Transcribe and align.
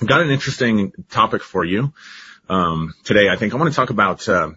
I've 0.00 0.08
got 0.08 0.20
an 0.20 0.30
interesting 0.30 0.92
topic 1.10 1.42
for 1.42 1.64
you 1.64 1.92
um, 2.48 2.94
today. 3.04 3.28
I 3.28 3.36
think 3.36 3.52
I 3.52 3.56
want 3.56 3.70
to 3.70 3.76
talk 3.76 3.90
about 3.90 4.28
uh, 4.28 4.52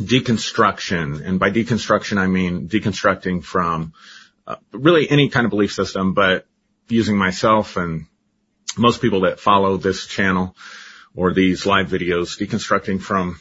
deconstruction, 0.00 1.24
and 1.24 1.40
by 1.40 1.50
deconstruction 1.50 2.18
I 2.18 2.26
mean 2.26 2.68
deconstructing 2.68 3.42
from 3.42 3.92
uh, 4.46 4.56
really 4.72 5.08
any 5.10 5.28
kind 5.28 5.44
of 5.44 5.50
belief 5.50 5.72
system, 5.72 6.14
but 6.14 6.46
using 6.88 7.16
myself 7.16 7.76
and 7.76 8.06
most 8.76 9.00
people 9.00 9.22
that 9.22 9.40
follow 9.40 9.76
this 9.76 10.06
channel 10.06 10.56
or 11.14 11.32
these 11.32 11.66
live 11.66 11.88
videos, 11.88 12.38
deconstructing 12.38 13.00
from 13.00 13.40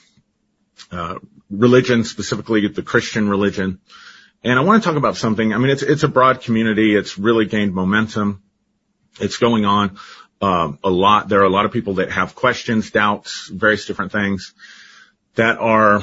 uh, 0.91 1.16
religion, 1.50 2.04
specifically 2.04 2.68
the 2.68 2.82
Christian 2.82 3.30
religion. 3.30 3.80
And 4.44 4.57
I 4.57 4.64
want 4.64 4.82
to 4.82 4.88
talk 4.89 4.98
about 4.98 5.18
something. 5.18 5.54
I 5.54 5.57
mean, 5.57 5.70
it's 5.71 5.84
it's 5.84 6.04
a 6.04 6.07
broad 6.07 6.41
community. 6.41 6.96
It's 6.96 7.18
really 7.18 7.46
gained 7.46 7.73
momentum. 7.73 8.41
It's 9.20 9.38
going 9.38 9.66
on 9.66 9.98
um, 10.42 10.80
a 10.84 10.90
lot. 10.90 11.30
There 11.30 11.42
are 11.42 11.46
a 11.46 11.50
lot 11.50 11.66
of 11.66 11.72
people 11.72 11.96
that 11.96 12.12
have 12.12 12.36
questions, 12.36 12.91
doubts, 12.91 13.50
various 13.50 13.86
different 13.86 14.12
things 14.12 14.54
that 15.36 15.58
are, 15.58 16.02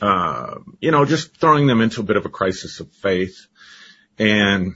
uh, 0.00 0.54
you 0.80 0.90
know, 0.90 1.04
just 1.04 1.38
throwing 1.38 1.66
them 1.66 1.80
into 1.80 2.00
a 2.00 2.04
bit 2.04 2.16
of 2.16 2.26
a 2.26 2.30
crisis 2.30 2.80
of 2.80 2.90
faith. 2.92 3.46
And 4.18 4.74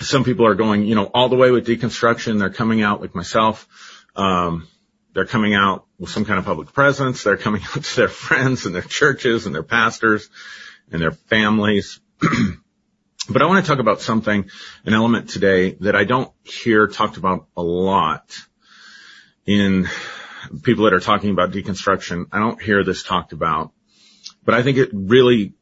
some 0.00 0.24
people 0.24 0.46
are 0.46 0.54
going, 0.54 0.84
you 0.84 0.94
know, 0.94 1.06
all 1.06 1.28
the 1.28 1.36
way 1.36 1.50
with 1.50 1.66
deconstruction. 1.66 2.38
They're 2.38 2.50
coming 2.50 2.82
out 2.82 3.00
like 3.00 3.14
myself. 3.14 3.66
Um, 4.14 4.68
they're 5.14 5.26
coming 5.26 5.54
out 5.54 5.86
with 5.98 6.10
some 6.10 6.24
kind 6.24 6.38
of 6.38 6.44
public 6.44 6.72
presence. 6.72 7.22
They're 7.22 7.36
coming 7.36 7.62
out 7.74 7.84
to 7.84 7.96
their 7.96 8.08
friends 8.08 8.66
and 8.66 8.74
their 8.74 8.82
churches 8.82 9.46
and 9.46 9.54
their 9.54 9.62
pastors 9.62 10.28
and 10.90 11.00
their 11.00 11.12
families. 11.12 12.00
but 13.28 13.42
I 13.42 13.46
want 13.46 13.64
to 13.64 13.68
talk 13.68 13.80
about 13.80 14.00
something, 14.00 14.50
an 14.84 14.94
element 14.94 15.30
today 15.30 15.72
that 15.80 15.96
I 15.96 16.04
don't 16.04 16.32
hear 16.44 16.86
talked 16.86 17.16
about 17.16 17.46
a 17.56 17.62
lot 17.62 18.36
in 19.46 19.88
people 20.62 20.84
that 20.84 20.94
are 20.94 21.00
talking 21.00 21.30
about 21.30 21.50
deconstruction. 21.50 22.26
I 22.32 22.38
don't 22.38 22.60
hear 22.60 22.84
this 22.84 23.02
talked 23.02 23.32
about, 23.32 23.72
but 24.44 24.54
I 24.54 24.62
think 24.62 24.78
it 24.78 24.90
really 24.92 25.54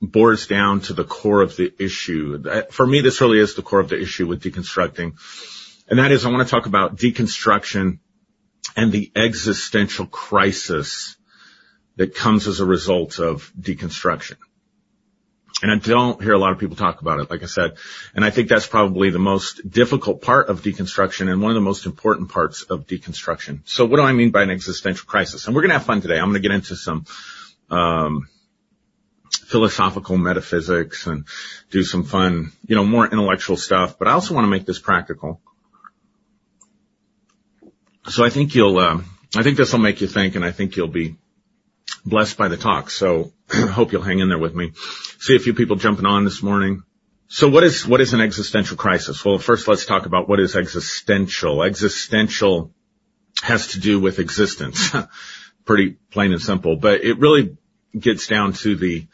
bores 0.00 0.46
down 0.46 0.80
to 0.82 0.92
the 0.92 1.04
core 1.04 1.42
of 1.42 1.56
the 1.56 1.72
issue. 1.78 2.42
For 2.70 2.86
me, 2.86 3.00
this 3.00 3.20
really 3.20 3.38
is 3.38 3.54
the 3.54 3.62
core 3.62 3.80
of 3.80 3.88
the 3.88 4.00
issue 4.00 4.26
with 4.26 4.42
deconstructing. 4.42 5.14
And 5.88 5.98
that 5.98 6.12
is 6.12 6.24
I 6.24 6.30
want 6.30 6.46
to 6.46 6.50
talk 6.50 6.66
about 6.66 6.96
deconstruction 6.96 7.98
and 8.76 8.90
the 8.90 9.12
existential 9.14 10.06
crisis 10.06 11.16
that 11.96 12.14
comes 12.14 12.48
as 12.48 12.60
a 12.60 12.64
result 12.64 13.20
of 13.20 13.52
deconstruction. 13.58 14.36
And 15.64 15.72
I 15.72 15.76
don't 15.76 16.22
hear 16.22 16.34
a 16.34 16.38
lot 16.38 16.52
of 16.52 16.58
people 16.58 16.76
talk 16.76 17.00
about 17.00 17.20
it, 17.20 17.30
like 17.30 17.42
I 17.42 17.46
said. 17.46 17.78
And 18.14 18.22
I 18.22 18.28
think 18.28 18.50
that's 18.50 18.66
probably 18.66 19.08
the 19.08 19.18
most 19.18 19.66
difficult 19.70 20.20
part 20.20 20.50
of 20.50 20.60
deconstruction 20.60 21.32
and 21.32 21.40
one 21.40 21.52
of 21.52 21.54
the 21.54 21.62
most 21.62 21.86
important 21.86 22.28
parts 22.30 22.64
of 22.64 22.86
deconstruction. 22.86 23.60
So 23.64 23.86
what 23.86 23.96
do 23.96 24.02
I 24.02 24.12
mean 24.12 24.30
by 24.30 24.42
an 24.42 24.50
existential 24.50 25.06
crisis? 25.06 25.46
And 25.46 25.56
we're 25.56 25.62
going 25.62 25.70
to 25.70 25.78
have 25.78 25.86
fun 25.86 26.02
today. 26.02 26.18
I'm 26.18 26.28
going 26.28 26.34
to 26.42 26.46
get 26.46 26.54
into 26.54 26.76
some, 26.76 27.06
um, 27.70 28.28
philosophical 29.30 30.18
metaphysics 30.18 31.06
and 31.06 31.24
do 31.70 31.82
some 31.82 32.04
fun, 32.04 32.52
you 32.66 32.76
know, 32.76 32.84
more 32.84 33.06
intellectual 33.06 33.56
stuff, 33.56 33.98
but 33.98 34.06
I 34.06 34.12
also 34.12 34.34
want 34.34 34.44
to 34.44 34.50
make 34.50 34.66
this 34.66 34.78
practical. 34.78 35.40
So 38.10 38.22
I 38.22 38.28
think 38.28 38.54
you'll, 38.54 38.76
uh, 38.76 39.00
I 39.34 39.42
think 39.42 39.56
this 39.56 39.72
will 39.72 39.80
make 39.80 40.02
you 40.02 40.08
think 40.08 40.34
and 40.34 40.44
I 40.44 40.50
think 40.50 40.76
you'll 40.76 40.88
be 40.88 41.16
blessed 42.04 42.36
by 42.36 42.48
the 42.48 42.58
talk. 42.58 42.90
So 42.90 43.32
I 43.50 43.60
hope 43.78 43.92
you'll 43.92 44.02
hang 44.02 44.18
in 44.18 44.28
there 44.28 44.38
with 44.38 44.54
me. 44.54 44.72
See 45.24 45.36
a 45.36 45.38
few 45.38 45.54
people 45.54 45.76
jumping 45.76 46.04
on 46.04 46.24
this 46.24 46.42
morning. 46.42 46.82
So 47.28 47.48
what 47.48 47.64
is, 47.64 47.86
what 47.86 48.02
is 48.02 48.12
an 48.12 48.20
existential 48.20 48.76
crisis? 48.76 49.24
Well, 49.24 49.38
first 49.38 49.66
let's 49.66 49.86
talk 49.86 50.04
about 50.04 50.28
what 50.28 50.38
is 50.38 50.54
existential. 50.54 51.62
Existential 51.62 52.74
has 53.40 53.68
to 53.68 53.80
do 53.80 53.98
with 53.98 54.18
existence. 54.18 54.94
Pretty 55.64 55.96
plain 56.10 56.32
and 56.32 56.42
simple, 56.42 56.76
but 56.76 57.04
it 57.04 57.18
really 57.18 57.56
gets 57.98 58.26
down 58.26 58.52
to 58.52 58.76
the 58.76 59.06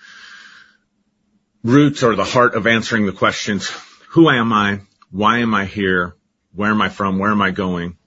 roots 1.62 2.02
or 2.02 2.16
the 2.16 2.24
heart 2.24 2.56
of 2.56 2.66
answering 2.66 3.06
the 3.06 3.12
questions. 3.12 3.70
Who 4.08 4.28
am 4.28 4.52
I? 4.52 4.80
Why 5.12 5.38
am 5.38 5.54
I 5.54 5.64
here? 5.64 6.16
Where 6.52 6.72
am 6.72 6.82
I 6.82 6.88
from? 6.88 7.20
Where 7.20 7.30
am 7.30 7.40
I 7.40 7.52
going? 7.52 7.98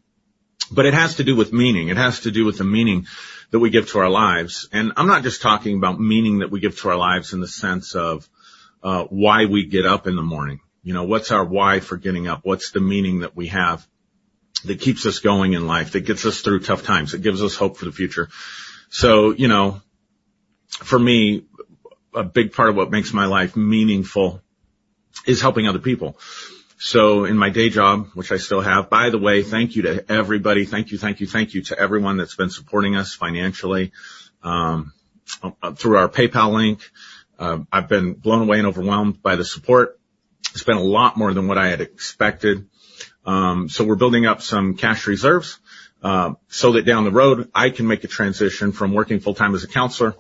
But 0.69 0.86
it 0.86 0.94
has 0.94 1.16
to 1.16 1.24
do 1.24 1.38
with 1.38 1.53
meaning. 1.53 1.88
It 1.88 1.96
has 1.96 2.19
to 2.22 2.31
do 2.31 2.44
with 2.44 2.58
the 2.58 2.66
meaning 2.66 3.06
that 3.53 3.59
we 3.59 3.69
give 3.69 3.88
to 3.91 4.00
our 4.00 4.09
lives. 4.09 4.68
And 4.72 4.94
I'm 4.97 5.06
not 5.06 5.22
just 5.22 5.44
talking 5.44 5.78
about 5.78 6.00
meaning 6.00 6.40
that 6.40 6.50
we 6.50 6.59
give 6.59 6.80
to 6.80 6.90
our 6.90 6.96
lives 6.96 7.34
in 7.34 7.40
the 7.40 7.47
sense 7.47 7.94
of 7.94 8.28
uh, 8.81 9.03
why 9.03 9.46
we 9.46 9.68
get 9.68 9.86
up 9.86 10.08
in 10.08 10.16
the 10.16 10.24
morning. 10.24 10.59
You 10.81 10.96
know, 10.96 11.03
what's 11.03 11.31
our 11.31 11.46
why 11.46 11.80
for 11.80 11.96
getting 11.96 12.28
up? 12.28 12.40
What's 12.42 12.72
the 12.72 12.80
meaning 12.80 13.19
that 13.19 13.36
we 13.36 13.50
have 13.50 13.88
that 14.66 14.80
keeps 14.80 15.06
us 15.06 15.19
going 15.19 15.53
in 15.53 15.68
life, 15.68 15.92
that 15.92 16.00
gets 16.00 16.25
us 16.25 16.42
through 16.42 16.62
tough 16.62 16.81
times, 16.81 17.12
that 17.12 17.22
gives 17.22 17.44
us 17.44 17.56
hope 17.56 17.78
for 17.78 17.86
the 17.86 17.92
future? 17.92 18.28
So, 18.90 19.36
you 19.36 19.47
know, 19.47 19.84
for 20.69 20.97
me, 20.97 21.46
a 22.16 22.24
big 22.24 22.53
part 22.53 22.69
of 22.69 22.75
what 22.75 22.90
makes 22.90 23.13
my 23.13 23.28
life 23.28 23.56
meaningful 23.56 24.42
is 25.28 25.42
helping 25.42 25.68
other 25.68 25.78
people. 25.78 26.18
So 26.85 27.23
in 27.23 27.38
my 27.38 27.49
day 27.49 27.69
job, 27.69 28.09
which 28.13 28.33
I 28.33 28.35
still 28.35 28.59
have, 28.59 28.89
by 28.89 29.09
the 29.09 29.17
way, 29.17 29.41
thank 29.41 29.77
you 29.77 29.83
to 29.83 30.11
everybody. 30.11 30.66
Thank 30.66 30.91
you, 30.91 30.97
thank 30.97 31.21
you, 31.21 31.27
thank 31.27 31.53
you 31.53 31.61
to 31.63 31.79
everyone 31.79 32.17
that's 32.17 32.35
been 32.35 32.49
supporting 32.49 32.97
us 32.97 33.13
financially, 33.13 33.94
um, 34.44 34.91
through 35.75 35.95
our 35.95 36.09
PayPal 36.09 36.51
link. 36.51 36.91
Uh, 37.39 37.59
I've 37.71 37.88
been 37.88 38.16
blown 38.16 38.41
away 38.41 38.57
and 38.57 38.67
overwhelmed 38.67 39.21
by 39.21 39.38
the 39.38 39.45
support. 39.45 39.97
It's 40.51 40.63
been 40.63 40.75
a 40.75 40.83
lot 40.83 41.16
more 41.16 41.33
than 41.33 41.47
what 41.47 41.57
I 41.57 41.69
had 41.69 41.79
expected. 41.79 42.67
Um, 43.25 43.69
so 43.69 43.85
we're 43.85 43.95
building 43.95 44.25
up 44.25 44.41
some 44.41 44.75
cash 44.75 45.07
reserves, 45.07 45.61
uh, 46.03 46.33
so 46.50 46.73
that 46.73 46.83
down 46.83 47.05
the 47.05 47.11
road 47.11 47.50
I 47.55 47.69
can 47.69 47.88
make 47.88 48.03
a 48.03 48.09
transition 48.09 48.73
from 48.73 48.91
working 48.91 49.21
full 49.21 49.35
time 49.35 49.55
as 49.55 49.63
a 49.63 49.69
counselor 49.69 50.15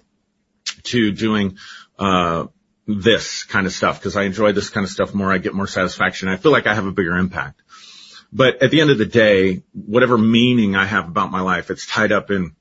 to 0.83 1.11
doing, 1.11 1.57
uh, 1.99 2.47
this 2.85 3.43
kind 3.43 3.65
of 3.65 3.73
stuff 3.73 3.99
because 3.99 4.17
I 4.17 4.23
enjoy 4.23 4.51
this 4.51 4.69
kind 4.69 4.83
of 4.83 4.91
stuff 4.91 5.13
more. 5.13 5.31
I 5.31 5.37
get 5.37 5.53
more 5.53 5.67
satisfaction. 5.67 6.27
I 6.27 6.37
feel 6.37 6.51
like 6.51 6.67
I 6.67 6.73
have 6.73 6.85
a 6.85 6.91
bigger 6.91 7.17
impact. 7.17 7.61
But 8.31 8.61
at 8.63 8.71
the 8.71 8.81
end 8.81 8.89
of 8.89 8.97
the 8.97 9.05
day, 9.05 9.63
whatever 9.73 10.17
meaning 10.17 10.75
I 10.75 10.85
have 10.85 11.07
about 11.07 11.31
my 11.31 11.41
life, 11.41 11.69
it's 11.69 11.85
tied 11.85 12.11
up 12.11 12.31
in 12.31 12.55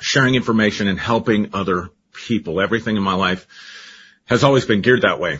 sharing 0.00 0.34
information 0.34 0.88
and 0.88 0.98
helping 0.98 1.54
other 1.54 1.90
people. 2.12 2.60
Everything 2.60 2.96
in 2.96 3.02
my 3.02 3.14
life 3.14 3.46
has 4.24 4.42
always 4.42 4.66
been 4.66 4.82
geared 4.82 5.02
that 5.02 5.20
way. 5.20 5.38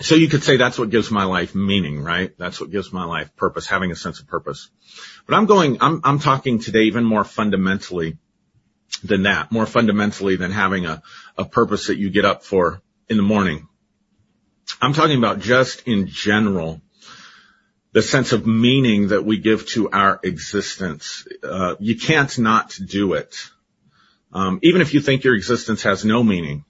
So 0.00 0.16
you 0.16 0.28
could 0.28 0.42
say 0.42 0.56
that's 0.56 0.78
what 0.78 0.90
gives 0.90 1.10
my 1.10 1.24
life 1.24 1.54
meaning, 1.54 2.02
right? 2.02 2.36
That's 2.36 2.60
what 2.60 2.70
gives 2.70 2.92
my 2.92 3.04
life 3.04 3.36
purpose, 3.36 3.66
having 3.66 3.92
a 3.92 3.96
sense 3.96 4.18
of 4.18 4.26
purpose. 4.26 4.70
But 5.26 5.36
I'm 5.36 5.46
going, 5.46 5.78
I'm, 5.80 6.00
I'm 6.02 6.18
talking 6.18 6.58
today 6.58 6.84
even 6.84 7.04
more 7.04 7.22
fundamentally 7.22 8.18
than 9.04 9.24
that, 9.24 9.52
more 9.52 9.66
fundamentally 9.66 10.36
than 10.36 10.50
having 10.50 10.86
a, 10.86 11.02
a 11.38 11.44
purpose 11.44 11.88
that 11.88 11.98
you 11.98 12.10
get 12.10 12.24
up 12.24 12.42
for 12.44 12.82
in 13.08 13.16
the 13.16 13.22
morning. 13.22 13.68
I'm 14.80 14.92
talking 14.92 15.18
about 15.18 15.40
just 15.40 15.86
in 15.86 16.06
general, 16.08 16.80
the 17.92 18.02
sense 18.02 18.32
of 18.32 18.46
meaning 18.46 19.08
that 19.08 19.24
we 19.24 19.38
give 19.38 19.66
to 19.68 19.90
our 19.90 20.18
existence. 20.22 21.26
Uh, 21.42 21.76
you 21.78 21.96
can't 21.96 22.38
not 22.38 22.76
do 22.84 23.14
it. 23.14 23.36
Um, 24.32 24.58
even 24.62 24.80
if 24.80 24.94
you 24.94 25.00
think 25.00 25.22
your 25.22 25.36
existence 25.36 25.82
has 25.82 26.04
no 26.04 26.22
meaning, 26.22 26.64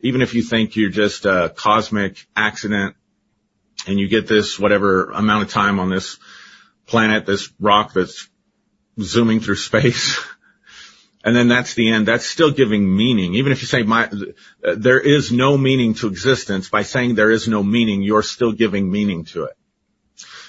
even 0.00 0.22
if 0.22 0.34
you 0.34 0.42
think 0.42 0.76
you're 0.76 0.90
just 0.90 1.24
a 1.24 1.52
cosmic 1.54 2.26
accident 2.34 2.96
and 3.86 3.98
you 3.98 4.08
get 4.08 4.26
this 4.26 4.58
whatever 4.58 5.10
amount 5.10 5.44
of 5.44 5.50
time 5.50 5.78
on 5.78 5.88
this 5.88 6.18
planet, 6.86 7.26
this 7.26 7.50
rock 7.60 7.92
that's 7.92 8.28
zooming 9.00 9.40
through 9.40 9.56
space, 9.56 10.18
and 11.26 11.34
then 11.34 11.48
that's 11.48 11.74
the 11.74 11.90
end. 11.90 12.06
That's 12.06 12.24
still 12.24 12.52
giving 12.52 12.96
meaning. 12.96 13.34
Even 13.34 13.50
if 13.50 13.60
you 13.60 13.66
say 13.66 13.82
my, 13.82 14.08
there 14.62 15.00
is 15.00 15.32
no 15.32 15.58
meaning 15.58 15.94
to 15.94 16.06
existence, 16.06 16.68
by 16.68 16.82
saying 16.82 17.16
there 17.16 17.32
is 17.32 17.48
no 17.48 17.64
meaning, 17.64 18.02
you're 18.02 18.22
still 18.22 18.52
giving 18.52 18.88
meaning 18.88 19.24
to 19.24 19.46
it. 19.46 19.56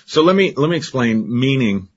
So 0.05 0.21
let 0.21 0.35
me, 0.35 0.53
let 0.55 0.69
me 0.69 0.77
explain 0.77 1.27
meaning 1.27 1.89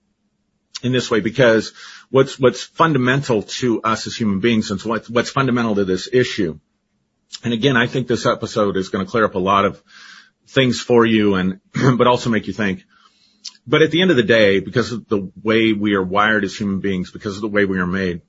in 0.83 0.93
this 0.93 1.11
way 1.11 1.21
because 1.21 1.75
what's, 2.09 2.41
what's 2.41 2.63
fundamental 2.63 3.43
to 3.43 3.83
us 3.83 4.07
as 4.07 4.17
human 4.17 4.41
beings 4.41 4.71
and 4.71 4.81
what's, 4.81 5.11
what's 5.11 5.31
fundamental 5.31 5.75
to 5.75 5.85
this 5.85 6.09
issue. 6.11 6.59
And 7.45 7.53
again, 7.53 7.77
I 7.77 7.87
think 7.87 8.09
this 8.09 8.25
episode 8.25 8.79
is 8.79 8.89
going 8.89 9.05
to 9.05 9.11
clear 9.11 9.27
up 9.27 9.35
a 9.35 9.39
lot 9.39 9.67
of 9.67 9.83
things 10.49 10.81
for 10.81 11.05
you 11.05 11.35
and, 11.35 11.61
but 11.99 12.07
also 12.07 12.31
make 12.31 12.47
you 12.47 12.55
think. 12.55 12.85
But 13.67 13.83
at 13.83 13.91
the 13.91 14.01
end 14.01 14.11
of 14.11 14.17
the 14.17 14.23
day, 14.23 14.61
because 14.61 14.91
of 14.91 15.07
the 15.07 15.31
way 15.43 15.75
we 15.75 15.97
are 15.97 16.03
wired 16.03 16.45
as 16.45 16.57
human 16.57 16.81
beings, 16.81 17.11
because 17.11 17.37
of 17.37 17.43
the 17.43 17.49
way 17.49 17.67
we 17.67 17.79
are 17.79 17.87
made, 17.87 18.23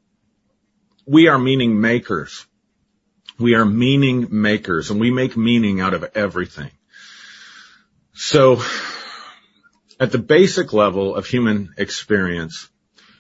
we 1.11 1.27
are 1.27 1.37
meaning 1.37 1.81
makers. 1.81 2.45
We 3.37 3.55
are 3.55 3.65
meaning 3.65 4.27
makers 4.31 4.91
and 4.91 4.99
we 4.99 5.11
make 5.11 5.35
meaning 5.35 5.81
out 5.81 5.93
of 5.93 6.05
everything. 6.15 6.71
So 8.13 8.61
at 9.99 10.13
the 10.13 10.19
basic 10.19 10.71
level 10.71 11.13
of 11.13 11.25
human 11.25 11.73
experience, 11.77 12.69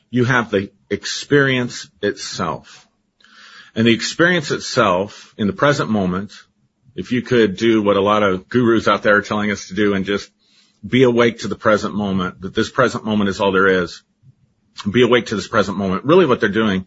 you 0.09 0.23
have 0.23 0.51
the 0.51 0.71
experience 0.89 1.91
itself. 2.01 2.87
And 3.75 3.85
the 3.85 3.93
experience 3.93 4.51
itself 4.51 5.35
in 5.37 5.47
the 5.47 5.53
present 5.53 5.89
moment, 5.89 6.31
if 6.95 7.11
you 7.11 7.21
could 7.21 7.57
do 7.57 7.81
what 7.81 7.97
a 7.97 8.01
lot 8.01 8.23
of 8.23 8.47
gurus 8.47 8.87
out 8.87 9.03
there 9.03 9.17
are 9.17 9.21
telling 9.21 9.51
us 9.51 9.67
to 9.67 9.73
do 9.73 9.95
and 9.95 10.05
just 10.05 10.31
be 10.87 11.03
awake 11.03 11.39
to 11.39 11.49
the 11.49 11.57
present 11.57 11.93
moment, 11.93 12.39
that 12.39 12.55
this 12.55 12.69
present 12.69 13.03
moment 13.03 13.29
is 13.29 13.41
all 13.41 13.51
there 13.51 13.83
is. 13.83 14.01
Be 14.89 15.01
awake 15.01 15.25
to 15.25 15.35
this 15.35 15.49
present 15.49 15.77
moment. 15.77 16.05
Really 16.05 16.25
what 16.25 16.39
they're 16.39 16.47
doing 16.47 16.85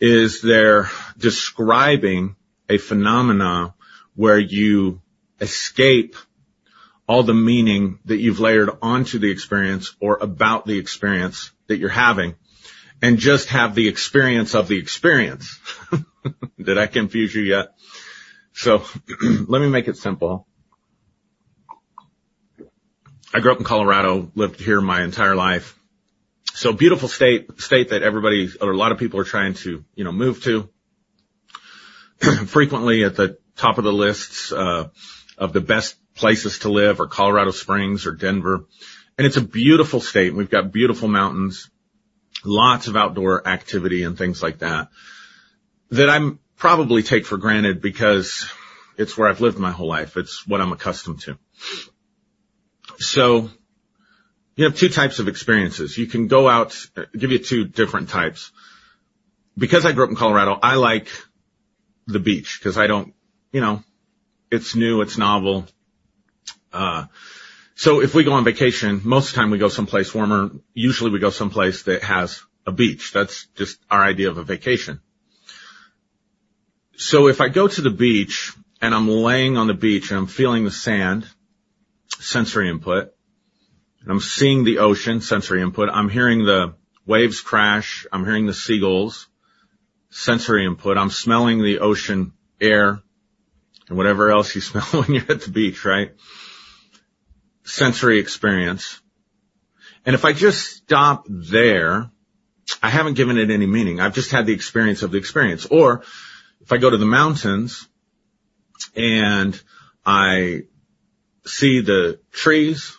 is 0.00 0.40
they're 0.40 0.88
describing 1.18 2.36
a 2.68 2.78
phenomena 2.78 3.74
where 4.14 4.38
you 4.38 5.02
escape 5.40 6.16
all 7.06 7.22
the 7.22 7.34
meaning 7.34 7.98
that 8.04 8.18
you've 8.18 8.40
layered 8.40 8.70
onto 8.82 9.18
the 9.18 9.30
experience 9.30 9.94
or 10.00 10.18
about 10.20 10.64
the 10.64 10.78
experience 10.78 11.50
that 11.66 11.78
you're 11.78 11.88
having 11.88 12.36
and 13.02 13.18
just 13.18 13.48
have 13.48 13.74
the 13.74 13.88
experience 13.88 14.54
of 14.54 14.68
the 14.68 14.78
experience. 14.78 15.58
Did 16.62 16.78
I 16.78 16.86
confuse 16.86 17.34
you 17.34 17.42
yet? 17.42 17.74
So 18.52 18.84
let 19.48 19.60
me 19.60 19.68
make 19.68 19.88
it 19.88 19.96
simple. 19.96 20.46
I 23.32 23.40
grew 23.40 23.52
up 23.52 23.58
in 23.58 23.64
Colorado, 23.64 24.30
lived 24.34 24.60
here 24.60 24.80
my 24.80 25.02
entire 25.02 25.34
life. 25.34 25.79
So 26.54 26.72
beautiful 26.72 27.08
state, 27.08 27.60
state 27.60 27.90
that 27.90 28.02
everybody 28.02 28.50
or 28.60 28.72
a 28.72 28.76
lot 28.76 28.92
of 28.92 28.98
people 28.98 29.20
are 29.20 29.24
trying 29.24 29.54
to, 29.54 29.84
you 29.94 30.04
know, 30.04 30.12
move 30.12 30.42
to. 30.44 30.68
Frequently 32.46 33.04
at 33.04 33.16
the 33.16 33.38
top 33.56 33.78
of 33.78 33.84
the 33.84 33.92
lists, 33.92 34.52
uh, 34.52 34.88
of 35.38 35.52
the 35.52 35.60
best 35.60 35.96
places 36.14 36.60
to 36.60 36.68
live 36.68 37.00
or 37.00 37.06
Colorado 37.06 37.50
Springs 37.50 38.06
or 38.06 38.12
Denver. 38.12 38.66
And 39.16 39.26
it's 39.26 39.36
a 39.36 39.42
beautiful 39.42 40.00
state. 40.00 40.34
We've 40.34 40.50
got 40.50 40.72
beautiful 40.72 41.08
mountains, 41.08 41.70
lots 42.44 42.88
of 42.88 42.96
outdoor 42.96 43.46
activity 43.46 44.02
and 44.02 44.18
things 44.18 44.42
like 44.42 44.58
that 44.58 44.88
that 45.90 46.08
I'm 46.08 46.38
probably 46.56 47.02
take 47.02 47.26
for 47.26 47.36
granted 47.36 47.80
because 47.80 48.50
it's 48.96 49.16
where 49.16 49.28
I've 49.28 49.40
lived 49.40 49.58
my 49.58 49.70
whole 49.70 49.88
life. 49.88 50.16
It's 50.16 50.46
what 50.46 50.60
I'm 50.60 50.72
accustomed 50.72 51.20
to. 51.22 51.38
So 52.98 53.50
you 54.60 54.66
have 54.66 54.76
two 54.76 54.90
types 54.90 55.20
of 55.20 55.28
experiences. 55.28 55.96
You 55.96 56.06
can 56.06 56.26
go 56.26 56.46
out, 56.46 56.76
give 57.16 57.32
you 57.32 57.38
two 57.38 57.64
different 57.64 58.10
types. 58.10 58.52
Because 59.56 59.86
I 59.86 59.92
grew 59.92 60.04
up 60.04 60.10
in 60.10 60.16
Colorado, 60.16 60.58
I 60.62 60.74
like 60.74 61.08
the 62.06 62.20
beach 62.20 62.58
because 62.60 62.76
I 62.76 62.86
don't, 62.86 63.14
you 63.52 63.62
know, 63.62 63.82
it's 64.50 64.76
new, 64.76 65.00
it's 65.00 65.16
novel. 65.16 65.66
Uh, 66.74 67.06
so 67.74 68.02
if 68.02 68.14
we 68.14 68.22
go 68.22 68.34
on 68.34 68.44
vacation, 68.44 69.00
most 69.02 69.28
of 69.28 69.34
the 69.34 69.40
time 69.40 69.50
we 69.50 69.56
go 69.56 69.70
someplace 69.70 70.14
warmer. 70.14 70.50
Usually 70.74 71.10
we 71.10 71.20
go 71.20 71.30
someplace 71.30 71.84
that 71.84 72.02
has 72.02 72.42
a 72.66 72.72
beach. 72.72 73.12
That's 73.14 73.46
just 73.56 73.78
our 73.90 74.02
idea 74.02 74.28
of 74.28 74.36
a 74.36 74.44
vacation. 74.44 75.00
So 76.98 77.28
if 77.28 77.40
I 77.40 77.48
go 77.48 77.66
to 77.66 77.80
the 77.80 77.88
beach 77.88 78.52
and 78.82 78.94
I'm 78.94 79.08
laying 79.08 79.56
on 79.56 79.68
the 79.68 79.74
beach 79.74 80.10
and 80.10 80.18
I'm 80.18 80.26
feeling 80.26 80.66
the 80.66 80.70
sand, 80.70 81.26
sensory 82.18 82.68
input, 82.68 83.14
I'm 84.08 84.20
seeing 84.20 84.64
the 84.64 84.78
ocean, 84.78 85.20
sensory 85.20 85.62
input, 85.62 85.88
I'm 85.90 86.08
hearing 86.08 86.44
the 86.44 86.74
waves 87.06 87.40
crash, 87.40 88.06
I'm 88.12 88.24
hearing 88.24 88.46
the 88.46 88.54
seagulls, 88.54 89.28
sensory 90.10 90.64
input, 90.64 90.96
I'm 90.96 91.10
smelling 91.10 91.62
the 91.62 91.80
ocean 91.80 92.32
air 92.60 93.02
and 93.88 93.96
whatever 93.98 94.30
else 94.30 94.54
you 94.54 94.60
smell 94.60 94.84
when 94.84 95.14
you're 95.14 95.30
at 95.30 95.42
the 95.42 95.50
beach, 95.50 95.84
right? 95.84 96.12
Sensory 97.64 98.18
experience. 98.18 99.00
And 100.06 100.14
if 100.14 100.24
I 100.24 100.32
just 100.32 100.76
stop 100.76 101.26
there, 101.28 102.10
I 102.82 102.88
haven't 102.88 103.14
given 103.14 103.36
it 103.36 103.50
any 103.50 103.66
meaning. 103.66 104.00
I've 104.00 104.14
just 104.14 104.30
had 104.30 104.46
the 104.46 104.54
experience 104.54 105.02
of 105.02 105.10
the 105.10 105.18
experience. 105.18 105.66
Or 105.66 106.02
if 106.60 106.72
I 106.72 106.78
go 106.78 106.88
to 106.88 106.96
the 106.96 107.04
mountains 107.04 107.86
and 108.96 109.60
I 110.06 110.62
see 111.44 111.80
the 111.80 112.20
trees 112.32 112.96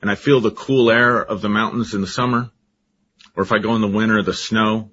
and 0.00 0.10
I 0.10 0.14
feel 0.14 0.40
the 0.40 0.50
cool 0.50 0.90
air 0.90 1.18
of 1.18 1.40
the 1.40 1.48
mountains 1.48 1.94
in 1.94 2.00
the 2.00 2.06
summer, 2.06 2.50
or 3.36 3.42
if 3.42 3.52
I 3.52 3.58
go 3.58 3.74
in 3.74 3.80
the 3.80 3.88
winter, 3.88 4.22
the 4.22 4.34
snow, 4.34 4.90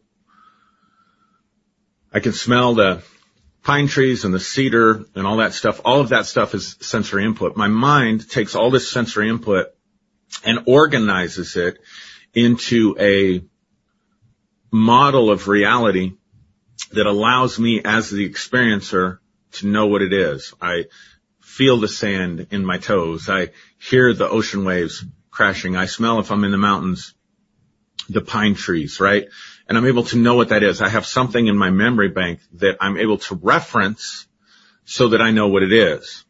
I 2.14 2.20
can 2.20 2.34
smell 2.34 2.74
the 2.74 3.04
pine 3.64 3.88
trees 3.88 4.24
and 4.26 4.34
the 4.34 4.40
cedar 4.40 5.06
and 5.16 5.28
all 5.28 5.38
that 5.38 5.54
stuff. 5.54 5.82
All 5.84 6.00
of 6.00 6.10
that 6.10 6.26
stuff 6.26 6.54
is 6.54 6.78
sensory 6.80 7.26
input. 7.26 7.58
My 7.58 7.68
mind 7.68 8.30
takes 8.30 8.56
all 8.56 8.72
this 8.72 8.90
sensory 8.90 9.30
input 9.30 9.68
and 10.46 10.64
organizes 10.68 11.56
it 11.56 11.78
into 12.34 12.96
a 13.00 13.44
model 14.72 15.32
of 15.32 15.48
reality 15.48 16.14
that 16.92 17.08
allows 17.08 17.60
me 17.60 17.82
as 17.84 18.10
the 18.10 18.30
experiencer 18.30 19.20
to 19.54 19.68
know 19.68 19.88
what 19.88 20.02
it 20.02 20.14
is. 20.14 20.54
I 20.62 20.86
feel 21.58 21.80
the 21.80 21.88
sand 21.88 22.48
in 22.52 22.64
my 22.64 22.78
toes. 22.78 23.30
I 23.30 23.50
hear 23.80 24.14
the 24.14 24.30
ocean 24.30 24.64
waves 24.64 25.04
crashing. 25.32 25.76
I 25.76 25.88
smell 25.88 26.20
if 26.20 26.32
I'm 26.32 26.44
in 26.44 26.52
the 26.52 26.58
mountains, 26.60 27.16
the 28.08 28.22
pine 28.22 28.54
trees, 28.54 29.00
right? 29.00 29.28
And 29.68 29.76
I'm 29.76 29.88
able 29.88 30.04
to 30.04 30.18
know 30.18 30.36
what 30.36 30.50
that 30.50 30.62
is. 30.62 30.84
I 30.84 30.90
have 30.90 31.08
something 31.08 31.48
in 31.48 31.58
my 31.58 31.72
memory 31.72 32.10
bank 32.10 32.42
that 32.54 32.78
I'm 32.80 32.96
able 32.98 33.18
to 33.18 33.34
reference 33.34 34.28
so 34.86 35.10
that 35.10 35.22
I 35.22 35.32
know 35.32 35.48
what 35.48 35.64
it 35.64 35.74
is. 35.74 36.24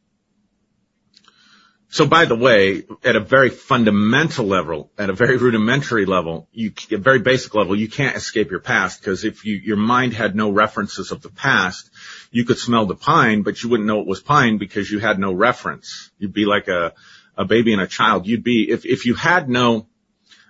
So 1.90 2.06
by 2.06 2.26
the 2.26 2.36
way, 2.36 2.84
at 3.06 3.16
a 3.16 3.22
very 3.22 3.50
fundamental 3.50 4.46
level, 4.46 4.92
at 4.98 5.10
a 5.10 5.14
very 5.14 5.38
rudimentary 5.38 6.06
level, 6.06 6.50
you, 6.52 6.74
a 6.92 6.98
very 6.98 7.20
basic 7.20 7.56
level, 7.56 7.78
you 7.78 7.88
can't 7.88 8.18
escape 8.18 8.52
your 8.52 8.60
past 8.60 9.00
because 9.00 9.24
if 9.24 9.46
you, 9.46 9.56
your 9.56 9.78
mind 9.78 10.14
had 10.14 10.36
no 10.36 10.52
references 10.52 11.12
of 11.12 11.22
the 11.22 11.30
past, 11.30 11.90
you 12.30 12.44
could 12.44 12.58
smell 12.58 12.86
the 12.88 12.96
pine, 12.96 13.42
but 13.42 13.64
you 13.64 13.70
wouldn't 13.70 13.88
know 13.88 14.02
it 14.02 14.08
was 14.08 14.20
pine 14.20 14.58
because 14.58 14.92
you 14.92 15.00
had 15.00 15.18
no 15.18 15.32
reference. 15.32 16.12
You'd 16.20 16.34
be 16.34 16.46
like 16.46 16.68
a, 16.68 16.94
a 17.38 17.46
baby 17.46 17.72
and 17.72 17.82
a 17.82 17.88
child. 17.88 18.28
You'd 18.28 18.44
be, 18.44 18.70
if, 18.70 18.86
if 18.86 19.06
you 19.06 19.16
had 19.16 19.48
no 19.48 19.88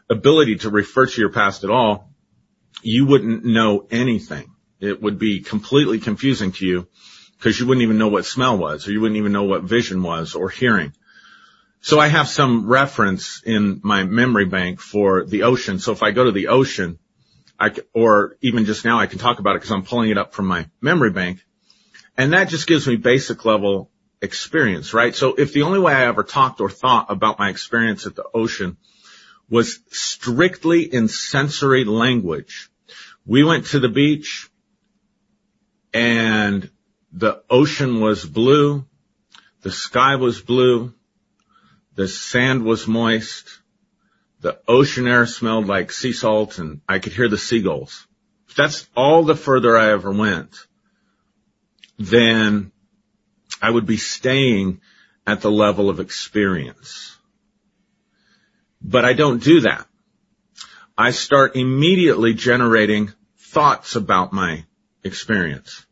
ability 0.10 0.58
to 0.58 0.72
refer 0.72 1.06
to 1.06 1.22
your 1.22 1.32
past 1.32 1.64
at 1.64 1.70
all, 1.70 2.10
you 2.82 3.06
wouldn't 3.06 3.46
know 3.46 3.86
anything. 3.92 4.52
It 4.80 5.02
would 5.04 5.20
be 5.20 5.42
completely 5.42 6.00
confusing 6.00 6.52
to 6.54 6.66
you 6.66 6.88
because 7.38 7.60
you 7.60 7.68
wouldn't 7.68 7.84
even 7.84 8.00
know 8.00 8.08
what 8.08 8.26
smell 8.26 8.58
was 8.58 8.88
or 8.88 8.92
you 8.92 9.02
wouldn't 9.02 9.18
even 9.18 9.34
know 9.34 9.44
what 9.44 9.64
vision 9.64 10.02
was 10.02 10.34
or 10.34 10.50
hearing. 10.50 10.94
So 11.82 12.00
I 12.00 12.08
have 12.08 12.28
some 12.28 12.68
reference 12.68 13.42
in 13.46 13.80
my 13.84 14.04
memory 14.04 14.46
bank 14.46 14.80
for 14.80 15.26
the 15.26 15.44
ocean. 15.44 15.80
So 15.80 15.92
if 15.92 16.04
I 16.04 16.12
go 16.12 16.26
to 16.26 16.32
the 16.32 16.48
ocean, 16.48 17.00
I, 17.60 17.74
or 17.94 18.38
even 18.42 18.66
just 18.66 18.86
now 18.86 19.00
I 19.00 19.08
can 19.08 19.20
talk 19.20 19.40
about 19.40 19.56
it 19.56 19.60
because 19.60 19.72
I'm 19.72 19.84
pulling 19.84 20.10
it 20.10 20.18
up 20.18 20.34
from 20.34 20.48
my 20.48 20.70
memory 20.82 21.12
bank. 21.12 21.44
And 22.18 22.34
that 22.34 22.50
just 22.50 22.68
gives 22.68 22.88
me 22.88 22.96
basic 22.96 23.46
level 23.46 23.92
experience, 24.22 24.94
right? 24.94 25.16
So 25.16 25.36
if 25.36 25.54
the 25.54 25.64
only 25.64 25.80
way 25.80 25.94
I 25.94 26.08
ever 26.08 26.24
talked 26.24 26.62
or 26.62 26.70
thought 26.70 27.08
about 27.10 27.40
my 27.40 27.50
experience 27.50 28.06
at 28.06 28.16
the 28.16 28.26
ocean 28.34 28.78
was 29.50 29.80
strictly 29.90 30.82
in 30.82 31.08
sensory 31.08 31.86
language, 31.86 32.70
we 33.26 33.44
went 33.44 33.68
to 33.68 33.80
the 33.80 33.90
beach 33.90 34.50
and 35.94 36.70
the 37.12 37.42
ocean 37.50 38.00
was 38.00 38.26
blue, 38.26 38.86
the 39.62 39.72
sky 39.72 40.16
was 40.16 40.42
blue, 40.42 40.94
the 41.98 42.08
sand 42.08 42.64
was 42.64 42.88
moist. 42.88 43.60
The 44.42 44.60
ocean 44.68 45.08
air 45.08 45.26
smelled 45.26 45.66
like 45.66 45.92
sea 45.92 46.14
salt 46.14 46.60
and 46.60 46.82
I 46.88 47.00
could 47.00 47.12
hear 47.12 47.28
the 47.28 47.40
seagulls. 47.40 48.06
That's 48.56 48.88
all 48.96 49.24
the 49.24 49.36
further 49.36 49.76
I 49.76 49.92
ever 49.92 50.12
went, 50.12 50.56
then 51.98 52.72
I 53.62 53.72
would 53.72 53.88
be 53.88 53.98
staying 53.98 54.82
at 55.26 55.42
the 55.42 55.52
level 55.52 55.90
of 55.90 56.00
experience. 56.00 57.18
But 58.80 59.04
I 59.04 59.14
don't 59.14 59.44
do 59.44 59.62
that. 59.62 59.88
I 60.96 61.12
start 61.12 61.56
immediately 61.56 62.36
generating 62.36 63.12
thoughts 63.38 63.96
about 63.96 64.34
my 64.34 64.66
experience. 65.04 65.84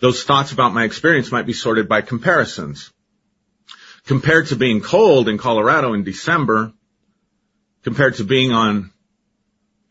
Those 0.00 0.24
thoughts 0.24 0.50
about 0.50 0.74
my 0.74 0.84
experience 0.84 1.30
might 1.30 1.46
be 1.46 1.52
sorted 1.52 1.88
by 1.88 2.02
comparisons 2.02 2.92
compared 4.08 4.46
to 4.46 4.56
being 4.56 4.80
cold 4.80 5.28
in 5.28 5.36
Colorado 5.36 5.92
in 5.92 6.02
December, 6.02 6.72
compared 7.82 8.14
to 8.14 8.24
being 8.24 8.52
on 8.52 8.90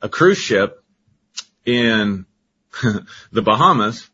a 0.02 0.10
cruise 0.10 0.40
ship 0.40 0.84
in 1.66 2.26
the 3.32 3.42
Bahamas, 3.44 4.10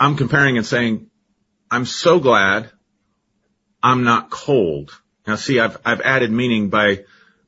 I'm 0.00 0.16
comparing 0.16 0.56
and 0.56 0.66
saying, 0.66 1.10
I'm 1.70 1.86
so 1.86 2.18
glad 2.18 2.72
I'm 3.80 4.02
not 4.02 4.30
cold. 4.30 4.90
Now 5.28 5.36
see, 5.36 5.60
I've, 5.60 5.78
I've 5.84 6.00
added 6.00 6.32
meaning 6.32 6.68
by 6.68 7.04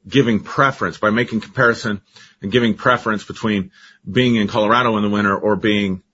giving 0.06 0.44
preference, 0.44 0.99
by 0.99 1.11
making 1.11 1.40
comparison 1.40 2.00
and 2.40 2.52
giving 2.52 2.75
preference 2.75 3.25
between 3.25 3.73
being 4.08 4.37
in 4.37 4.46
Colorado 4.46 4.96
in 4.99 5.02
the 5.02 5.11
winter 5.11 5.37
or 5.37 5.56
being 5.56 6.04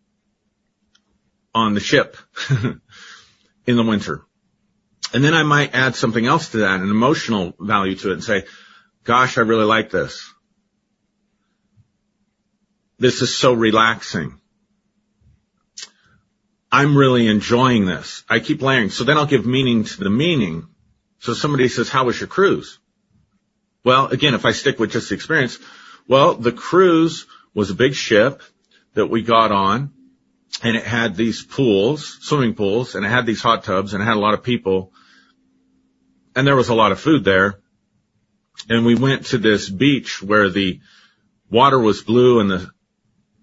on 1.55 1.75
the 1.75 1.81
ship 1.81 2.17
in 3.67 3.77
the 3.77 3.85
winter. 3.85 4.25
And 5.13 5.23
then 5.23 5.35
I 5.35 5.43
might 5.43 5.75
add 5.75 5.95
something 5.95 6.25
else 6.25 6.51
to 6.51 6.59
that, 6.59 6.81
an 6.81 6.91
emotional 6.91 7.55
value 7.59 7.97
to 7.97 8.11
it 8.11 8.15
and 8.15 8.25
say, 8.25 8.45
gosh, 9.05 9.37
I 9.37 9.43
really 9.43 9.65
like 9.65 9.91
this. 9.91 10.33
This 12.99 13.21
is 13.21 13.37
so 13.37 13.53
relaxing. 13.53 14.41
I'm 16.71 16.97
really 16.97 17.29
enjoying 17.29 17.85
this. 17.85 18.25
I 18.31 18.39
keep 18.39 18.63
layering. 18.63 18.89
So 18.89 19.05
then 19.05 19.19
I'll 19.19 19.27
give 19.27 19.45
meaning 19.45 19.85
to 19.85 20.05
the 20.05 20.11
meaning 20.11 20.69
So 21.23 21.35
somebody 21.35 21.69
says, 21.69 21.89
how 21.89 22.07
was 22.07 22.19
your 22.19 22.27
cruise? 22.27 22.81
Well, 23.85 24.07
again, 24.07 24.35
if 24.35 24.45
I 24.45 24.51
stick 24.53 24.81
with 24.81 24.91
just 24.91 25.09
the 25.09 25.15
experience, 25.15 25.59
well, 26.09 26.35
the 26.35 26.51
cruise 26.51 27.27
was 27.55 27.71
a 27.71 27.77
big 27.77 27.95
ship 27.95 28.43
that 28.95 29.07
we 29.07 29.23
got 29.23 29.53
on 29.53 29.93
and 30.65 30.77
it 30.77 30.85
had 30.85 31.15
these 31.15 31.45
pools, 31.45 32.19
swimming 32.23 32.55
pools, 32.55 32.97
and 32.97 33.07
it 33.07 33.09
had 33.09 33.25
these 33.25 33.41
hot 33.41 33.63
tubs 33.63 33.95
and 33.95 34.03
it 34.03 34.07
had 34.07 34.17
a 34.17 34.21
lot 34.21 34.35
of 34.35 34.43
people 34.43 34.93
and 36.35 36.47
there 36.47 36.57
was 36.57 36.69
a 36.69 36.75
lot 36.75 36.93
of 36.93 37.01
food 37.01 37.25
there. 37.25 37.59
And 38.69 38.85
we 38.85 38.95
went 38.95 39.27
to 39.27 39.39
this 39.39 39.69
beach 39.69 40.23
where 40.23 40.49
the 40.51 40.81
water 41.51 41.79
was 41.79 42.03
blue 42.03 42.41
and 42.41 42.51
the 42.51 42.71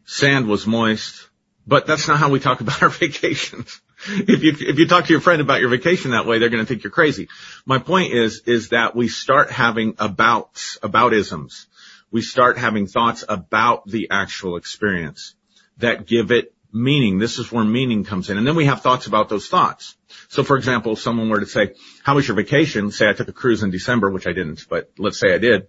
sand 0.06 0.48
was 0.48 0.66
moist. 0.66 1.28
But 1.68 1.86
that's 1.86 2.08
not 2.08 2.18
how 2.18 2.30
we 2.30 2.40
talk 2.40 2.62
about 2.62 2.82
our 2.84 2.90
vacations. 2.90 3.82
if 4.08 4.44
you, 4.44 4.54
if 4.60 4.80
you 4.80 4.88
talk 4.88 5.06
to 5.06 5.14
your 5.14 5.22
friend 5.22 5.42
about 5.42 5.60
your 5.60 5.70
vacation 5.70 6.12
that 6.12 6.26
way, 6.26 6.40
they're 6.40 6.50
going 6.50 6.64
to 6.64 6.68
think 6.68 6.84
you're 6.84 6.92
crazy. 6.92 7.28
My 7.66 7.80
point 7.80 8.14
is, 8.14 8.42
is 8.46 8.70
that 8.70 8.96
we 8.96 9.08
start 9.08 9.52
having 9.52 9.96
abouts, 10.00 10.80
aboutisms. 10.82 11.66
We 12.12 12.22
start 12.22 12.58
having 12.58 12.88
thoughts 12.88 13.24
about 13.28 13.86
the 13.86 14.08
actual 14.10 14.56
experience 14.56 15.36
that 15.78 16.08
give 16.08 16.32
it 16.32 16.54
meaning. 16.72 17.18
This 17.18 17.40
is 17.40 17.52
where 17.52 17.64
meaning 17.64 18.04
comes 18.04 18.30
in. 18.30 18.38
And 18.38 18.46
then 18.46 18.56
we 18.56 18.66
have 18.66 18.82
thoughts 18.82 19.08
about 19.08 19.30
those 19.30 19.48
thoughts. 19.48 19.96
So 20.28 20.44
for 20.44 20.58
example, 20.58 20.94
if 20.94 21.00
someone 21.00 21.30
were 21.30 21.40
to 21.40 21.46
say, 21.46 21.74
how 22.04 22.16
was 22.16 22.28
your 22.28 22.36
vacation? 22.36 22.92
Say 22.92 23.10
I 23.10 23.14
took 23.14 23.28
a 23.28 23.34
cruise 23.34 23.64
in 23.64 23.72
December, 23.72 24.10
which 24.10 24.28
I 24.28 24.34
didn't, 24.34 24.66
but 24.70 24.92
let's 24.98 25.20
say 25.20 25.34
I 25.34 25.38
did. 25.38 25.68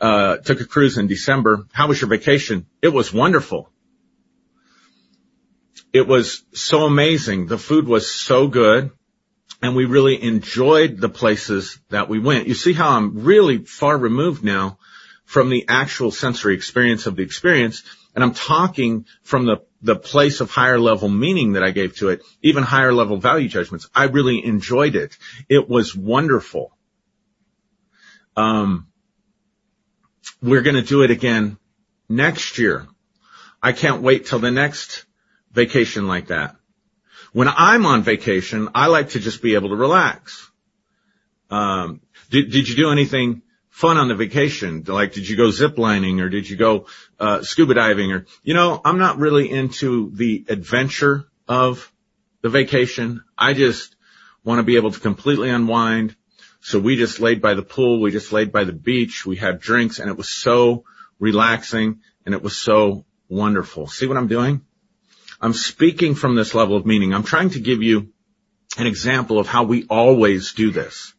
Uh, 0.00 0.38
took 0.38 0.60
a 0.60 0.64
cruise 0.64 0.98
in 0.98 1.06
December. 1.06 1.66
How 1.72 1.88
was 1.88 2.00
your 2.00 2.10
vacation? 2.10 2.66
It 2.80 2.88
was 2.88 3.12
wonderful. 3.12 3.70
It 5.92 6.08
was 6.08 6.42
so 6.54 6.84
amazing. 6.84 7.46
The 7.46 7.58
food 7.58 7.86
was 7.86 8.10
so 8.10 8.48
good 8.48 8.90
and 9.62 9.76
we 9.76 9.84
really 9.84 10.20
enjoyed 10.20 10.98
the 10.98 11.08
places 11.08 11.78
that 11.90 12.08
we 12.08 12.18
went. 12.18 12.48
You 12.48 12.54
see 12.54 12.72
how 12.72 12.96
I'm 12.96 13.22
really 13.22 13.58
far 13.58 13.96
removed 13.96 14.42
now 14.42 14.78
from 15.24 15.50
the 15.50 15.66
actual 15.68 16.10
sensory 16.10 16.54
experience 16.54 17.06
of 17.06 17.14
the 17.14 17.22
experience. 17.22 17.84
And 18.14 18.22
I'm 18.22 18.34
talking 18.34 19.06
from 19.22 19.46
the, 19.46 19.62
the 19.80 19.96
place 19.96 20.40
of 20.40 20.50
higher 20.50 20.78
level 20.78 21.08
meaning 21.08 21.52
that 21.52 21.62
I 21.62 21.70
gave 21.70 21.96
to 21.96 22.10
it, 22.10 22.22
even 22.42 22.62
higher 22.62 22.92
level 22.92 23.16
value 23.16 23.48
judgments. 23.48 23.88
I 23.94 24.04
really 24.04 24.44
enjoyed 24.44 24.96
it. 24.96 25.16
It 25.48 25.68
was 25.68 25.96
wonderful. 25.96 26.76
Um, 28.36 28.88
we're 30.42 30.62
going 30.62 30.76
to 30.76 30.82
do 30.82 31.02
it 31.02 31.10
again 31.10 31.58
next 32.08 32.58
year. 32.58 32.86
I 33.62 33.72
can't 33.72 34.02
wait 34.02 34.26
till 34.26 34.40
the 34.40 34.50
next 34.50 35.06
vacation 35.52 36.06
like 36.06 36.28
that. 36.28 36.56
When 37.32 37.48
I'm 37.48 37.86
on 37.86 38.02
vacation, 38.02 38.68
I 38.74 38.86
like 38.88 39.10
to 39.10 39.20
just 39.20 39.40
be 39.40 39.54
able 39.54 39.70
to 39.70 39.76
relax. 39.76 40.50
Um, 41.50 42.00
did, 42.30 42.50
did 42.50 42.68
you 42.68 42.76
do 42.76 42.90
anything 42.90 43.42
fun 43.72 43.96
on 43.96 44.08
the 44.08 44.14
vacation? 44.14 44.84
Like, 44.86 45.14
did 45.14 45.26
you 45.26 45.36
go 45.36 45.50
zip 45.50 45.78
lining 45.78 46.20
or 46.20 46.28
did 46.28 46.48
you 46.48 46.56
go, 46.56 46.86
uh, 47.18 47.42
scuba 47.42 47.74
diving 47.74 48.12
or, 48.12 48.26
you 48.44 48.52
know, 48.52 48.80
I'm 48.84 48.98
not 48.98 49.18
really 49.18 49.50
into 49.50 50.10
the 50.14 50.44
adventure 50.48 51.24
of 51.48 51.90
the 52.42 52.50
vacation. 52.50 53.24
I 53.36 53.54
just 53.54 53.96
want 54.44 54.58
to 54.58 54.62
be 54.62 54.76
able 54.76 54.90
to 54.92 55.00
completely 55.00 55.48
unwind. 55.48 56.14
So 56.60 56.78
we 56.78 56.96
just 56.96 57.18
laid 57.18 57.40
by 57.40 57.54
the 57.54 57.62
pool. 57.62 58.00
We 58.00 58.10
just 58.10 58.30
laid 58.30 58.52
by 58.52 58.64
the 58.64 58.74
beach. 58.74 59.24
We 59.24 59.36
had 59.36 59.58
drinks 59.58 59.98
and 59.98 60.10
it 60.10 60.18
was 60.18 60.28
so 60.28 60.84
relaxing 61.18 62.00
and 62.26 62.34
it 62.34 62.42
was 62.42 62.56
so 62.56 63.06
wonderful. 63.28 63.86
See 63.86 64.06
what 64.06 64.18
I'm 64.18 64.28
doing? 64.28 64.60
I'm 65.40 65.54
speaking 65.54 66.14
from 66.14 66.36
this 66.36 66.54
level 66.54 66.76
of 66.76 66.84
meaning. 66.84 67.14
I'm 67.14 67.24
trying 67.24 67.50
to 67.50 67.60
give 67.60 67.82
you 67.82 68.12
an 68.76 68.86
example 68.86 69.38
of 69.38 69.46
how 69.46 69.64
we 69.64 69.86
always 69.88 70.52
do 70.52 70.70
this. 70.70 71.14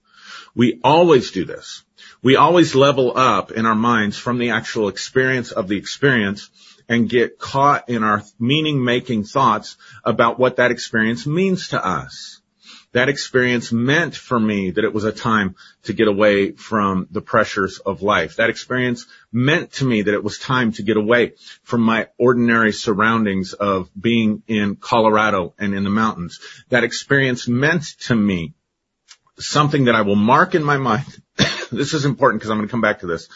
We 0.56 0.80
always 0.84 1.32
do 1.32 1.46
this. 1.46 1.84
We 2.24 2.38
always 2.38 2.74
level 2.74 3.16
up 3.16 3.52
in 3.52 3.66
our 3.66 3.76
minds 3.76 4.18
from 4.18 4.40
the 4.40 4.52
actual 4.52 4.88
experience 4.88 5.52
of 5.52 5.68
the 5.68 5.78
experience 5.78 6.50
and 6.90 7.10
get 7.10 7.38
caught 7.38 7.90
in 7.90 8.04
our 8.04 8.24
meaning 8.40 8.84
making 8.84 9.26
thoughts 9.26 9.78
about 10.04 10.40
what 10.40 10.56
that 10.56 10.72
experience 10.72 11.28
means 11.28 11.70
to 11.70 11.86
us 11.86 12.42
that 12.94 13.10
experience 13.10 13.72
meant 13.72 14.16
for 14.16 14.40
me 14.40 14.72
that 14.72 14.84
it 14.84 14.94
was 14.94 15.04
a 15.04 15.12
time 15.12 15.56
to 15.84 15.94
get 15.94 16.08
away 16.08 16.52
from 16.52 17.08
the 17.12 17.22
pressures 17.22 17.80
of 17.80 18.02
life. 18.04 18.36
That 18.38 18.52
experience 18.52 19.08
meant 19.32 19.74
to 19.74 19.86
me 19.86 20.04
that 20.04 20.14
it 20.14 20.24
was 20.24 20.38
time 20.38 20.72
to 20.74 20.84
get 20.84 20.96
away 20.96 21.34
from 21.64 21.82
my 21.82 22.08
ordinary 22.18 22.72
surroundings 22.72 23.54
of 23.54 23.90
being 24.00 24.44
in 24.48 24.76
Colorado 24.76 25.56
and 25.58 25.74
in 25.74 25.84
the 25.84 25.90
mountains. 25.90 26.40
That 26.70 26.84
experience 26.84 27.48
meant 27.48 27.84
to 28.02 28.16
me 28.16 28.54
something 29.40 29.86
that 29.86 29.96
I 29.96 30.02
will 30.02 30.16
mark 30.16 30.54
in 30.54 30.64
my 30.64 30.78
mind. 30.78 31.23
this 31.72 31.94
is 31.94 32.06
important 32.06 32.42
because 32.42 32.52
I'm 32.52 32.58
going 32.58 32.68
to 32.68 32.72
come 32.72 32.82
back 32.82 33.00
to 33.00 33.08
this. 33.08 33.30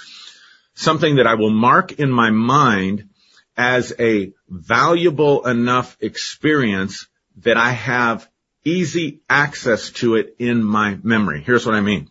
Something 0.76 1.16
that 1.16 1.28
I 1.28 1.36
will 1.36 1.50
mark 1.50 1.94
in 1.94 2.12
my 2.12 2.30
mind 2.30 3.10
as 3.56 3.94
a 4.00 4.32
valuable 4.48 5.48
enough 5.48 5.98
experience 6.00 7.08
that 7.38 7.58
I 7.58 7.72
have 7.72 8.28
easy 8.64 9.22
access 9.30 9.92
to 9.92 10.16
it 10.16 10.36
in 10.40 10.64
my 10.64 10.98
memory. 11.02 11.42
Here's 11.42 11.66
what 11.66 11.76
I 11.76 11.82
mean. 11.82 12.10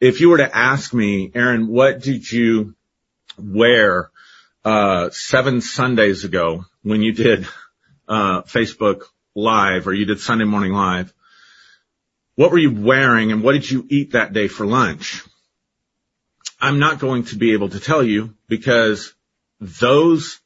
If 0.00 0.20
you 0.20 0.30
were 0.30 0.38
to 0.38 0.56
ask 0.56 0.92
me, 0.92 1.30
Aaron, 1.34 1.66
what 1.66 2.00
did 2.00 2.30
you 2.30 2.74
wear, 3.38 4.10
uh, 4.64 5.10
seven 5.10 5.60
Sundays 5.60 6.24
ago 6.24 6.64
when 6.82 7.02
you 7.02 7.12
did, 7.12 7.46
uh, 8.06 8.42
Facebook 8.42 9.04
live 9.34 9.88
or 9.88 9.94
you 9.94 10.04
did 10.04 10.20
Sunday 10.20 10.44
morning 10.44 10.72
live? 10.72 11.12
What 12.36 12.50
were 12.50 12.58
you 12.58 12.72
wearing 12.72 13.32
and 13.32 13.42
what 13.42 13.52
did 13.52 13.70
you 13.70 13.86
eat 13.88 14.12
that 14.12 14.32
day 14.32 14.48
for 14.48 14.66
lunch? 14.66 15.22
I'm 16.60 16.78
not 16.78 16.98
going 16.98 17.24
to 17.24 17.36
be 17.36 17.52
able 17.52 17.68
to 17.68 17.80
tell 17.80 18.02
you 18.02 18.34
because 18.48 19.14
those 19.60 20.40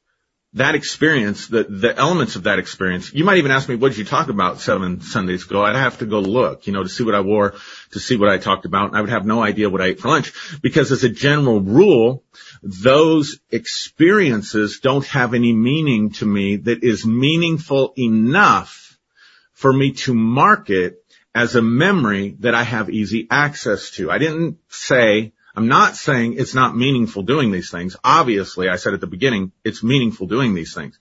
that 0.55 0.75
experience, 0.75 1.49
the, 1.49 1.65
the 1.65 1.97
elements 1.97 2.35
of 2.35 2.45
that 2.45 2.59
experience, 2.59 3.13
you 3.13 3.23
might 3.23 3.37
even 3.37 3.51
ask 3.51 3.69
me, 3.69 3.75
what 3.75 3.91
did 3.91 3.99
you 3.99 4.05
talk 4.05 4.29
about 4.29 4.61
seven 4.61 5.03
Sundays 5.03 5.45
ago? 5.45 5.63
I'd 5.63 5.77
have 5.77 5.99
to 5.99 6.07
go 6.07 6.21
look, 6.21 6.67
you 6.67 6.73
know, 6.73 6.83
to 6.83 6.89
see 6.89 7.05
what 7.05 7.15
I 7.15 7.21
wore, 7.21 7.55
to 7.93 8.01
see 8.01 8.17
what 8.17 8.31
I 8.31 8.39
talked 8.39 8.65
about. 8.65 8.89
And 8.89 8.97
I 8.97 9.01
would 9.03 9.11
have 9.11 9.27
no 9.27 9.43
idea 9.43 9.69
what 9.69 9.83
I 9.83 9.87
ate 9.87 10.01
for 10.01 10.09
lunch 10.09 10.33
because 10.63 10.91
as 10.91 11.05
a 11.05 11.11
general 11.11 11.61
rule, 11.61 12.25
those 12.63 13.39
experiences 13.51 14.81
don't 14.81 15.07
have 15.07 15.35
any 15.35 15.53
meaning 15.53 16.11
to 16.13 16.27
me 16.27 16.57
that 16.57 16.83
is 16.83 17.05
meaningful 17.05 17.93
enough 17.97 18.99
for 19.53 19.73
me 19.73 19.93
to 19.93 20.15
mark 20.15 20.71
it 20.71 20.98
as 21.35 21.57
a 21.57 21.63
memory 21.63 22.37
that 22.41 22.55
I 22.55 22.63
have 22.63 22.91
easy 22.91 23.27
access 23.31 23.91
to. 23.93 24.11
I 24.11 24.19
didn't 24.19 24.59
say 24.69 25.33
I'm 25.59 25.67
not 25.67 25.97
saying 25.97 26.35
it's 26.35 26.55
not 26.55 26.77
meaningful 26.77 27.25
doing 27.25 27.51
these 27.51 27.69
things. 27.69 27.97
Obviously, 28.05 28.69
I 28.69 28.77
said 28.77 28.95
at 28.95 29.01
the 29.01 29.09
beginning, 29.09 29.51
it's 29.65 29.83
meaningful 29.83 30.29
doing 30.29 30.55
these 30.55 30.73
things. 30.73 30.97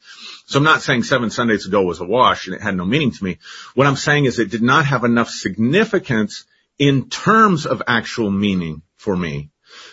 So 0.48 0.58
I'm 0.58 0.64
not 0.64 0.82
saying 0.82 1.04
seven 1.04 1.30
Sundays 1.30 1.68
ago 1.68 1.84
was 1.84 2.00
a 2.00 2.06
wash 2.06 2.48
and 2.48 2.56
it 2.56 2.62
had 2.64 2.76
no 2.76 2.84
meaning 2.84 3.12
to 3.12 3.24
me. 3.24 3.38
What 3.76 3.86
I'm 3.86 3.96
saying 3.96 4.26
is 4.26 4.40
it 4.40 4.50
did 4.50 4.64
not 4.64 4.88
have 4.88 5.04
enough 5.04 5.30
significance 5.30 6.46
in 6.80 7.08
terms 7.08 7.68
of 7.68 7.84
actual 7.86 8.32
meaning 8.32 8.82
for 8.96 9.16
me, 9.16 9.52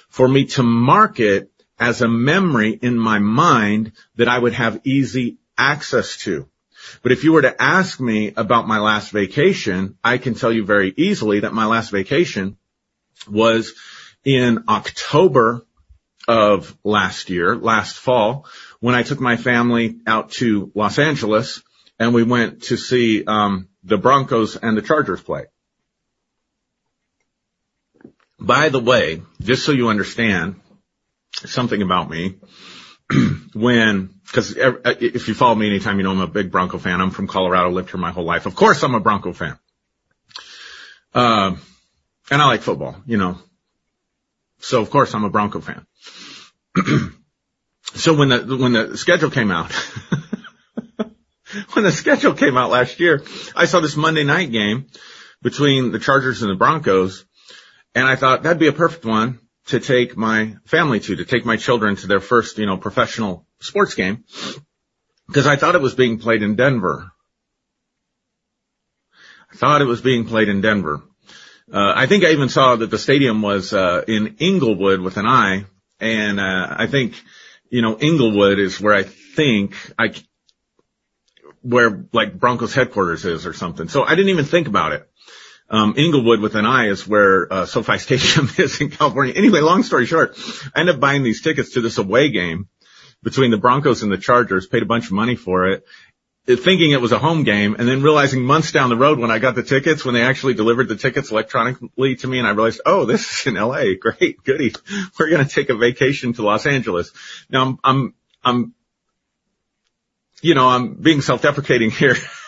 for 0.08 0.26
me 0.26 0.46
to 0.46 0.62
mark 0.62 1.20
it 1.20 1.50
as 1.78 2.00
a 2.00 2.08
memory 2.08 2.72
in 2.72 2.98
my 2.98 3.18
mind 3.18 3.92
that 4.16 4.28
I 4.28 4.38
would 4.38 4.54
have 4.54 4.80
easy 4.84 5.36
access 5.58 6.16
to. 6.18 6.48
But 7.02 7.12
if 7.12 7.24
you 7.24 7.32
were 7.32 7.42
to 7.42 7.62
ask 7.62 8.00
me 8.00 8.32
about 8.36 8.68
my 8.68 8.78
last 8.78 9.10
vacation, 9.10 9.96
I 10.02 10.18
can 10.18 10.34
tell 10.34 10.52
you 10.52 10.64
very 10.64 10.92
easily 10.96 11.40
that 11.40 11.52
my 11.52 11.66
last 11.66 11.90
vacation 11.90 12.56
was 13.28 13.74
in 14.24 14.64
October 14.68 15.66
of 16.26 16.76
last 16.84 17.30
year, 17.30 17.56
last 17.56 17.96
fall, 17.96 18.46
when 18.80 18.94
I 18.94 19.02
took 19.02 19.20
my 19.20 19.36
family 19.36 19.98
out 20.06 20.30
to 20.32 20.72
Los 20.74 20.98
Angeles 20.98 21.62
and 21.98 22.14
we 22.14 22.22
went 22.22 22.64
to 22.64 22.76
see 22.76 23.24
um, 23.24 23.68
the 23.82 23.98
Broncos 23.98 24.56
and 24.56 24.76
the 24.76 24.82
Chargers 24.82 25.22
play. 25.22 25.44
By 28.38 28.68
the 28.68 28.80
way, 28.80 29.22
just 29.40 29.64
so 29.64 29.72
you 29.72 29.88
understand 29.88 30.60
something 31.32 31.82
about 31.82 32.10
me, 32.10 32.36
when, 33.54 34.10
cause 34.32 34.54
if 34.56 35.28
you 35.28 35.34
follow 35.34 35.54
me 35.54 35.68
anytime, 35.68 35.98
you 35.98 36.04
know 36.04 36.10
I'm 36.10 36.20
a 36.20 36.26
big 36.26 36.50
Bronco 36.50 36.78
fan. 36.78 37.00
I'm 37.00 37.10
from 37.10 37.26
Colorado, 37.26 37.70
lived 37.70 37.90
here 37.90 38.00
my 38.00 38.12
whole 38.12 38.24
life. 38.24 38.46
Of 38.46 38.54
course 38.54 38.82
I'm 38.82 38.94
a 38.94 39.00
Bronco 39.00 39.32
fan. 39.32 39.58
Uh, 41.12 41.56
and 42.30 42.42
I 42.42 42.46
like 42.46 42.62
football, 42.62 42.96
you 43.06 43.18
know, 43.18 43.38
so 44.58 44.80
of 44.80 44.90
course 44.90 45.14
I'm 45.14 45.24
a 45.24 45.30
Bronco 45.30 45.60
fan. 45.60 45.86
so 47.94 48.14
when 48.14 48.30
the, 48.30 48.56
when 48.56 48.72
the 48.72 48.96
schedule 48.96 49.30
came 49.30 49.50
out, 49.50 49.72
when 51.74 51.84
the 51.84 51.92
schedule 51.92 52.34
came 52.34 52.56
out 52.56 52.70
last 52.70 52.98
year, 52.98 53.22
I 53.54 53.66
saw 53.66 53.80
this 53.80 53.96
Monday 53.96 54.24
night 54.24 54.50
game 54.50 54.86
between 55.42 55.92
the 55.92 55.98
Chargers 55.98 56.42
and 56.42 56.50
the 56.50 56.56
Broncos 56.56 57.24
and 57.94 58.06
I 58.06 58.16
thought 58.16 58.42
that'd 58.42 58.58
be 58.58 58.66
a 58.66 58.72
perfect 58.72 59.04
one 59.04 59.38
to 59.66 59.80
take 59.80 60.16
my 60.16 60.56
family 60.66 61.00
to, 61.00 61.16
to 61.16 61.24
take 61.24 61.44
my 61.44 61.56
children 61.56 61.96
to 61.96 62.06
their 62.06 62.20
first, 62.20 62.58
you 62.58 62.66
know, 62.66 62.76
professional 62.76 63.46
sports 63.60 63.94
game 63.94 64.24
because 65.26 65.46
I 65.46 65.56
thought 65.56 65.74
it 65.74 65.80
was 65.80 65.94
being 65.94 66.18
played 66.18 66.42
in 66.42 66.56
Denver. 66.56 67.10
I 69.52 69.56
thought 69.56 69.82
it 69.82 69.86
was 69.86 70.00
being 70.00 70.26
played 70.26 70.48
in 70.48 70.60
Denver. 70.60 71.02
uh, 71.72 71.92
I 71.96 72.06
think 72.06 72.24
I 72.24 72.32
even 72.32 72.48
saw 72.48 72.76
that 72.76 72.90
the 72.90 72.98
stadium 72.98 73.40
was, 73.40 73.72
uh, 73.72 74.04
in 74.06 74.36
Inglewood 74.38 75.00
with 75.00 75.16
an 75.16 75.26
I. 75.26 75.64
And, 76.00 76.40
uh, 76.40 76.76
I 76.78 76.86
think, 76.86 77.22
you 77.70 77.80
know, 77.80 77.96
Englewood 77.96 78.58
is 78.58 78.80
where 78.80 78.94
I 78.94 79.04
think 79.04 79.74
I, 79.98 80.12
where 81.62 82.04
like 82.12 82.38
Broncos 82.38 82.74
headquarters 82.74 83.24
is 83.24 83.46
or 83.46 83.54
something. 83.54 83.88
So 83.88 84.04
I 84.04 84.14
didn't 84.14 84.30
even 84.30 84.44
think 84.44 84.68
about 84.68 84.92
it. 84.92 85.08
Um, 85.74 85.94
Inglewood 85.96 86.40
with 86.40 86.54
an 86.54 86.66
I 86.66 86.88
is 86.88 87.06
where, 87.06 87.52
uh, 87.52 87.66
SoFi 87.66 87.98
Stadium 87.98 88.48
is 88.58 88.80
in 88.80 88.90
California. 88.90 89.34
Anyway, 89.34 89.60
long 89.60 89.82
story 89.82 90.06
short, 90.06 90.38
I 90.74 90.80
ended 90.80 90.96
up 90.96 91.00
buying 91.00 91.22
these 91.22 91.42
tickets 91.42 91.72
to 91.72 91.80
this 91.80 91.98
away 91.98 92.30
game 92.30 92.68
between 93.22 93.50
the 93.50 93.58
Broncos 93.58 94.02
and 94.02 94.12
the 94.12 94.18
Chargers, 94.18 94.66
paid 94.66 94.82
a 94.82 94.86
bunch 94.86 95.06
of 95.06 95.12
money 95.12 95.34
for 95.34 95.68
it 95.68 95.84
thinking 96.46 96.90
it 96.90 97.00
was 97.00 97.12
a 97.12 97.18
home 97.18 97.42
game 97.42 97.74
and 97.78 97.88
then 97.88 98.02
realizing 98.02 98.42
months 98.42 98.70
down 98.70 98.90
the 98.90 98.96
road 98.96 99.18
when 99.18 99.30
I 99.30 99.38
got 99.38 99.54
the 99.54 99.62
tickets, 99.62 100.04
when 100.04 100.14
they 100.14 100.22
actually 100.22 100.54
delivered 100.54 100.88
the 100.88 100.96
tickets 100.96 101.30
electronically 101.30 102.16
to 102.16 102.26
me 102.26 102.38
and 102.38 102.46
I 102.46 102.50
realized, 102.50 102.82
oh, 102.84 103.06
this 103.06 103.40
is 103.40 103.46
in 103.46 103.54
LA. 103.54 103.94
Great. 104.00 104.44
Goody. 104.44 104.74
We're 105.18 105.30
going 105.30 105.46
to 105.46 105.50
take 105.50 105.70
a 105.70 105.74
vacation 105.74 106.34
to 106.34 106.42
Los 106.42 106.66
Angeles. 106.66 107.12
Now 107.48 107.62
I'm, 107.62 107.78
I'm, 107.82 108.14
I'm, 108.44 108.74
you 110.42 110.54
know, 110.54 110.68
I'm 110.68 110.94
being 110.94 111.22
self-deprecating 111.22 111.90
here, 111.90 112.16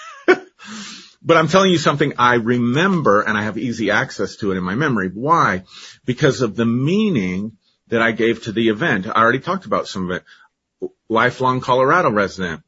but 1.27 1.37
I'm 1.37 1.49
telling 1.49 1.73
you 1.73 1.79
something 1.79 2.15
I 2.19 2.35
remember 2.35 3.21
and 3.21 3.37
I 3.37 3.43
have 3.43 3.59
easy 3.59 3.91
access 3.91 4.37
to 4.37 4.53
it 4.53 4.57
in 4.57 4.63
my 4.63 4.77
memory. 4.77 5.11
Why? 5.13 5.65
Because 6.05 6.41
of 6.41 6.55
the 6.55 6.65
meaning 6.65 7.59
that 7.89 8.01
I 8.01 8.13
gave 8.13 8.45
to 8.45 8.53
the 8.53 8.69
event. 8.69 9.09
I 9.09 9.21
already 9.21 9.41
talked 9.41 9.67
about 9.67 9.89
some 9.89 10.09
of 10.09 10.17
it. 10.17 10.91
Lifelong 11.09 11.61
Colorado 11.61 12.11
resident 12.11 12.63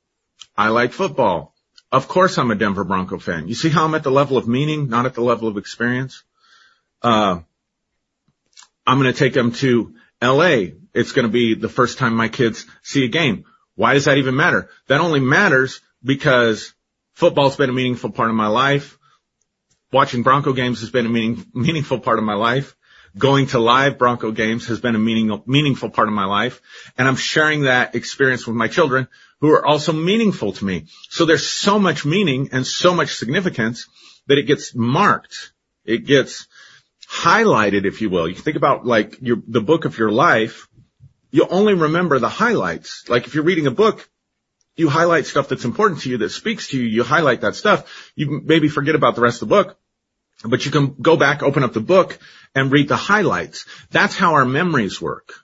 I 0.56 0.68
like 0.70 0.92
football. 0.92 1.54
Of 1.92 2.08
course 2.08 2.36
I'm 2.36 2.50
a 2.50 2.56
Denver 2.56 2.82
Bronco 2.82 3.18
fan. 3.18 3.46
You 3.46 3.54
see 3.54 3.68
how 3.68 3.84
I'm 3.84 3.94
at 3.94 4.02
the 4.02 4.10
level 4.10 4.36
of 4.36 4.48
meaning, 4.48 4.88
not 4.88 5.06
at 5.06 5.14
the 5.14 5.22
level 5.22 5.46
of 5.46 5.56
experience? 5.56 6.24
Uh, 7.00 7.40
I'm 8.84 9.00
going 9.00 9.12
to 9.12 9.18
take 9.18 9.34
them 9.34 9.52
to 9.52 9.94
LA. 10.20 10.72
It's 10.94 11.12
going 11.12 11.26
to 11.26 11.32
be 11.32 11.54
the 11.54 11.68
first 11.68 11.98
time 11.98 12.14
my 12.16 12.28
kids 12.28 12.66
see 12.82 13.04
a 13.04 13.08
game. 13.08 13.44
Why 13.76 13.94
does 13.94 14.06
that 14.06 14.18
even 14.18 14.34
matter? 14.34 14.68
That 14.88 15.00
only 15.00 15.20
matters 15.20 15.80
because 16.02 16.74
football's 17.18 17.56
been 17.56 17.68
a 17.68 17.72
meaningful 17.72 18.10
part 18.10 18.30
of 18.30 18.36
my 18.36 18.46
life. 18.46 18.96
Watching 19.90 20.22
Bronco 20.22 20.52
games 20.52 20.82
has 20.82 20.90
been 20.90 21.04
a 21.04 21.08
meaning, 21.08 21.44
meaningful 21.52 21.98
part 21.98 22.20
of 22.20 22.24
my 22.24 22.34
life. 22.34 22.76
Going 23.16 23.48
to 23.48 23.58
live 23.58 23.98
Bronco 23.98 24.30
games 24.30 24.68
has 24.68 24.80
been 24.80 24.94
a 24.94 25.00
meaning, 25.00 25.42
meaningful 25.44 25.90
part 25.90 26.06
of 26.06 26.14
my 26.14 26.26
life. 26.26 26.60
And 26.96 27.08
I'm 27.08 27.16
sharing 27.16 27.62
that 27.62 27.96
experience 27.96 28.46
with 28.46 28.54
my 28.54 28.68
children 28.68 29.08
who 29.40 29.50
are 29.50 29.66
also 29.66 29.92
meaningful 29.92 30.52
to 30.52 30.64
me. 30.64 30.86
So 31.10 31.24
there's 31.24 31.44
so 31.44 31.80
much 31.80 32.04
meaning 32.04 32.50
and 32.52 32.64
so 32.64 32.94
much 32.94 33.16
significance 33.16 33.88
that 34.28 34.38
it 34.38 34.44
gets 34.44 34.72
marked. 34.72 35.52
It 35.84 36.06
gets 36.06 36.46
highlighted, 37.10 37.84
if 37.84 38.00
you 38.00 38.10
will. 38.10 38.28
You 38.28 38.36
think 38.36 38.56
about 38.56 38.86
like 38.86 39.20
your, 39.20 39.38
the 39.48 39.60
book 39.60 39.86
of 39.86 39.98
your 39.98 40.12
life, 40.12 40.68
you 41.32 41.48
only 41.50 41.74
remember 41.74 42.20
the 42.20 42.28
highlights. 42.28 43.08
Like 43.08 43.26
if 43.26 43.34
you're 43.34 43.42
reading 43.42 43.66
a 43.66 43.72
book, 43.72 44.08
you 44.78 44.88
highlight 44.88 45.26
stuff 45.26 45.48
that's 45.48 45.64
important 45.64 46.02
to 46.02 46.10
you, 46.10 46.18
that 46.18 46.30
speaks 46.30 46.68
to 46.68 46.80
you, 46.80 46.86
you 46.86 47.02
highlight 47.02 47.40
that 47.42 47.56
stuff. 47.56 48.10
You 48.14 48.40
maybe 48.44 48.68
forget 48.68 48.94
about 48.94 49.14
the 49.14 49.20
rest 49.20 49.42
of 49.42 49.48
the 49.48 49.54
book, 49.54 49.78
but 50.44 50.64
you 50.64 50.70
can 50.70 50.94
go 51.00 51.16
back, 51.16 51.42
open 51.42 51.64
up 51.64 51.72
the 51.72 51.80
book 51.80 52.18
and 52.54 52.70
read 52.70 52.88
the 52.88 52.96
highlights. 52.96 53.66
That's 53.90 54.16
how 54.16 54.34
our 54.34 54.44
memories 54.44 55.00
work. 55.00 55.34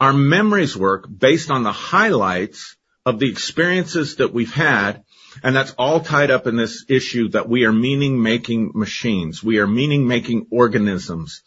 Our 0.00 0.12
memories 0.12 0.76
work 0.76 1.06
based 1.08 1.50
on 1.50 1.62
the 1.62 1.72
highlights 1.72 2.76
of 3.06 3.18
the 3.18 3.30
experiences 3.30 4.16
that 4.16 4.32
we've 4.32 4.52
had, 4.52 5.04
and 5.42 5.56
that's 5.56 5.74
all 5.78 6.00
tied 6.00 6.30
up 6.30 6.46
in 6.46 6.56
this 6.56 6.84
issue 6.88 7.28
that 7.30 7.48
we 7.48 7.64
are 7.64 7.72
meaning 7.72 8.22
making 8.22 8.72
machines. 8.74 9.42
We 9.42 9.58
are 9.58 9.66
meaning 9.66 10.06
making 10.06 10.46
organisms. 10.50 11.42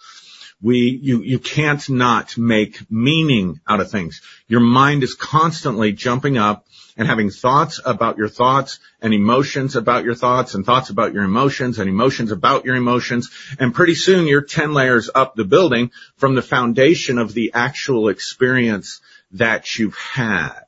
We, 0.62 1.00
you, 1.02 1.22
you 1.22 1.40
can't 1.40 1.88
not 1.90 2.38
make 2.38 2.90
meaning 2.90 3.60
out 3.68 3.82
of 3.82 3.92
things. 3.92 4.22
Your 4.48 4.62
mind 4.62 5.04
is 5.04 5.14
constantly 5.14 5.92
jumping 5.92 6.38
up 6.38 6.66
and 6.98 7.08
having 7.08 7.30
thoughts 7.30 7.82
about 7.84 8.18
your 8.18 8.30
thoughts 8.30 8.80
and 9.02 9.14
emotions 9.14 9.76
about 9.76 10.06
your 10.06 10.16
thoughts 10.16 10.56
and 10.56 10.66
thoughts 10.66 10.90
about 10.90 11.14
your 11.14 11.24
emotions 11.24 11.78
and 11.78 11.90
emotions 11.90 12.32
about 12.32 12.66
your 12.66 12.76
emotions. 12.76 13.30
And 13.60 13.76
pretty 13.76 13.96
soon 13.96 14.28
you're 14.28 14.42
10 14.42 14.74
layers 14.74 15.10
up 15.14 15.36
the 15.36 15.44
building 15.44 15.92
from 16.18 16.36
the 16.36 16.42
foundation 16.42 17.18
of 17.18 17.34
the 17.34 17.52
actual 17.54 18.08
experience 18.08 19.02
that 19.32 19.78
you've 19.78 19.98
had. 19.98 20.62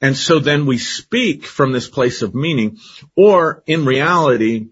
And 0.00 0.16
so 0.16 0.38
then 0.38 0.66
we 0.66 0.78
speak 0.78 1.44
from 1.44 1.72
this 1.72 1.88
place 1.88 2.22
of 2.22 2.34
meaning, 2.34 2.78
or 3.14 3.62
in 3.66 3.84
reality, 3.84 4.68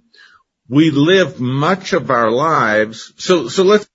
we 0.68 0.90
live 0.90 1.40
much 1.40 1.92
of 1.92 2.10
our 2.10 2.30
lives. 2.30 3.12
So, 3.16 3.48
so 3.48 3.64
let's, 3.64 3.88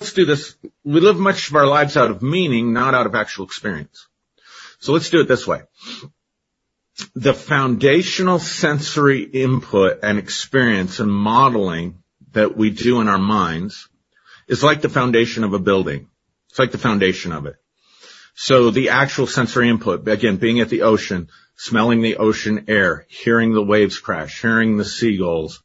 let's 0.00 0.12
do 0.12 0.24
this. 0.24 0.56
We 0.84 1.00
live 1.00 1.18
much 1.18 1.48
of 1.48 1.56
our 1.56 1.66
lives 1.66 1.96
out 1.96 2.10
of 2.10 2.22
meaning, 2.22 2.72
not 2.72 2.94
out 2.94 3.06
of 3.06 3.14
actual 3.14 3.44
experience. 3.44 4.06
So 4.78 4.92
let's 4.92 5.10
do 5.10 5.20
it 5.20 5.28
this 5.28 5.46
way. 5.46 5.62
The 7.14 7.34
foundational 7.34 8.38
sensory 8.38 9.22
input 9.22 10.00
and 10.02 10.18
experience 10.18 11.00
and 11.00 11.10
modeling 11.10 12.02
that 12.32 12.56
we 12.56 12.70
do 12.70 13.00
in 13.00 13.08
our 13.08 13.18
minds 13.18 13.88
is 14.46 14.62
like 14.62 14.82
the 14.82 14.88
foundation 14.88 15.42
of 15.42 15.54
a 15.54 15.58
building. 15.58 16.08
It's 16.50 16.58
like 16.58 16.70
the 16.70 16.78
foundation 16.78 17.32
of 17.32 17.46
it. 17.46 17.56
So 18.36 18.70
the 18.70 18.90
actual 18.90 19.26
sensory 19.26 19.68
input, 19.68 20.06
again, 20.06 20.36
being 20.36 20.60
at 20.60 20.68
the 20.68 20.82
ocean, 20.82 21.28
smelling 21.56 22.00
the 22.00 22.16
ocean 22.16 22.66
air, 22.68 23.06
hearing 23.08 23.54
the 23.54 23.64
waves 23.64 23.98
crash, 23.98 24.40
hearing 24.40 24.76
the 24.76 24.84
seagulls, 24.84 25.63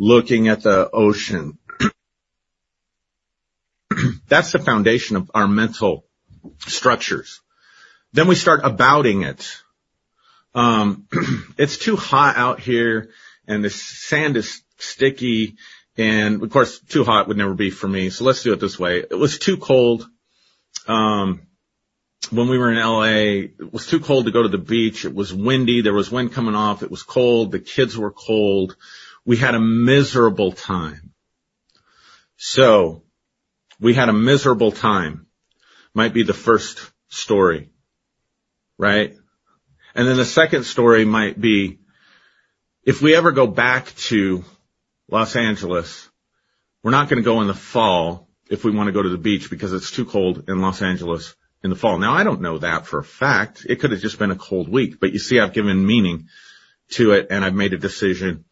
looking 0.00 0.48
at 0.48 0.62
the 0.62 0.90
ocean. 0.90 1.58
That's 4.28 4.50
the 4.52 4.58
foundation 4.58 5.16
of 5.16 5.30
our 5.34 5.46
mental 5.46 6.06
structures. 6.66 7.40
Then 8.14 8.26
we 8.26 8.34
start 8.34 8.62
abouting 8.64 9.22
it. 9.22 9.58
Um, 10.54 11.06
it's 11.58 11.76
too 11.76 11.96
hot 11.96 12.36
out 12.36 12.60
here 12.60 13.10
and 13.46 13.62
the 13.62 13.68
sand 13.68 14.38
is 14.38 14.62
sticky 14.78 15.56
and 15.98 16.42
of 16.42 16.50
course, 16.50 16.80
too 16.80 17.04
hot 17.04 17.28
would 17.28 17.36
never 17.36 17.52
be 17.52 17.68
for 17.68 17.86
me. 17.86 18.08
So 18.08 18.24
let's 18.24 18.42
do 18.42 18.54
it 18.54 18.60
this 18.60 18.78
way. 18.78 19.00
It 19.00 19.18
was 19.18 19.38
too 19.38 19.58
cold. 19.58 20.08
Um, 20.88 21.42
when 22.30 22.48
we 22.48 22.56
were 22.56 22.70
in 22.70 22.78
LA, 22.78 23.48
it 23.58 23.72
was 23.72 23.86
too 23.86 24.00
cold 24.00 24.24
to 24.24 24.32
go 24.32 24.42
to 24.42 24.48
the 24.48 24.56
beach. 24.56 25.04
It 25.04 25.14
was 25.14 25.34
windy. 25.34 25.82
There 25.82 25.92
was 25.92 26.10
wind 26.10 26.32
coming 26.32 26.54
off. 26.54 26.82
It 26.82 26.90
was 26.90 27.02
cold. 27.02 27.52
The 27.52 27.58
kids 27.58 27.98
were 27.98 28.12
cold. 28.12 28.76
We 29.24 29.36
had 29.36 29.54
a 29.54 29.60
miserable 29.60 30.52
time. 30.52 31.12
So 32.36 33.04
we 33.78 33.94
had 33.94 34.08
a 34.08 34.14
miserable 34.14 34.72
time 34.72 35.26
might 35.94 36.14
be 36.14 36.22
the 36.22 36.34
first 36.34 36.90
story, 37.08 37.70
right? 38.78 39.14
And 39.94 40.06
then 40.06 40.16
the 40.16 40.24
second 40.24 40.64
story 40.64 41.04
might 41.04 41.40
be 41.40 41.80
if 42.84 43.02
we 43.02 43.14
ever 43.14 43.32
go 43.32 43.46
back 43.46 43.94
to 43.96 44.44
Los 45.10 45.34
Angeles. 45.34 46.08
We're 46.82 46.92
not 46.92 47.08
going 47.08 47.22
to 47.22 47.24
go 47.24 47.40
in 47.40 47.48
the 47.48 47.54
fall 47.54 48.28
if 48.48 48.64
we 48.64 48.70
want 48.70 48.86
to 48.86 48.92
go 48.92 49.02
to 49.02 49.08
the 49.08 49.18
beach 49.18 49.50
because 49.50 49.72
it's 49.72 49.90
too 49.90 50.04
cold 50.04 50.48
in 50.48 50.60
Los 50.60 50.82
Angeles 50.82 51.34
in 51.62 51.70
the 51.70 51.76
fall. 51.76 51.98
Now 51.98 52.14
I 52.14 52.24
don't 52.24 52.40
know 52.40 52.58
that 52.58 52.86
for 52.86 53.00
a 53.00 53.04
fact. 53.04 53.66
It 53.68 53.80
could 53.80 53.90
have 53.90 54.00
just 54.00 54.18
been 54.18 54.30
a 54.30 54.36
cold 54.36 54.68
week, 54.68 55.00
but 55.00 55.12
you 55.12 55.18
see 55.18 55.38
I've 55.38 55.52
given 55.52 55.84
meaning 55.84 56.28
to 56.92 57.12
it 57.12 57.26
and 57.30 57.44
I've 57.44 57.54
made 57.54 57.72
a 57.72 57.78
decision 57.78 58.44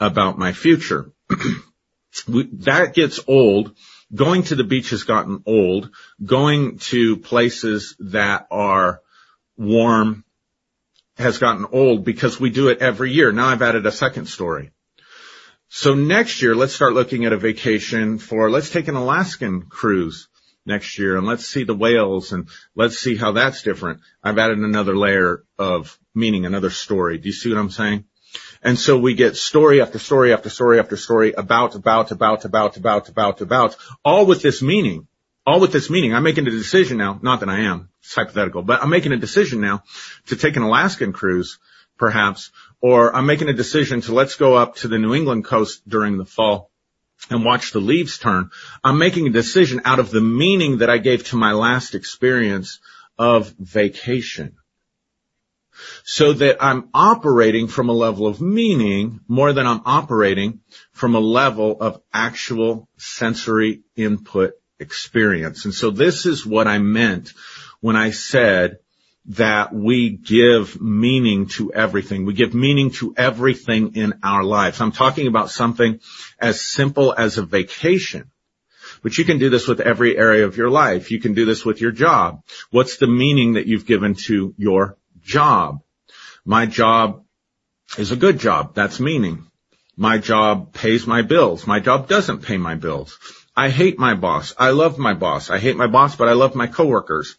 about 0.00 0.38
my 0.38 0.52
future. 0.52 1.12
that 2.28 2.92
gets 2.94 3.20
old. 3.26 3.74
Going 4.14 4.44
to 4.44 4.54
the 4.54 4.64
beach 4.64 4.90
has 4.90 5.04
gotten 5.04 5.42
old. 5.46 5.90
Going 6.24 6.78
to 6.90 7.16
places 7.18 7.94
that 7.98 8.46
are 8.50 9.02
warm 9.56 10.24
has 11.16 11.38
gotten 11.38 11.66
old 11.72 12.04
because 12.04 12.38
we 12.38 12.50
do 12.50 12.68
it 12.68 12.78
every 12.78 13.12
year. 13.12 13.32
Now 13.32 13.48
I've 13.48 13.62
added 13.62 13.86
a 13.86 13.92
second 13.92 14.26
story. 14.26 14.70
So 15.68 15.94
next 15.94 16.40
year, 16.40 16.54
let's 16.54 16.74
start 16.74 16.94
looking 16.94 17.26
at 17.26 17.32
a 17.32 17.36
vacation 17.36 18.18
for, 18.18 18.50
let's 18.50 18.70
take 18.70 18.88
an 18.88 18.94
Alaskan 18.94 19.62
cruise 19.62 20.28
next 20.64 20.98
year 20.98 21.16
and 21.16 21.26
let's 21.26 21.46
see 21.46 21.64
the 21.64 21.74
whales 21.74 22.32
and 22.32 22.48
let's 22.74 22.98
see 22.98 23.16
how 23.16 23.32
that's 23.32 23.62
different. 23.62 24.00
I've 24.22 24.38
added 24.38 24.58
another 24.58 24.96
layer 24.96 25.44
of 25.58 25.98
meaning, 26.14 26.46
another 26.46 26.70
story. 26.70 27.18
Do 27.18 27.28
you 27.28 27.34
see 27.34 27.50
what 27.50 27.58
I'm 27.58 27.70
saying? 27.70 28.04
And 28.62 28.78
so 28.78 28.98
we 28.98 29.14
get 29.14 29.36
story 29.36 29.80
after 29.80 29.98
story 29.98 30.32
after 30.32 30.50
story 30.50 30.78
after 30.78 30.96
story 30.96 31.32
about, 31.32 31.74
about, 31.74 32.10
about, 32.10 32.44
about, 32.44 32.76
about, 32.76 33.08
about, 33.08 33.40
about, 33.40 33.76
all 34.04 34.26
with 34.26 34.42
this 34.42 34.62
meaning, 34.62 35.06
all 35.46 35.60
with 35.60 35.72
this 35.72 35.90
meaning. 35.90 36.14
I'm 36.14 36.24
making 36.24 36.46
a 36.46 36.50
decision 36.50 36.98
now, 36.98 37.18
not 37.22 37.40
that 37.40 37.48
I 37.48 37.60
am, 37.60 37.88
it's 38.02 38.14
hypothetical, 38.14 38.62
but 38.62 38.82
I'm 38.82 38.90
making 38.90 39.12
a 39.12 39.16
decision 39.16 39.60
now 39.60 39.82
to 40.26 40.36
take 40.36 40.56
an 40.56 40.62
Alaskan 40.62 41.12
cruise 41.12 41.58
perhaps, 41.98 42.50
or 42.80 43.14
I'm 43.14 43.26
making 43.26 43.48
a 43.48 43.52
decision 43.52 44.00
to 44.02 44.14
let's 44.14 44.36
go 44.36 44.54
up 44.54 44.76
to 44.76 44.88
the 44.88 44.98
New 44.98 45.14
England 45.14 45.44
coast 45.44 45.86
during 45.86 46.16
the 46.16 46.24
fall 46.24 46.70
and 47.28 47.44
watch 47.44 47.72
the 47.72 47.80
leaves 47.80 48.18
turn. 48.18 48.50
I'm 48.82 48.98
making 48.98 49.26
a 49.26 49.30
decision 49.30 49.82
out 49.84 49.98
of 49.98 50.10
the 50.10 50.20
meaning 50.20 50.78
that 50.78 50.88
I 50.88 50.98
gave 50.98 51.24
to 51.26 51.36
my 51.36 51.52
last 51.52 51.94
experience 51.94 52.78
of 53.18 53.52
vacation. 53.58 54.56
So 56.04 56.32
that 56.32 56.58
I'm 56.60 56.88
operating 56.94 57.68
from 57.68 57.88
a 57.88 57.92
level 57.92 58.26
of 58.26 58.40
meaning 58.40 59.20
more 59.28 59.52
than 59.52 59.66
I'm 59.66 59.82
operating 59.84 60.60
from 60.92 61.14
a 61.14 61.20
level 61.20 61.76
of 61.80 62.00
actual 62.12 62.88
sensory 62.96 63.82
input 63.96 64.52
experience. 64.78 65.64
And 65.64 65.74
so 65.74 65.90
this 65.90 66.26
is 66.26 66.46
what 66.46 66.66
I 66.66 66.78
meant 66.78 67.32
when 67.80 67.96
I 67.96 68.10
said 68.10 68.78
that 69.26 69.74
we 69.74 70.10
give 70.10 70.80
meaning 70.80 71.48
to 71.48 71.72
everything. 71.72 72.24
We 72.24 72.32
give 72.32 72.54
meaning 72.54 72.92
to 72.92 73.12
everything 73.16 73.94
in 73.94 74.20
our 74.22 74.42
lives. 74.42 74.80
I'm 74.80 74.92
talking 74.92 75.26
about 75.26 75.50
something 75.50 76.00
as 76.38 76.60
simple 76.60 77.14
as 77.16 77.36
a 77.36 77.42
vacation. 77.42 78.30
But 79.02 79.18
you 79.18 79.24
can 79.24 79.38
do 79.38 79.50
this 79.50 79.68
with 79.68 79.80
every 79.80 80.16
area 80.16 80.46
of 80.46 80.56
your 80.56 80.70
life. 80.70 81.10
You 81.10 81.20
can 81.20 81.34
do 81.34 81.44
this 81.44 81.64
with 81.64 81.80
your 81.80 81.92
job. 81.92 82.42
What's 82.70 82.96
the 82.96 83.06
meaning 83.06 83.54
that 83.54 83.66
you've 83.66 83.86
given 83.86 84.14
to 84.26 84.54
your 84.56 84.96
job? 85.28 85.82
My 86.44 86.66
job 86.66 87.24
is 87.96 88.10
a 88.10 88.16
good 88.16 88.38
job. 88.38 88.74
That's 88.74 88.98
meaning. 88.98 89.44
My 89.96 90.18
job 90.18 90.72
pays 90.72 91.06
my 91.06 91.22
bills. 91.22 91.66
My 91.66 91.80
job 91.80 92.08
doesn't 92.08 92.42
pay 92.42 92.56
my 92.56 92.74
bills. 92.74 93.18
I 93.56 93.70
hate 93.70 93.98
my 93.98 94.14
boss. 94.14 94.54
I 94.56 94.70
love 94.70 94.98
my 94.98 95.14
boss. 95.14 95.50
I 95.50 95.58
hate 95.58 95.76
my 95.76 95.88
boss, 95.88 96.14
but 96.16 96.28
I 96.28 96.34
love 96.34 96.54
my 96.54 96.68
coworkers. 96.68 97.34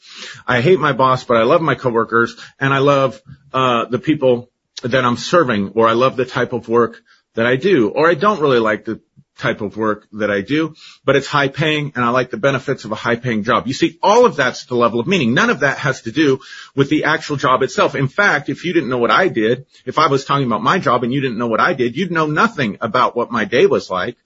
I 0.45 0.61
hate 0.61 0.79
my 0.79 0.91
boss, 0.91 1.23
but 1.23 1.37
I 1.37 1.43
love 1.43 1.61
my 1.61 1.75
coworkers 1.75 2.35
and 2.59 2.73
I 2.73 2.79
love, 2.79 3.21
uh, 3.53 3.85
the 3.85 3.99
people 3.99 4.51
that 4.83 5.05
I'm 5.05 5.17
serving 5.17 5.69
or 5.75 5.87
I 5.87 5.93
love 5.93 6.17
the 6.17 6.25
type 6.25 6.51
of 6.53 6.67
work 6.67 7.01
that 7.35 7.45
I 7.45 7.55
do 7.55 7.89
or 7.89 8.09
I 8.09 8.15
don't 8.15 8.41
really 8.41 8.59
like 8.59 8.85
the 8.85 8.99
type 9.39 9.61
of 9.61 9.77
work 9.77 10.07
that 10.13 10.29
I 10.29 10.41
do, 10.41 10.75
but 11.03 11.15
it's 11.15 11.27
high 11.27 11.47
paying 11.47 11.93
and 11.95 12.05
I 12.05 12.09
like 12.09 12.29
the 12.29 12.37
benefits 12.37 12.85
of 12.85 12.91
a 12.91 12.95
high 12.95 13.15
paying 13.15 13.43
job. 13.43 13.65
You 13.67 13.73
see, 13.73 13.97
all 14.03 14.25
of 14.25 14.35
that's 14.35 14.65
the 14.65 14.75
level 14.75 14.99
of 14.99 15.07
meaning. 15.07 15.33
None 15.33 15.49
of 15.49 15.61
that 15.61 15.79
has 15.79 16.03
to 16.03 16.11
do 16.11 16.39
with 16.75 16.89
the 16.89 17.05
actual 17.05 17.37
job 17.37 17.63
itself. 17.63 17.95
In 17.95 18.07
fact, 18.07 18.49
if 18.49 18.65
you 18.65 18.73
didn't 18.73 18.89
know 18.89 18.97
what 18.97 19.11
I 19.11 19.29
did, 19.29 19.65
if 19.85 19.97
I 19.97 20.07
was 20.07 20.25
talking 20.25 20.45
about 20.45 20.61
my 20.61 20.77
job 20.77 21.03
and 21.03 21.13
you 21.13 21.21
didn't 21.21 21.37
know 21.37 21.47
what 21.47 21.61
I 21.61 21.73
did, 21.73 21.95
you'd 21.95 22.11
know 22.11 22.27
nothing 22.27 22.77
about 22.81 23.15
what 23.15 23.31
my 23.31 23.45
day 23.45 23.65
was 23.65 23.89
like 23.89 24.17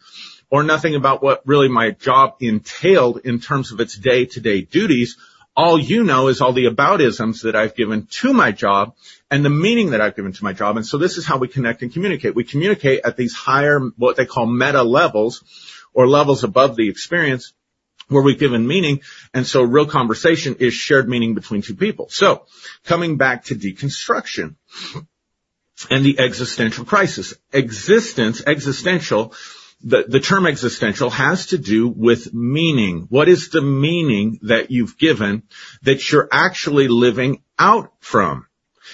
or 0.49 0.63
nothing 0.63 0.95
about 0.95 1.23
what 1.23 1.41
really 1.45 1.67
my 1.67 1.91
job 1.91 2.36
entailed 2.39 3.21
in 3.23 3.39
terms 3.39 3.71
of 3.71 3.80
its 3.80 3.97
day 3.97 4.26
to 4.26 4.39
day 4.39 4.62
duties. 4.62 5.17
All 5.56 5.80
you 5.80 6.04
know 6.04 6.28
is 6.28 6.41
all 6.41 6.54
the 6.54 6.65
aboutisms 6.65 7.43
that 7.43 7.56
I've 7.56 7.76
given 7.76 8.08
to 8.21 8.34
my 8.34 8.52
job 8.52 8.95
and 9.31 9.43
the 9.43 9.49
meaning 9.49 9.91
that 9.91 10.01
I've 10.01 10.15
given 10.15 10.33
to 10.33 10.43
my 10.43 10.53
job. 10.53 10.77
And 10.77 10.86
so 10.86 10.97
this 10.97 11.17
is 11.17 11.25
how 11.25 11.38
we 11.38 11.47
connect 11.47 11.81
and 11.81 11.91
communicate. 11.91 12.36
We 12.36 12.43
communicate 12.43 13.01
at 13.03 13.17
these 13.17 13.33
higher, 13.33 13.79
what 13.97 14.15
they 14.15 14.25
call 14.25 14.45
meta 14.45 14.83
levels 14.83 15.43
or 15.93 16.07
levels 16.07 16.43
above 16.43 16.75
the 16.75 16.89
experience 16.89 17.53
where 18.09 18.23
we've 18.23 18.39
given 18.39 18.67
meaning. 18.67 19.01
And 19.33 19.47
so 19.47 19.63
real 19.63 19.86
conversation 19.86 20.57
is 20.59 20.73
shared 20.73 21.09
meaning 21.09 21.33
between 21.33 21.62
two 21.62 21.75
people. 21.75 22.09
So 22.09 22.45
coming 22.83 23.17
back 23.17 23.45
to 23.45 23.55
deconstruction 23.55 24.55
and 25.89 26.05
the 26.05 26.19
existential 26.19 26.86
crisis, 26.86 27.33
existence, 27.51 28.43
existential 28.45 29.33
the, 29.83 30.05
the 30.07 30.19
term 30.21 30.47
existential 30.47 31.09
has 31.09 31.47
to 31.47 31.57
do 31.57 31.89
with 31.89 32.33
meaning. 32.33 33.07
What 33.09 33.27
is 33.27 33.49
the 33.49 33.62
meaning 33.62 34.39
that 34.43 34.71
you've 34.71 34.97
given 34.97 35.43
that 35.81 36.09
you're 36.09 36.29
actually 36.31 36.88
living 36.88 37.43
out 37.59 37.91
from? 37.99 38.47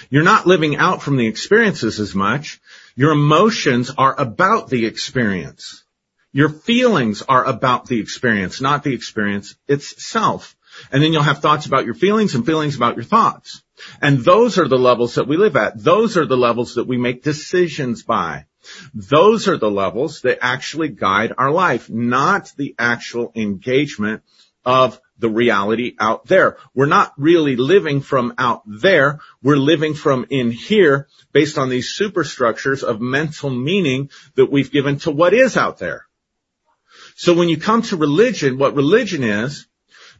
You're 0.08 0.22
not 0.22 0.46
living 0.46 0.76
out 0.76 1.02
from 1.02 1.16
the 1.16 1.26
experiences 1.26 2.00
as 2.00 2.14
much. 2.14 2.60
Your 2.96 3.12
emotions 3.12 3.90
are 3.96 4.18
about 4.18 4.68
the 4.68 4.86
experience. 4.86 5.84
Your 6.32 6.48
feelings 6.48 7.22
are 7.22 7.44
about 7.44 7.86
the 7.86 8.00
experience, 8.00 8.60
not 8.60 8.84
the 8.84 8.94
experience 8.94 9.56
itself. 9.66 10.56
And 10.92 11.02
then 11.02 11.12
you'll 11.12 11.22
have 11.22 11.40
thoughts 11.40 11.66
about 11.66 11.84
your 11.84 11.94
feelings 11.94 12.34
and 12.34 12.46
feelings 12.46 12.76
about 12.76 12.96
your 12.96 13.04
thoughts. 13.04 13.62
And 14.00 14.20
those 14.20 14.58
are 14.58 14.68
the 14.68 14.78
levels 14.78 15.16
that 15.16 15.26
we 15.26 15.36
live 15.36 15.56
at. 15.56 15.82
Those 15.82 16.16
are 16.16 16.26
the 16.26 16.36
levels 16.36 16.74
that 16.74 16.86
we 16.86 16.96
make 16.96 17.22
decisions 17.22 18.02
by. 18.02 18.46
Those 18.94 19.48
are 19.48 19.56
the 19.56 19.70
levels 19.70 20.20
that 20.22 20.38
actually 20.42 20.88
guide 20.88 21.32
our 21.36 21.50
life, 21.50 21.90
not 21.90 22.52
the 22.56 22.74
actual 22.78 23.32
engagement 23.34 24.22
of 24.64 25.00
the 25.20 25.30
reality 25.30 25.94
out 25.98 26.26
there. 26.26 26.56
We're 26.74 26.86
not 26.86 27.12
really 27.16 27.56
living 27.56 28.00
from 28.00 28.34
out 28.38 28.62
there. 28.66 29.20
We're 29.42 29.56
living 29.56 29.94
from 29.94 30.26
in 30.30 30.50
here 30.50 31.08
based 31.32 31.58
on 31.58 31.68
these 31.68 31.90
superstructures 31.90 32.82
of 32.82 33.00
mental 33.00 33.50
meaning 33.50 34.10
that 34.34 34.50
we've 34.50 34.72
given 34.72 34.98
to 35.00 35.10
what 35.10 35.34
is 35.34 35.56
out 35.56 35.78
there. 35.78 36.06
So 37.16 37.34
when 37.34 37.48
you 37.48 37.58
come 37.58 37.82
to 37.82 37.96
religion, 37.96 38.58
what 38.58 38.74
religion 38.74 39.22
is, 39.22 39.66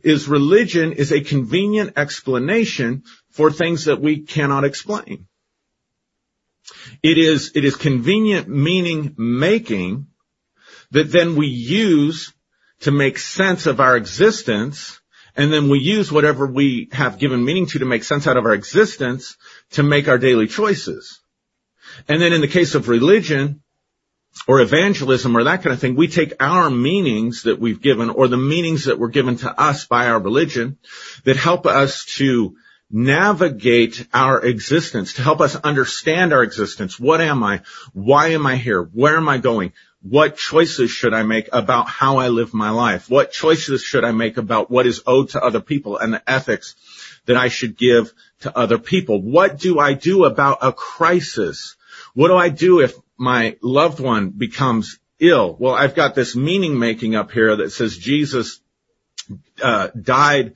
is 0.02 0.28
religion 0.28 0.92
is 0.92 1.12
a 1.12 1.20
convenient 1.20 1.94
explanation 1.96 3.04
for 3.30 3.50
things 3.50 3.86
that 3.86 4.00
we 4.00 4.20
cannot 4.20 4.64
explain. 4.64 5.26
It 7.02 7.18
is, 7.18 7.52
it 7.54 7.64
is 7.64 7.76
convenient 7.76 8.48
meaning 8.48 9.14
making 9.16 10.06
that 10.90 11.10
then 11.10 11.36
we 11.36 11.46
use 11.46 12.32
to 12.80 12.90
make 12.90 13.18
sense 13.18 13.66
of 13.66 13.80
our 13.80 13.96
existence 13.96 15.00
and 15.36 15.52
then 15.52 15.68
we 15.68 15.78
use 15.78 16.10
whatever 16.10 16.46
we 16.46 16.88
have 16.92 17.18
given 17.18 17.44
meaning 17.44 17.66
to 17.66 17.78
to 17.78 17.84
make 17.84 18.04
sense 18.04 18.26
out 18.26 18.36
of 18.36 18.44
our 18.44 18.54
existence 18.54 19.36
to 19.70 19.82
make 19.82 20.08
our 20.08 20.18
daily 20.18 20.46
choices. 20.46 21.20
And 22.08 22.20
then 22.20 22.32
in 22.32 22.40
the 22.40 22.48
case 22.48 22.74
of 22.74 22.88
religion 22.88 23.62
or 24.46 24.60
evangelism 24.60 25.36
or 25.36 25.44
that 25.44 25.62
kind 25.62 25.72
of 25.72 25.80
thing, 25.80 25.96
we 25.96 26.08
take 26.08 26.34
our 26.40 26.70
meanings 26.70 27.44
that 27.44 27.58
we've 27.58 27.80
given 27.80 28.10
or 28.10 28.28
the 28.28 28.36
meanings 28.36 28.84
that 28.84 28.98
were 28.98 29.08
given 29.08 29.36
to 29.38 29.60
us 29.60 29.86
by 29.86 30.06
our 30.06 30.20
religion 30.20 30.78
that 31.24 31.36
help 31.36 31.66
us 31.66 32.04
to 32.16 32.56
navigate 32.90 34.06
our 34.12 34.44
existence, 34.44 35.14
to 35.14 35.22
help 35.22 35.40
us 35.40 35.54
understand 35.54 36.32
our 36.32 36.42
existence. 36.42 36.98
What 36.98 37.20
am 37.20 37.44
I? 37.44 37.62
Why 37.92 38.28
am 38.28 38.46
I 38.46 38.56
here? 38.56 38.82
Where 38.82 39.16
am 39.16 39.28
I 39.28 39.38
going? 39.38 39.72
What 40.02 40.36
choices 40.36 40.90
should 40.90 41.12
I 41.12 41.22
make 41.24 41.50
about 41.52 41.88
how 41.88 42.18
I 42.18 42.28
live 42.28 42.54
my 42.54 42.70
life? 42.70 43.10
What 43.10 43.32
choices 43.32 43.82
should 43.82 44.04
I 44.04 44.12
make 44.12 44.38
about 44.38 44.70
what 44.70 44.86
is 44.86 45.02
owed 45.06 45.30
to 45.30 45.42
other 45.42 45.60
people 45.60 45.98
and 45.98 46.14
the 46.14 46.30
ethics 46.30 46.74
that 47.26 47.36
I 47.36 47.48
should 47.48 47.76
give 47.76 48.12
to 48.40 48.56
other 48.56 48.78
people? 48.78 49.20
What 49.20 49.58
do 49.58 49.78
I 49.78 49.92
do 49.92 50.24
about 50.24 50.58
a 50.62 50.72
crisis? 50.72 51.76
What 52.14 52.28
do 52.28 52.36
I 52.36 52.48
do 52.48 52.80
if 52.80 52.94
my 53.18 53.56
loved 53.62 54.00
one 54.00 54.30
becomes 54.30 54.98
ill? 55.18 55.54
Well, 55.58 55.74
I've 55.74 55.94
got 55.94 56.14
this 56.14 56.34
meaning 56.34 56.78
making 56.78 57.14
up 57.14 57.30
here 57.30 57.56
that 57.56 57.70
says 57.70 57.98
Jesus 57.98 58.60
uh, 59.62 59.88
died 60.00 60.54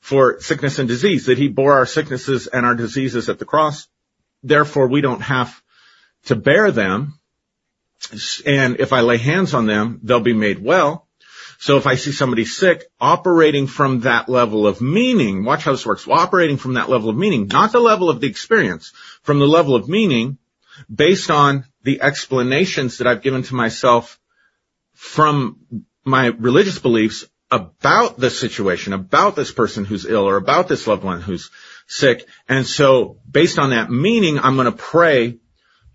for 0.00 0.40
sickness 0.40 0.78
and 0.78 0.88
disease, 0.88 1.26
that 1.26 1.36
he 1.36 1.48
bore 1.48 1.74
our 1.74 1.84
sicknesses 1.84 2.46
and 2.46 2.64
our 2.64 2.74
diseases 2.74 3.28
at 3.28 3.38
the 3.38 3.44
cross. 3.44 3.86
Therefore, 4.42 4.88
we 4.88 5.02
don't 5.02 5.20
have 5.20 5.62
to 6.24 6.36
bear 6.36 6.70
them. 6.70 7.17
And 8.46 8.80
if 8.80 8.92
I 8.92 9.00
lay 9.00 9.18
hands 9.18 9.54
on 9.54 9.66
them, 9.66 10.00
they'll 10.02 10.20
be 10.20 10.32
made 10.32 10.62
well. 10.62 11.06
So 11.60 11.76
if 11.76 11.86
I 11.88 11.96
see 11.96 12.12
somebody 12.12 12.44
sick, 12.44 12.84
operating 13.00 13.66
from 13.66 14.00
that 14.00 14.28
level 14.28 14.66
of 14.66 14.80
meaning, 14.80 15.44
watch 15.44 15.64
how 15.64 15.72
this 15.72 15.84
works, 15.84 16.06
well, 16.06 16.20
operating 16.20 16.56
from 16.56 16.74
that 16.74 16.88
level 16.88 17.10
of 17.10 17.16
meaning, 17.16 17.48
not 17.48 17.72
the 17.72 17.80
level 17.80 18.10
of 18.10 18.20
the 18.20 18.28
experience, 18.28 18.92
from 19.22 19.40
the 19.40 19.48
level 19.48 19.74
of 19.74 19.88
meaning, 19.88 20.38
based 20.92 21.30
on 21.30 21.64
the 21.82 22.00
explanations 22.00 22.98
that 22.98 23.08
I've 23.08 23.22
given 23.22 23.42
to 23.42 23.54
myself 23.56 24.20
from 24.94 25.84
my 26.04 26.26
religious 26.26 26.78
beliefs 26.78 27.24
about 27.50 28.18
the 28.18 28.30
situation, 28.30 28.92
about 28.92 29.34
this 29.34 29.50
person 29.50 29.84
who's 29.84 30.06
ill 30.06 30.28
or 30.28 30.36
about 30.36 30.68
this 30.68 30.86
loved 30.86 31.02
one 31.02 31.20
who's 31.20 31.50
sick. 31.88 32.26
And 32.48 32.66
so 32.66 33.18
based 33.28 33.58
on 33.58 33.70
that 33.70 33.90
meaning, 33.90 34.38
I'm 34.38 34.54
going 34.54 34.70
to 34.70 34.78
pray 34.78 35.38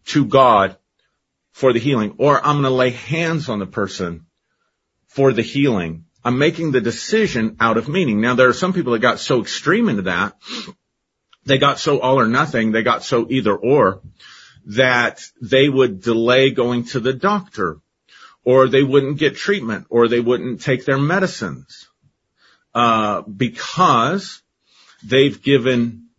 to 0.07 0.25
God 0.25 0.77
for 1.53 1.71
the 1.71 1.79
healing 1.79 2.15
or 2.17 2.37
I'm 2.45 2.55
going 2.55 2.63
to 2.63 2.69
lay 2.69 2.89
hands 2.89 3.47
on 3.47 3.59
the 3.59 3.65
person 3.65 4.25
for 5.07 5.31
the 5.31 5.41
healing. 5.41 6.05
I'm 6.23 6.37
making 6.37 6.71
the 6.71 6.81
decision 6.81 7.57
out 7.59 7.77
of 7.77 7.87
meaning. 7.87 8.21
Now 8.21 8.35
there 8.35 8.49
are 8.49 8.53
some 8.53 8.73
people 8.73 8.93
that 8.93 8.99
got 8.99 9.19
so 9.19 9.41
extreme 9.41 9.89
into 9.89 10.03
that. 10.03 10.35
They 11.45 11.57
got 11.57 11.79
so 11.79 11.99
all 11.99 12.19
or 12.19 12.27
nothing. 12.27 12.71
They 12.71 12.83
got 12.83 13.03
so 13.03 13.27
either 13.29 13.55
or 13.55 14.01
that 14.65 15.21
they 15.41 15.67
would 15.69 16.01
delay 16.01 16.51
going 16.51 16.85
to 16.85 16.99
the 16.99 17.13
doctor 17.13 17.79
or 18.45 18.67
they 18.67 18.83
wouldn't 18.83 19.17
get 19.17 19.35
treatment, 19.35 19.87
or 19.89 20.07
they 20.07 20.19
wouldn't 20.19 20.61
take 20.61 20.85
their 20.85 20.97
medicines, 20.97 21.87
uh, 22.73 23.21
because 23.21 24.41
they've 25.03 25.41
given 25.41 26.09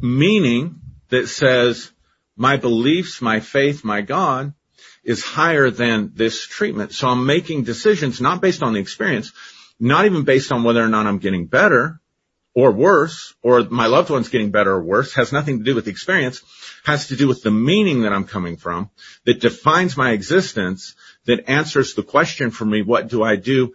meaning 0.00 0.80
that 1.08 1.28
says 1.28 1.90
my 2.40 2.56
beliefs, 2.56 3.20
my 3.20 3.38
faith, 3.40 3.84
my 3.84 4.00
God 4.00 4.54
is 5.04 5.22
higher 5.22 5.70
than 5.70 6.12
this 6.14 6.46
treatment. 6.46 6.90
So 6.90 7.06
I'm 7.06 7.26
making 7.26 7.64
decisions 7.64 8.18
not 8.18 8.40
based 8.40 8.62
on 8.62 8.72
the 8.72 8.80
experience, 8.80 9.32
not 9.78 10.06
even 10.06 10.24
based 10.24 10.50
on 10.50 10.64
whether 10.64 10.82
or 10.82 10.88
not 10.88 11.06
I'm 11.06 11.18
getting 11.18 11.48
better 11.48 12.00
or 12.54 12.72
worse, 12.72 13.34
or 13.42 13.64
my 13.64 13.88
loved 13.88 14.08
one's 14.08 14.30
getting 14.30 14.52
better 14.52 14.72
or 14.72 14.82
worse, 14.82 15.12
has 15.16 15.32
nothing 15.32 15.58
to 15.58 15.64
do 15.64 15.74
with 15.74 15.84
the 15.84 15.90
experience, 15.90 16.40
has 16.84 17.08
to 17.08 17.16
do 17.16 17.28
with 17.28 17.42
the 17.42 17.50
meaning 17.50 18.02
that 18.02 18.12
I'm 18.14 18.24
coming 18.24 18.56
from, 18.56 18.88
that 19.26 19.42
defines 19.42 19.98
my 19.98 20.12
existence, 20.12 20.94
that 21.26 21.46
answers 21.46 21.92
the 21.92 22.02
question 22.02 22.50
for 22.50 22.64
me, 22.64 22.80
what 22.80 23.08
do 23.08 23.22
I 23.22 23.36
do 23.36 23.74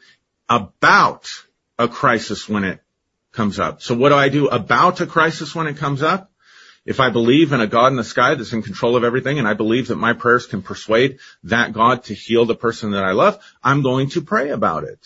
about 0.49 1.30
a 1.78 1.88
crisis 1.88 2.49
when 2.49 2.63
it 2.63 2.80
comes 3.32 3.60
up? 3.60 3.84
So 3.84 3.93
what 3.93 4.10
do 4.10 4.15
I 4.15 4.30
do 4.30 4.47
about 4.47 5.01
a 5.01 5.06
crisis 5.06 5.54
when 5.54 5.67
it 5.67 5.78
comes 5.78 6.01
up? 6.01 6.32
If 6.86 7.00
I 7.00 7.10
believe 7.10 7.52
in 7.52 7.62
a 7.62 7.67
God 7.67 7.88
in 7.88 7.95
the 7.95 8.04
sky 8.04 8.36
that's 8.36 8.54
in 8.54 8.62
control 8.62 8.95
of 8.95 9.04
everything 9.04 9.39
and 9.39 9.48
I 9.48 9.56
believe 9.56 9.88
that 9.88 9.95
my 9.95 10.13
prayers 10.13 10.45
can 10.45 10.62
persuade 10.62 11.17
that 11.43 11.74
God 11.74 12.04
to 12.06 12.13
heal 12.13 12.45
the 12.45 12.56
person 12.56 12.91
that 12.91 13.04
I 13.04 13.12
love, 13.12 13.43
I'm 13.63 13.82
going 13.82 14.10
to 14.12 14.21
pray 14.21 14.50
about 14.50 14.84
it. 14.84 15.00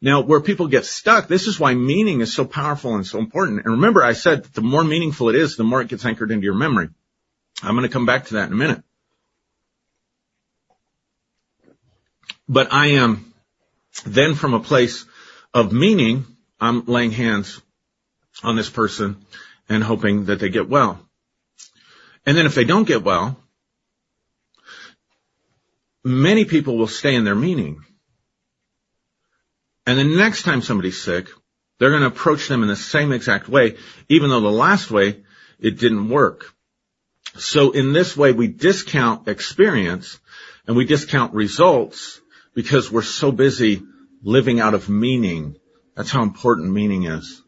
Now, 0.00 0.22
where 0.22 0.40
people 0.40 0.68
get 0.68 0.86
stuck, 0.86 1.28
this 1.28 1.46
is 1.46 1.60
why 1.60 1.74
meaning 1.74 2.20
is 2.20 2.32
so 2.32 2.44
powerful 2.44 2.94
and 2.94 3.06
so 3.06 3.18
important. 3.18 3.64
And 3.64 3.74
remember, 3.74 4.02
I 4.02 4.14
said 4.14 4.44
the 4.44 4.62
more 4.62 4.84
meaningful 4.84 5.28
it 5.28 5.34
is, 5.34 5.56
the 5.56 5.64
more 5.64 5.82
it 5.82 5.88
gets 5.88 6.04
anchored 6.04 6.30
into 6.30 6.44
your 6.44 6.54
memory. 6.54 6.88
I'm 7.62 7.76
going 7.76 7.88
to 7.88 7.92
come 7.92 8.06
back 8.06 8.26
to 8.26 8.34
that 8.34 8.46
in 8.46 8.52
a 8.52 8.56
minute. 8.56 8.82
But 12.48 12.72
I 12.72 12.88
am 12.92 13.32
then 14.04 14.34
from 14.34 14.54
a 14.54 14.60
place 14.60 15.04
of 15.54 15.72
meaning, 15.72 16.26
I'm 16.60 16.86
laying 16.86 17.12
hands 17.12 17.60
on 18.42 18.56
this 18.56 18.70
person 18.70 19.24
and 19.72 19.82
hoping 19.82 20.26
that 20.26 20.38
they 20.38 20.50
get 20.50 20.68
well. 20.68 21.00
And 22.26 22.36
then 22.36 22.46
if 22.46 22.54
they 22.54 22.64
don't 22.64 22.86
get 22.86 23.02
well, 23.02 23.38
many 26.04 26.44
people 26.44 26.76
will 26.76 26.86
stay 26.86 27.14
in 27.14 27.24
their 27.24 27.34
meaning. 27.34 27.82
And 29.86 29.98
the 29.98 30.04
next 30.04 30.42
time 30.42 30.60
somebody's 30.60 31.02
sick, 31.02 31.28
they're 31.78 31.90
going 31.90 32.02
to 32.02 32.08
approach 32.08 32.48
them 32.48 32.62
in 32.62 32.68
the 32.68 32.76
same 32.76 33.12
exact 33.12 33.48
way, 33.48 33.76
even 34.08 34.30
though 34.30 34.40
the 34.40 34.50
last 34.50 34.90
way 34.90 35.22
it 35.58 35.78
didn't 35.78 36.10
work. 36.10 36.52
So 37.38 37.70
in 37.70 37.94
this 37.94 38.14
way, 38.14 38.32
we 38.32 38.48
discount 38.48 39.26
experience 39.26 40.20
and 40.66 40.76
we 40.76 40.84
discount 40.84 41.32
results 41.32 42.20
because 42.54 42.92
we're 42.92 43.02
so 43.02 43.32
busy 43.32 43.82
living 44.22 44.60
out 44.60 44.74
of 44.74 44.90
meaning. 44.90 45.56
That's 45.96 46.10
how 46.10 46.22
important 46.22 46.72
meaning 46.72 47.04
is 47.04 47.42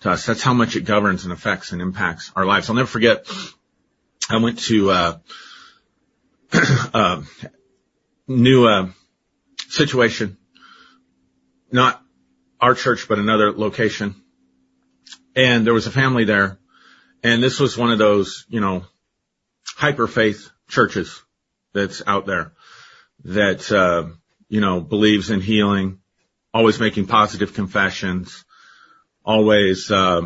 to 0.00 0.10
us. 0.10 0.26
That's 0.26 0.42
how 0.42 0.54
much 0.54 0.76
it 0.76 0.84
governs 0.84 1.24
and 1.24 1.32
affects 1.32 1.72
and 1.72 1.82
impacts 1.82 2.32
our 2.36 2.46
lives. 2.46 2.68
I'll 2.68 2.76
never 2.76 2.86
forget. 2.86 3.26
I 4.30 4.38
went 4.38 4.58
to 4.60 4.90
uh, 4.90 5.18
uh, 6.94 7.22
new 8.26 8.66
uh, 8.66 8.88
situation 9.68 10.38
not 11.70 12.02
our 12.60 12.74
church, 12.74 13.06
but 13.08 13.18
another 13.18 13.52
location. 13.52 14.14
And 15.36 15.66
there 15.66 15.74
was 15.74 15.86
a 15.86 15.90
family 15.90 16.24
there. 16.24 16.58
And 17.22 17.42
this 17.42 17.60
was 17.60 17.76
one 17.76 17.90
of 17.90 17.98
those, 17.98 18.46
you 18.48 18.60
know, 18.60 18.84
hyper 19.76 20.06
faith 20.06 20.50
churches 20.68 21.22
that's 21.72 22.02
out 22.06 22.26
there 22.26 22.52
that, 23.24 23.70
uh, 23.70 24.14
you 24.48 24.60
know, 24.60 24.80
believes 24.80 25.30
in 25.30 25.40
healing, 25.40 25.98
always 26.54 26.80
making 26.80 27.06
positive 27.06 27.54
confessions, 27.54 28.44
always, 29.28 29.90
uh, 29.90 30.22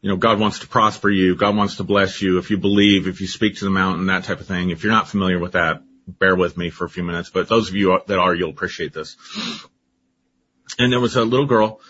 you 0.00 0.08
know, 0.08 0.16
God 0.16 0.40
wants 0.40 0.60
to 0.60 0.66
prosper 0.66 1.10
you. 1.10 1.36
God 1.36 1.54
wants 1.54 1.76
to 1.76 1.84
bless 1.84 2.22
you. 2.22 2.38
If 2.38 2.50
you 2.50 2.56
believe, 2.56 3.06
if 3.06 3.20
you 3.20 3.26
speak 3.26 3.58
to 3.58 3.66
the 3.66 3.70
mountain, 3.70 4.06
that 4.06 4.24
type 4.24 4.40
of 4.40 4.46
thing. 4.46 4.70
If 4.70 4.82
you're 4.82 4.92
not 4.92 5.06
familiar 5.06 5.38
with 5.38 5.52
that, 5.52 5.82
bear 6.08 6.34
with 6.34 6.56
me 6.56 6.70
for 6.70 6.86
a 6.86 6.88
few 6.88 7.02
minutes, 7.02 7.28
but 7.28 7.48
those 7.48 7.68
of 7.68 7.74
you 7.74 8.00
that 8.06 8.18
are, 8.18 8.34
you'll 8.34 8.50
appreciate 8.50 8.94
this. 8.94 9.16
And 10.78 10.90
there 10.90 11.00
was 11.00 11.16
a 11.16 11.24
little 11.24 11.46
girl 11.46 11.80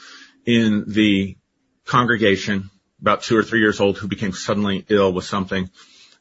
in 0.44 0.84
the 0.88 1.36
congregation, 1.84 2.70
about 3.00 3.22
two 3.22 3.36
or 3.36 3.44
three 3.44 3.60
years 3.60 3.78
old, 3.78 3.98
who 3.98 4.08
became 4.08 4.32
suddenly 4.32 4.84
ill 4.88 5.12
with 5.12 5.26
something. 5.26 5.70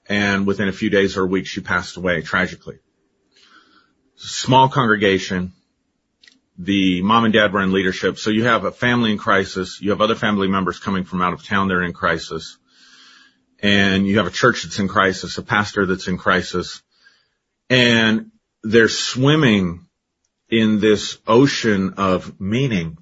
And 0.08 0.46
within 0.46 0.68
a 0.68 0.74
few 0.74 0.92
days 0.92 1.18
or 1.18 1.24
a 1.24 1.28
week, 1.28 1.48
she 1.48 1.62
passed 1.62 1.98
away 1.98 2.22
tragically. 2.22 2.78
Small 4.18 4.70
congregation. 4.70 5.54
The 6.58 7.02
mom 7.02 7.26
and 7.26 7.34
dad 7.34 7.52
were 7.52 7.62
in 7.62 7.74
leadership. 7.74 8.18
So 8.18 8.30
you 8.30 8.46
have 8.46 8.64
a 8.64 8.72
family 8.72 9.12
in 9.12 9.18
crisis. 9.18 9.80
You 9.82 9.90
have 9.92 10.02
other 10.02 10.16
family 10.16 10.48
members 10.48 10.80
coming 10.80 11.04
from 11.04 11.22
out 11.22 11.34
of 11.34 11.44
town. 11.44 11.68
They're 11.68 11.84
in 11.84 11.94
crisis. 11.94 12.58
And 13.60 14.08
you 14.08 14.18
have 14.18 14.28
a 14.28 14.32
church 14.32 14.64
that's 14.64 14.80
in 14.80 14.88
crisis, 14.88 15.38
a 15.38 15.44
pastor 15.44 15.86
that's 15.86 16.08
in 16.08 16.18
crisis 16.18 16.82
and 17.70 18.32
they're 18.64 18.90
swimming 18.90 19.88
in 20.50 20.80
this 20.80 21.18
ocean 21.28 21.96
of 21.98 22.40
meaning 22.40 22.98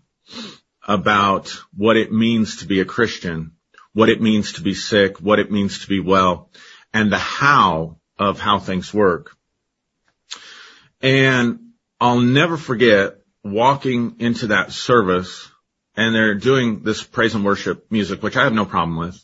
about 0.85 1.49
what 1.75 1.97
it 1.97 2.11
means 2.11 2.57
to 2.57 2.65
be 2.65 2.79
a 2.79 2.85
Christian, 2.85 3.53
what 3.93 4.09
it 4.09 4.21
means 4.21 4.53
to 4.53 4.61
be 4.61 4.73
sick, 4.73 5.19
what 5.19 5.39
it 5.39 5.51
means 5.51 5.79
to 5.79 5.87
be 5.87 5.99
well, 5.99 6.49
and 6.93 7.11
the 7.11 7.17
how 7.17 7.97
of 8.17 8.39
how 8.39 8.59
things 8.59 8.93
work. 8.93 9.35
And 11.01 11.71
I'll 11.99 12.19
never 12.19 12.57
forget 12.57 13.17
walking 13.43 14.15
into 14.19 14.47
that 14.47 14.71
service 14.71 15.49
and 15.95 16.15
they're 16.15 16.35
doing 16.35 16.83
this 16.83 17.03
praise 17.03 17.35
and 17.35 17.45
worship 17.45 17.91
music, 17.91 18.23
which 18.23 18.37
I 18.37 18.43
have 18.43 18.53
no 18.53 18.65
problem 18.65 18.97
with. 18.97 19.23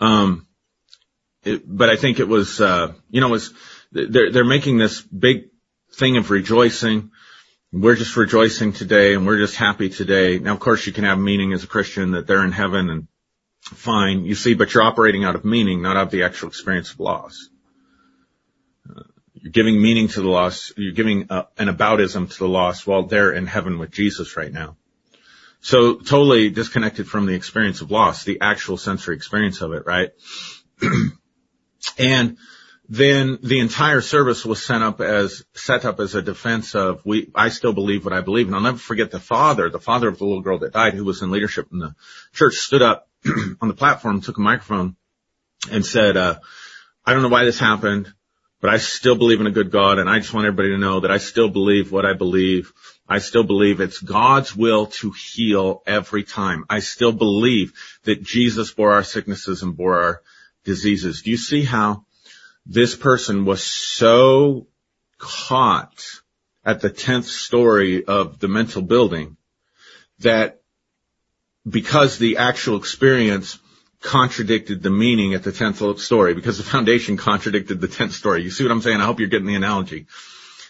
Um, 0.00 0.46
it, 1.44 1.62
but 1.64 1.88
I 1.90 1.96
think 1.96 2.20
it 2.20 2.28
was, 2.28 2.60
uh, 2.60 2.92
you 3.10 3.20
know, 3.20 3.28
was, 3.28 3.52
they're, 3.92 4.32
they're 4.32 4.44
making 4.44 4.78
this 4.78 5.00
big 5.00 5.50
thing 5.92 6.16
of 6.16 6.30
rejoicing. 6.30 7.10
We're 7.72 7.96
just 7.96 8.16
rejoicing 8.16 8.72
today 8.72 9.14
and 9.14 9.26
we're 9.26 9.38
just 9.38 9.56
happy 9.56 9.88
today. 9.88 10.38
Now, 10.38 10.52
of 10.52 10.60
course, 10.60 10.86
you 10.86 10.92
can 10.92 11.04
have 11.04 11.18
meaning 11.18 11.52
as 11.52 11.64
a 11.64 11.68
Christian 11.68 12.12
that 12.12 12.26
they're 12.26 12.44
in 12.44 12.52
heaven 12.52 12.90
and 12.90 13.08
fine, 13.62 14.24
you 14.24 14.34
see, 14.34 14.54
but 14.54 14.74
you're 14.74 14.82
operating 14.82 15.24
out 15.24 15.34
of 15.34 15.44
meaning, 15.44 15.82
not 15.82 15.96
out 15.96 16.04
of 16.06 16.10
the 16.10 16.24
actual 16.24 16.48
experience 16.48 16.92
of 16.92 17.00
loss. 17.00 17.48
You're 19.44 19.52
giving 19.52 19.82
meaning 19.82 20.08
to 20.08 20.22
the 20.22 20.28
loss. 20.28 20.72
You're 20.74 20.94
giving 20.94 21.26
uh, 21.28 21.44
an 21.58 21.68
aboutism 21.68 22.32
to 22.32 22.38
the 22.38 22.48
loss 22.48 22.86
while 22.86 23.02
they're 23.02 23.30
in 23.30 23.46
heaven 23.46 23.78
with 23.78 23.90
Jesus 23.90 24.38
right 24.38 24.50
now. 24.50 24.78
So 25.60 25.96
totally 25.96 26.48
disconnected 26.48 27.06
from 27.06 27.26
the 27.26 27.34
experience 27.34 27.82
of 27.82 27.90
loss, 27.90 28.24
the 28.24 28.40
actual 28.40 28.78
sensory 28.78 29.16
experience 29.16 29.60
of 29.60 29.74
it, 29.74 29.84
right? 29.84 30.12
and 31.98 32.38
then 32.88 33.38
the 33.42 33.60
entire 33.60 34.00
service 34.00 34.46
was 34.46 34.64
set 34.64 34.80
up 34.80 35.02
as 35.02 35.44
set 35.52 35.84
up 35.84 36.00
as 36.00 36.14
a 36.14 36.22
defense 36.22 36.74
of 36.74 37.02
we 37.04 37.30
I 37.34 37.50
still 37.50 37.74
believe 37.74 38.06
what 38.06 38.14
I 38.14 38.22
believe. 38.22 38.46
And 38.46 38.56
I'll 38.56 38.62
never 38.62 38.78
forget 38.78 39.10
the 39.10 39.20
father, 39.20 39.68
the 39.68 39.78
father 39.78 40.08
of 40.08 40.16
the 40.16 40.24
little 40.24 40.40
girl 40.40 40.60
that 40.60 40.72
died, 40.72 40.94
who 40.94 41.04
was 41.04 41.20
in 41.20 41.30
leadership 41.30 41.68
in 41.70 41.80
the 41.80 41.94
church, 42.32 42.54
stood 42.54 42.80
up 42.80 43.10
on 43.60 43.68
the 43.68 43.74
platform, 43.74 44.22
took 44.22 44.38
a 44.38 44.40
microphone, 44.40 44.96
and 45.70 45.84
said, 45.84 46.16
uh, 46.16 46.38
"I 47.04 47.12
don't 47.12 47.20
know 47.20 47.28
why 47.28 47.44
this 47.44 47.58
happened, 47.58 48.10
but 48.64 48.72
I 48.72 48.78
still 48.78 49.14
believe 49.14 49.42
in 49.42 49.46
a 49.46 49.50
good 49.50 49.70
God, 49.70 49.98
and 49.98 50.08
I 50.08 50.20
just 50.20 50.32
want 50.32 50.46
everybody 50.46 50.70
to 50.70 50.78
know 50.78 51.00
that 51.00 51.10
I 51.10 51.18
still 51.18 51.50
believe 51.50 51.92
what 51.92 52.06
I 52.06 52.14
believe. 52.14 52.72
I 53.06 53.18
still 53.18 53.44
believe 53.44 53.78
it's 53.78 53.98
God's 53.98 54.56
will 54.56 54.86
to 54.86 55.10
heal 55.10 55.82
every 55.86 56.22
time. 56.24 56.64
I 56.70 56.78
still 56.78 57.12
believe 57.12 57.74
that 58.04 58.22
Jesus 58.22 58.72
bore 58.72 58.94
our 58.94 59.04
sicknesses 59.04 59.62
and 59.62 59.76
bore 59.76 60.00
our 60.02 60.22
diseases. 60.64 61.20
Do 61.20 61.30
you 61.30 61.36
see 61.36 61.62
how?" 61.62 62.06
this 62.64 62.96
person 62.96 63.44
was 63.44 63.62
so 63.62 64.66
caught 65.18 66.02
at 66.64 66.80
the 66.80 66.88
10th 66.88 67.24
story 67.24 68.02
of 68.06 68.38
the 68.38 68.48
mental 68.48 68.80
building 68.80 69.36
that 70.20 70.62
because 71.68 72.16
the 72.16 72.38
actual 72.38 72.78
experience 72.78 73.58
contradicted 74.04 74.82
the 74.82 74.90
meaning 74.90 75.32
at 75.32 75.42
the 75.42 75.50
10th 75.50 75.98
story, 75.98 76.34
because 76.34 76.58
the 76.58 76.62
foundation 76.62 77.16
contradicted 77.16 77.80
the 77.80 77.88
10th 77.88 78.12
story. 78.12 78.42
You 78.42 78.50
see 78.50 78.62
what 78.62 78.70
I'm 78.70 78.82
saying? 78.82 79.00
I 79.00 79.06
hope 79.06 79.18
you're 79.18 79.30
getting 79.30 79.48
the 79.48 79.54
analogy. 79.56 80.06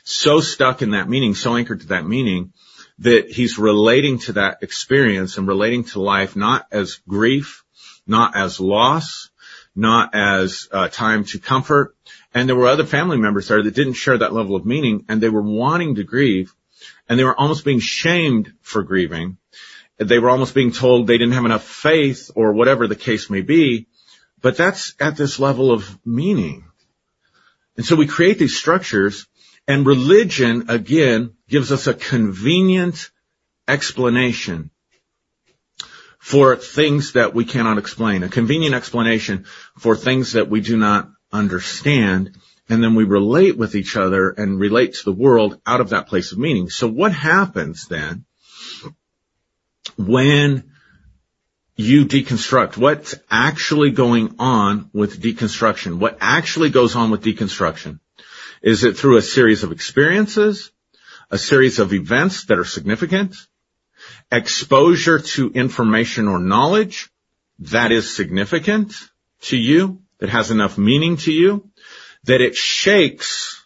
So 0.04 0.40
stuck 0.40 0.82
in 0.82 0.92
that 0.92 1.08
meaning, 1.08 1.34
so 1.34 1.56
anchored 1.56 1.80
to 1.80 1.86
that 1.88 2.06
meaning 2.06 2.52
that 3.00 3.28
he's 3.28 3.58
relating 3.58 4.20
to 4.20 4.34
that 4.34 4.58
experience 4.62 5.36
and 5.36 5.48
relating 5.48 5.82
to 5.84 6.00
life 6.00 6.36
not 6.36 6.66
as 6.70 7.00
grief, 7.08 7.64
not 8.06 8.36
as 8.36 8.60
loss, 8.60 9.30
not 9.74 10.14
as 10.14 10.68
uh, 10.70 10.88
time 10.88 11.24
to 11.24 11.40
comfort. 11.40 11.96
And 12.32 12.48
there 12.48 12.54
were 12.54 12.68
other 12.68 12.86
family 12.86 13.16
members 13.16 13.48
there 13.48 13.62
that 13.62 13.74
didn't 13.74 13.94
share 13.94 14.18
that 14.18 14.32
level 14.32 14.54
of 14.54 14.64
meaning 14.64 15.06
and 15.08 15.20
they 15.20 15.28
were 15.28 15.42
wanting 15.42 15.96
to 15.96 16.04
grieve 16.04 16.54
and 17.08 17.18
they 17.18 17.24
were 17.24 17.38
almost 17.38 17.64
being 17.64 17.80
shamed 17.80 18.52
for 18.62 18.84
grieving. 18.84 19.38
They 19.98 20.18
were 20.18 20.30
almost 20.30 20.54
being 20.54 20.72
told 20.72 21.06
they 21.06 21.18
didn't 21.18 21.34
have 21.34 21.44
enough 21.44 21.64
faith 21.64 22.30
or 22.34 22.52
whatever 22.52 22.86
the 22.86 22.96
case 22.96 23.30
may 23.30 23.42
be. 23.42 23.86
But 24.40 24.56
that's 24.56 24.94
at 25.00 25.16
this 25.16 25.38
level 25.38 25.70
of 25.70 25.98
meaning. 26.04 26.64
And 27.76 27.86
so 27.86 27.96
we 27.96 28.06
create 28.06 28.38
these 28.38 28.56
structures 28.56 29.26
and 29.66 29.86
religion 29.86 30.66
again 30.68 31.34
gives 31.48 31.72
us 31.72 31.86
a 31.86 31.94
convenient 31.94 33.10
explanation 33.66 34.70
for 36.18 36.56
things 36.56 37.12
that 37.12 37.34
we 37.34 37.44
cannot 37.44 37.78
explain, 37.78 38.22
a 38.22 38.28
convenient 38.28 38.74
explanation 38.74 39.44
for 39.78 39.96
things 39.96 40.32
that 40.32 40.48
we 40.48 40.60
do 40.60 40.76
not 40.76 41.10
understand, 41.32 42.36
and 42.68 42.82
then 42.82 42.94
we 42.94 43.04
relate 43.04 43.56
with 43.56 43.74
each 43.74 43.96
other 43.96 44.30
and 44.30 44.58
relate 44.58 44.94
to 44.94 45.04
the 45.04 45.12
world 45.12 45.60
out 45.66 45.80
of 45.80 45.90
that 45.90 46.08
place 46.08 46.32
of 46.32 46.38
meaning. 46.38 46.70
So 46.70 46.88
what 46.88 47.12
happens 47.12 47.88
then 47.88 48.24
when 49.96 50.70
you 51.76 52.06
deconstruct? 52.06 52.76
What's 52.76 53.14
actually 53.30 53.90
going 53.90 54.36
on 54.38 54.90
with 54.92 55.20
deconstruction? 55.20 55.98
What 55.98 56.18
actually 56.20 56.70
goes 56.70 56.94
on 56.96 57.10
with 57.10 57.22
deconstruction? 57.22 58.00
Is 58.62 58.84
it 58.84 58.96
through 58.96 59.16
a 59.16 59.22
series 59.22 59.62
of 59.62 59.72
experiences, 59.72 60.70
a 61.30 61.38
series 61.38 61.78
of 61.78 61.92
events 61.92 62.46
that 62.46 62.58
are 62.58 62.64
significant, 62.64 63.36
exposure 64.30 65.18
to 65.18 65.50
information 65.50 66.28
or 66.28 66.38
knowledge, 66.38 67.10
that 67.58 67.92
is 67.92 68.14
significant 68.14 68.94
to 69.42 69.56
you, 69.56 70.00
that 70.18 70.28
has 70.28 70.50
enough 70.50 70.78
meaning 70.78 71.16
to 71.18 71.32
you, 71.32 71.68
that 72.24 72.40
it 72.40 72.54
shakes 72.54 73.62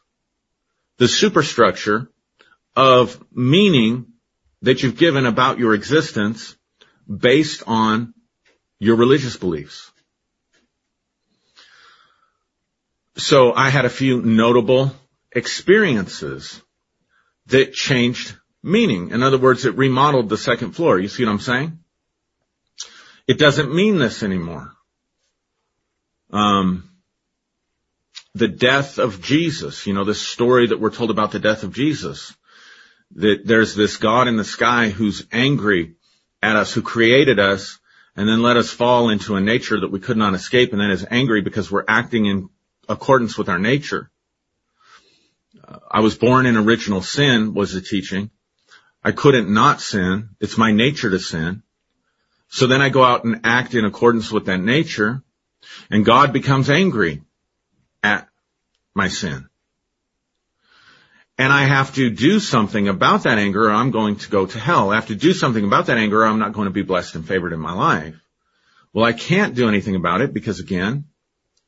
the 0.97 1.09
superstructure 1.09 2.11
of 2.75 3.23
meaning 3.33 4.07
that 4.63 4.83
you've 4.83 4.99
given 4.99 5.27
about 5.27 5.59
your 5.59 5.75
existence 5.75 6.57
based 7.09 7.63
on 7.67 8.15
your 8.79 8.97
religious 8.97 9.37
beliefs. 9.37 9.91
So 13.17 13.53
I 13.53 13.71
had 13.71 13.85
a 13.85 13.91
few 13.91 14.23
notable 14.23 14.93
experiences 15.33 16.63
that 17.47 17.73
changed 17.73 18.37
meaning. 18.63 19.11
In 19.11 19.23
other 19.23 19.39
words, 19.39 19.65
it 19.65 19.77
remodeled 19.77 20.29
the 20.29 20.37
second 20.37 20.73
floor. 20.73 20.99
You 20.99 21.09
see 21.09 21.25
what 21.25 21.33
I'm 21.33 21.41
saying? 21.41 21.79
It 23.27 23.39
doesn't 23.39 23.75
mean 23.75 23.99
this 23.99 24.23
anymore. 24.23 24.73
Um, 26.31 26.89
the 28.35 28.49
death 28.49 28.99
of 28.99 29.21
Jesus, 29.21 29.87
you 29.87 29.95
know, 29.95 30.05
this 30.05 30.21
story 30.21 30.69
that 30.69 30.81
we're 30.81 30.91
told 30.91 31.11
about 31.11 31.33
the 31.33 31.39
death 31.39 31.63
of 31.63 31.73
Jesus, 31.73 32.35
that 33.17 33.47
there's 33.47 33.75
this 33.75 33.97
God 33.97 34.29
in 34.29 34.37
the 34.37 34.45
sky 34.45 34.89
who's 34.91 35.27
angry 35.33 35.95
at 36.43 36.57
us, 36.57 36.73
who 36.73 36.83
created 36.83 37.39
us, 37.39 37.79
and 38.17 38.29
then 38.29 38.43
let 38.43 38.57
us 38.57 38.71
fall 38.71 39.11
into 39.11 39.37
a 39.37 39.41
nature 39.41 39.81
that 39.81 39.91
we 39.91 40.01
could 40.01 40.17
not 40.17 40.35
escape, 40.35 40.73
and 40.73 40.81
then 40.81 40.91
is 40.91 41.07
angry 41.11 41.41
because 41.41 41.71
we're 41.71 41.85
acting 41.87 42.27
in 42.27 42.49
accordance 42.89 43.39
with 43.39 43.49
our 43.49 43.59
nature. 43.59 44.11
Uh, 45.67 45.79
I 45.91 46.01
was 46.01 46.17
born 46.17 46.47
in 46.47 46.57
original 46.57 47.03
sin 47.03 47.55
was 47.55 47.73
the 47.73 47.81
teaching. 47.81 48.31
I 49.05 49.13
couldn't 49.13 49.53
not 49.53 49.81
sin. 49.81 50.31
It's 50.41 50.59
my 50.59 50.73
nature 50.73 51.11
to 51.11 51.19
sin. 51.19 51.63
So 52.49 52.67
then 52.67 52.81
I 52.81 52.89
go 52.89 53.05
out 53.05 53.25
and 53.25 53.41
act 53.45 53.75
in 53.75 53.85
accordance 53.85 54.33
with 54.33 54.47
that 54.47 54.61
nature 54.61 55.23
and 55.91 56.05
God 56.05 56.33
becomes 56.33 56.71
angry 56.71 57.23
at 58.03 58.29
my 58.95 59.09
sin. 59.09 59.49
And 61.39 61.53
I 61.53 61.65
have 61.65 61.95
to 61.95 62.11
do 62.11 62.41
something 62.41 62.89
about 62.89 63.23
that 63.23 63.39
anger 63.39 63.69
or 63.69 63.71
I'm 63.71 63.93
going 63.93 64.17
to 64.17 64.29
go 64.29 64.47
to 64.47 64.59
hell. 64.59 64.91
I 64.91 64.97
have 64.97 65.07
to 65.07 65.15
do 65.15 65.33
something 65.33 65.65
about 65.65 65.87
that 65.87 65.97
anger 65.97 66.23
or 66.23 66.27
I'm 66.27 66.41
not 66.41 66.53
going 66.53 66.67
to 66.67 66.73
be 66.73 66.83
blessed 66.83 67.15
and 67.15 67.27
favored 67.27 67.53
in 67.53 67.61
my 67.61 67.73
life. 67.73 68.17
Well, 68.93 69.05
I 69.05 69.13
can't 69.13 69.55
do 69.55 69.69
anything 69.69 69.95
about 69.95 70.21
it 70.21 70.35
because 70.35 70.59
again, 70.59 71.05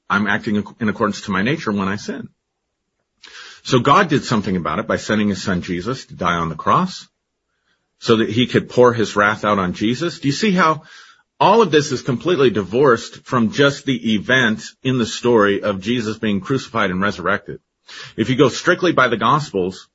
I'm 0.08 0.26
acting 0.26 0.64
in 0.80 0.88
accordance 0.88 1.22
to 1.22 1.30
my 1.30 1.42
nature 1.42 1.70
when 1.70 1.86
I 1.86 1.96
sin. 1.96 2.30
So 3.62 3.78
God 3.78 4.08
did 4.08 4.24
something 4.24 4.56
about 4.56 4.80
it 4.80 4.88
by 4.88 4.96
sending 4.96 5.28
his 5.28 5.42
son 5.42 5.62
Jesus 5.62 6.06
to 6.06 6.14
die 6.14 6.34
on 6.34 6.48
the 6.48 6.56
cross 6.56 7.06
so 8.00 8.16
that 8.16 8.30
he 8.30 8.46
could 8.48 8.70
pour 8.70 8.92
his 8.92 9.14
wrath 9.14 9.44
out 9.44 9.58
on 9.58 9.74
Jesus. 9.74 10.18
Do 10.18 10.28
you 10.28 10.32
see 10.32 10.50
how 10.50 10.82
all 11.38 11.62
of 11.62 11.70
this 11.70 11.92
is 11.92 12.02
completely 12.02 12.50
divorced 12.50 13.24
from 13.24 13.52
just 13.52 13.84
the 13.84 14.14
event 14.14 14.64
in 14.82 14.98
the 14.98 15.06
story 15.06 15.62
of 15.62 15.80
Jesus 15.80 16.18
being 16.18 16.40
crucified 16.40 16.90
and 16.90 17.00
resurrected? 17.00 17.60
If 18.16 18.30
you 18.30 18.36
go 18.36 18.48
strictly 18.48 18.92
by 18.92 19.08
the 19.08 19.16
gospels, 19.16 19.88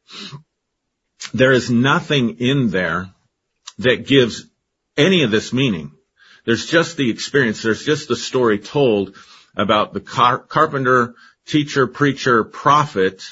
there 1.33 1.51
is 1.51 1.69
nothing 1.69 2.39
in 2.39 2.69
there 2.69 3.09
that 3.79 4.07
gives 4.07 4.45
any 4.97 5.23
of 5.23 5.31
this 5.31 5.51
meaning. 5.53 5.91
There's 6.45 6.65
just 6.65 6.97
the 6.97 7.09
experience. 7.09 7.61
There's 7.61 7.83
just 7.83 8.07
the 8.07 8.15
story 8.15 8.59
told 8.59 9.15
about 9.55 9.93
the 9.93 10.01
car- 10.01 10.39
carpenter, 10.39 11.15
teacher, 11.45 11.87
preacher, 11.87 12.43
prophet 12.43 13.23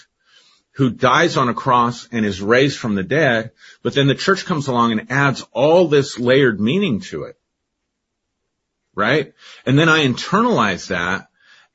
who 0.73 0.89
dies 0.89 1.37
on 1.37 1.49
a 1.49 1.53
cross 1.53 2.07
and 2.11 2.25
is 2.25 2.41
raised 2.41 2.79
from 2.79 2.95
the 2.95 3.03
dead, 3.03 3.51
but 3.83 3.93
then 3.93 4.07
the 4.07 4.15
church 4.15 4.45
comes 4.45 4.67
along 4.67 4.91
and 4.91 5.11
adds 5.11 5.45
all 5.51 5.87
this 5.87 6.17
layered 6.17 6.59
meaning 6.59 6.99
to 6.99 7.23
it. 7.23 7.37
Right? 8.95 9.33
And 9.65 9.77
then 9.77 9.89
I 9.89 10.05
internalize 10.05 10.87
that 10.87 11.27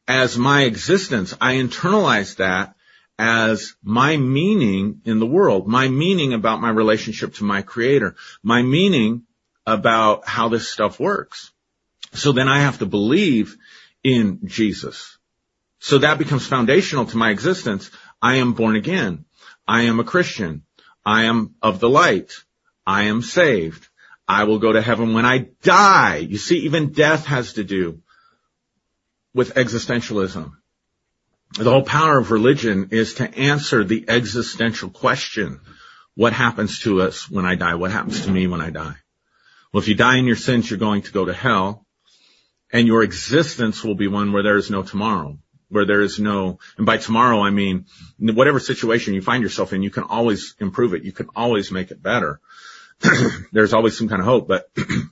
as 0.09 0.37
my 0.37 0.63
existence. 0.63 1.35
I 1.41 1.55
internalize 1.55 2.37
that 2.37 2.75
as 3.19 3.75
my 3.83 4.17
meaning 4.17 5.01
in 5.05 5.19
the 5.19 5.27
world, 5.27 5.67
my 5.67 5.89
meaning 5.89 6.33
about 6.33 6.61
my 6.61 6.71
relationship 6.71 7.35
to 7.35 7.45
my 7.45 7.63
creator, 7.63 8.15
my 8.43 8.63
meaning 8.63 9.25
about 9.67 10.27
how 10.27 10.49
this 10.49 10.69
stuff 10.69 11.01
works. 11.01 11.53
So 12.13 12.33
then 12.33 12.49
I 12.49 12.61
have 12.61 12.79
to 12.79 12.87
believe 12.87 13.57
in 14.05 14.41
Jesus. 14.45 15.19
So 15.81 15.99
that 15.99 16.19
becomes 16.19 16.47
foundational 16.47 17.07
to 17.07 17.17
my 17.17 17.31
existence. 17.31 17.91
I 18.23 18.37
am 18.37 18.53
born 18.53 18.77
again. 18.77 19.25
I 19.67 19.83
am 19.83 20.01
a 20.01 20.05
Christian. 20.05 20.63
I 21.05 21.25
am 21.25 21.55
of 21.61 21.81
the 21.81 21.89
light. 21.89 22.33
I 22.87 23.05
am 23.05 23.23
saved. 23.23 23.89
I 24.27 24.45
will 24.45 24.59
go 24.59 24.73
to 24.73 24.83
heaven 24.83 25.15
when 25.15 25.25
I 25.25 25.49
die. 25.63 26.17
You 26.17 26.39
see, 26.39 26.61
even 26.61 26.93
death 26.93 27.27
has 27.27 27.55
to 27.55 27.65
do 27.65 28.03
with 29.35 29.55
existentialism. 29.55 30.53
The 31.53 31.71
whole 31.71 31.83
power 31.83 32.19
of 32.19 32.31
religion 32.31 32.89
is 32.91 33.15
to 33.15 33.39
answer 33.39 33.85
the 33.85 34.05
existential 34.09 34.91
question. 34.91 35.61
What 36.15 36.33
happens 36.33 36.81
to 36.81 37.03
us 37.03 37.31
when 37.31 37.47
I 37.47 37.55
die? 37.55 37.75
What 37.77 37.93
happens 37.93 38.25
to 38.27 38.31
me 38.31 38.47
when 38.47 38.61
I 38.61 38.71
die? 38.71 38.97
Well, 39.73 39.83
if 39.83 39.89
you 39.89 39.95
die 39.95 40.19
in 40.19 40.27
your 40.27 40.37
sins, 40.37 40.69
you're 40.71 40.79
going 40.79 41.03
to 41.03 41.13
go 41.13 41.25
to 41.25 41.33
hell 41.33 41.87
and 42.73 42.87
your 42.87 43.03
existence 43.03 43.83
will 43.83 43.95
be 43.95 44.09
one 44.09 44.33
where 44.33 44.43
there 44.43 44.57
is 44.57 44.71
no 44.71 44.83
tomorrow 44.83 45.39
where 45.69 45.85
there 45.85 46.01
is 46.01 46.19
no, 46.19 46.59
and 46.77 46.87
by 46.87 46.97
tomorrow 46.97 47.43
I 47.43 47.51
mean 47.51 47.87
whatever 48.19 48.59
situation 48.59 49.15
you 49.15 49.23
find 49.23 49.43
yourself 49.43 49.73
in, 49.73 49.83
you 49.83 49.91
can 49.91 50.05
always 50.05 50.55
improve 50.59 50.95
it. 50.95 51.05
You 51.05 51.13
can 51.13 51.29
always 51.37 51.71
make 51.71 51.91
it 51.91 52.03
better. 52.03 52.41
There's 53.53 53.75
always 53.75 53.97
some 53.97 54.09
kind 54.09 54.21
of 54.21 54.27
hope, 54.27 54.49
but 54.49 54.69
I'm 54.77 55.11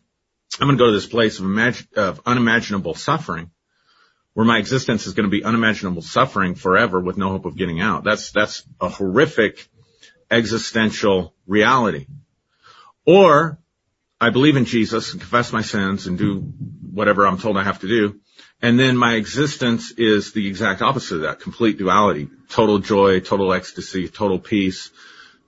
going 0.61 0.79
to 0.79 0.83
go 0.83 0.87
to 0.87 0.92
this 0.92 1.07
place 1.07 1.38
of, 1.38 1.44
imagine, 1.44 1.87
of 1.96 2.22
unimaginable 2.25 2.94
suffering 2.94 3.51
where 4.37 4.44
my 4.44 4.59
existence 4.59 5.07
is 5.07 5.14
going 5.14 5.25
to 5.25 5.31
be 5.31 5.42
unimaginable 5.42 6.03
suffering 6.03 6.55
forever 6.55 7.01
with 7.01 7.16
no 7.16 7.31
hope 7.31 7.46
of 7.46 7.57
getting 7.57 7.81
out. 7.81 8.05
That's, 8.05 8.33
that's 8.33 8.62
a 8.81 8.90
horrific 8.90 9.66
existential 10.31 11.35
reality. 11.46 12.07
Or 13.07 13.59
I 14.20 14.29
believe 14.29 14.57
in 14.57 14.66
Jesus 14.66 15.12
and 15.12 15.20
confess 15.20 15.53
my 15.53 15.62
sins 15.62 16.07
and 16.07 16.18
do 16.18 16.40
whatever 16.92 17.27
I'm 17.27 17.38
told 17.38 17.57
I 17.57 17.64
have 17.64 17.81
to 17.81 17.88
do 17.88 18.20
and 18.62 18.81
then 18.81 18.96
my 18.96 19.14
existence 19.14 19.92
is 19.92 20.33
the 20.33 20.46
exact 20.46 20.81
opposite 20.81 21.16
of 21.16 21.20
that, 21.22 21.40
complete 21.40 21.79
duality, 21.79 22.29
total 22.49 22.79
joy, 22.79 23.20
total 23.20 23.53
ecstasy, 23.53 24.09
total 24.09 24.38
peace, 24.38 24.90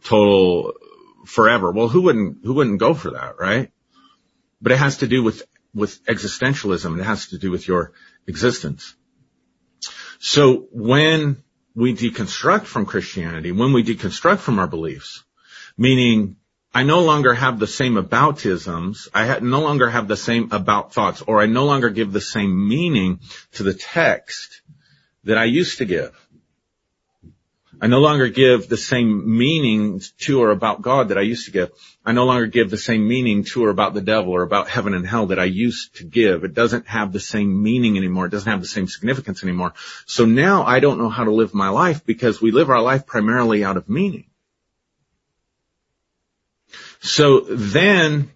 total 0.05 0.75
forever. 1.25 1.73
Well, 1.73 1.89
who 1.89 2.03
wouldn't, 2.03 2.39
who 2.45 2.55
wouldn't 2.55 2.81
go 2.81 2.93
for 2.93 3.13
that, 3.13 3.39
right? 3.39 3.71
But 4.61 4.73
it 4.73 4.79
has 4.79 4.99
to 4.99 5.07
do 5.07 5.23
with, 5.23 5.43
with 5.75 6.05
existentialism. 6.07 6.99
It 6.99 7.05
has 7.05 7.29
to 7.29 7.39
do 7.39 7.51
with 7.51 7.67
your 7.69 7.93
existence. 8.27 8.95
So 10.19 10.67
when 10.73 11.43
we 11.75 11.95
deconstruct 11.95 12.65
from 12.65 12.87
Christianity, 12.87 13.53
when 13.53 13.73
we 13.73 13.85
deconstruct 13.85 14.39
from 14.39 14.59
our 14.59 14.67
beliefs, 14.67 15.25
meaning 15.77 16.37
I 16.75 16.83
no 16.83 17.01
longer 17.01 17.33
have 17.33 17.59
the 17.59 17.67
same 17.67 17.95
aboutisms. 17.95 19.09
I 19.15 19.27
ha- 19.27 19.39
no 19.41 19.61
longer 19.61 19.89
have 19.89 20.09
the 20.09 20.17
same 20.17 20.51
about 20.53 20.93
thoughts, 20.93 21.23
or 21.23 21.41
I 21.41 21.47
no 21.47 21.65
longer 21.65 21.89
give 21.91 22.13
the 22.13 22.21
same 22.21 22.69
meaning 22.69 23.21
to 23.53 23.63
the 23.63 23.75
text 23.75 24.61
that 25.25 25.39
I 25.39 25.45
used 25.45 25.79
to 25.79 25.85
give. 25.85 26.15
I 27.81 27.87
no 27.87 28.01
longer 28.01 28.29
give 28.29 28.69
the 28.69 28.77
same 28.77 29.39
meaning 29.39 30.03
to 30.19 30.41
or 30.41 30.51
about 30.51 30.83
God 30.83 31.09
that 31.09 31.19
I 31.19 31.21
used 31.21 31.47
to 31.47 31.53
give. 31.53 31.71
I 32.05 32.13
no 32.13 32.25
longer 32.25 32.47
give 32.47 32.71
the 32.71 32.77
same 32.77 33.07
meaning 33.07 33.45
to 33.45 33.65
or 33.65 33.71
about 33.71 33.95
the 33.95 34.01
devil 34.01 34.33
or 34.33 34.43
about 34.43 34.69
heaven 34.69 34.95
and 34.95 35.07
hell 35.07 35.27
that 35.27 35.39
I 35.39 35.45
used 35.45 35.97
to 35.97 36.05
give. 36.05 36.43
It 36.43 36.55
doesn't 36.55 36.89
have 36.89 37.13
the 37.13 37.21
same 37.21 37.63
meaning 37.63 37.97
anymore. 37.97 38.27
It 38.27 38.31
doesn't 38.31 38.51
have 38.51 38.61
the 38.61 38.67
same 38.67 38.89
significance 38.89 39.45
anymore. 39.45 39.75
So 40.07 40.25
now 40.25 40.65
I 40.65 40.81
don't 40.81 40.99
know 40.99 41.09
how 41.09 41.25
to 41.25 41.31
live 41.31 41.55
my 41.55 41.69
life 41.69 42.05
because 42.05 42.41
we 42.41 42.51
live 42.51 42.69
our 42.69 42.83
life 42.83 43.07
primarily 43.07 43.63
out 43.63 43.77
of 43.77 43.89
meaning. 43.89 44.25
So 47.01 47.41
then, 47.41 48.31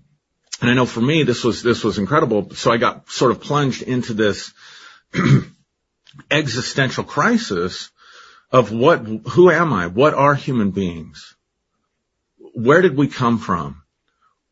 and 0.60 0.70
I 0.70 0.74
know 0.74 0.86
for 0.86 1.00
me, 1.00 1.24
this 1.24 1.42
was, 1.42 1.64
this 1.64 1.82
was 1.82 1.98
incredible. 1.98 2.50
So 2.54 2.70
I 2.70 2.76
got 2.76 3.10
sort 3.10 3.32
of 3.32 3.40
plunged 3.40 3.82
into 3.82 4.14
this 4.14 4.52
existential 6.30 7.02
crisis 7.02 7.90
of 8.52 8.70
what, 8.70 9.06
who 9.06 9.50
am 9.50 9.72
I? 9.72 9.86
What 9.86 10.14
are 10.14 10.34
human 10.34 10.70
beings? 10.70 11.34
Where 12.54 12.82
did 12.82 12.96
we 12.96 13.08
come 13.08 13.38
from? 13.38 13.82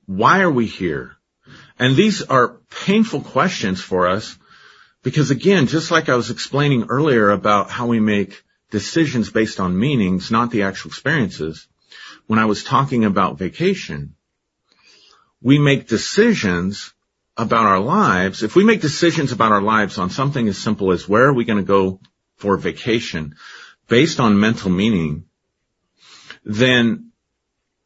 Why 0.06 0.40
are 0.40 0.50
we 0.50 0.66
here? 0.66 1.16
And 1.78 1.94
these 1.94 2.22
are 2.22 2.58
painful 2.84 3.20
questions 3.20 3.80
for 3.80 4.08
us 4.08 4.36
because 5.02 5.30
again, 5.30 5.66
just 5.66 5.90
like 5.90 6.08
I 6.08 6.16
was 6.16 6.30
explaining 6.30 6.86
earlier 6.88 7.30
about 7.30 7.70
how 7.70 7.86
we 7.86 8.00
make 8.00 8.42
decisions 8.70 9.30
based 9.30 9.60
on 9.60 9.78
meanings, 9.78 10.30
not 10.30 10.50
the 10.50 10.62
actual 10.62 10.90
experiences, 10.90 11.68
when 12.26 12.38
I 12.38 12.46
was 12.46 12.64
talking 12.64 13.04
about 13.04 13.38
vacation, 13.38 14.14
we 15.42 15.58
make 15.58 15.88
decisions 15.88 16.92
about 17.36 17.66
our 17.66 17.80
lives. 17.80 18.42
If 18.42 18.54
we 18.54 18.64
make 18.64 18.80
decisions 18.80 19.32
about 19.32 19.52
our 19.52 19.62
lives 19.62 19.98
on 19.98 20.10
something 20.10 20.48
as 20.48 20.58
simple 20.58 20.92
as 20.92 21.08
where 21.08 21.26
are 21.26 21.34
we 21.34 21.44
going 21.44 21.58
to 21.58 21.64
go 21.64 22.00
for 22.36 22.56
vacation 22.56 23.36
based 23.90 24.20
on 24.20 24.40
mental 24.40 24.70
meaning, 24.70 25.24
then 26.44 27.12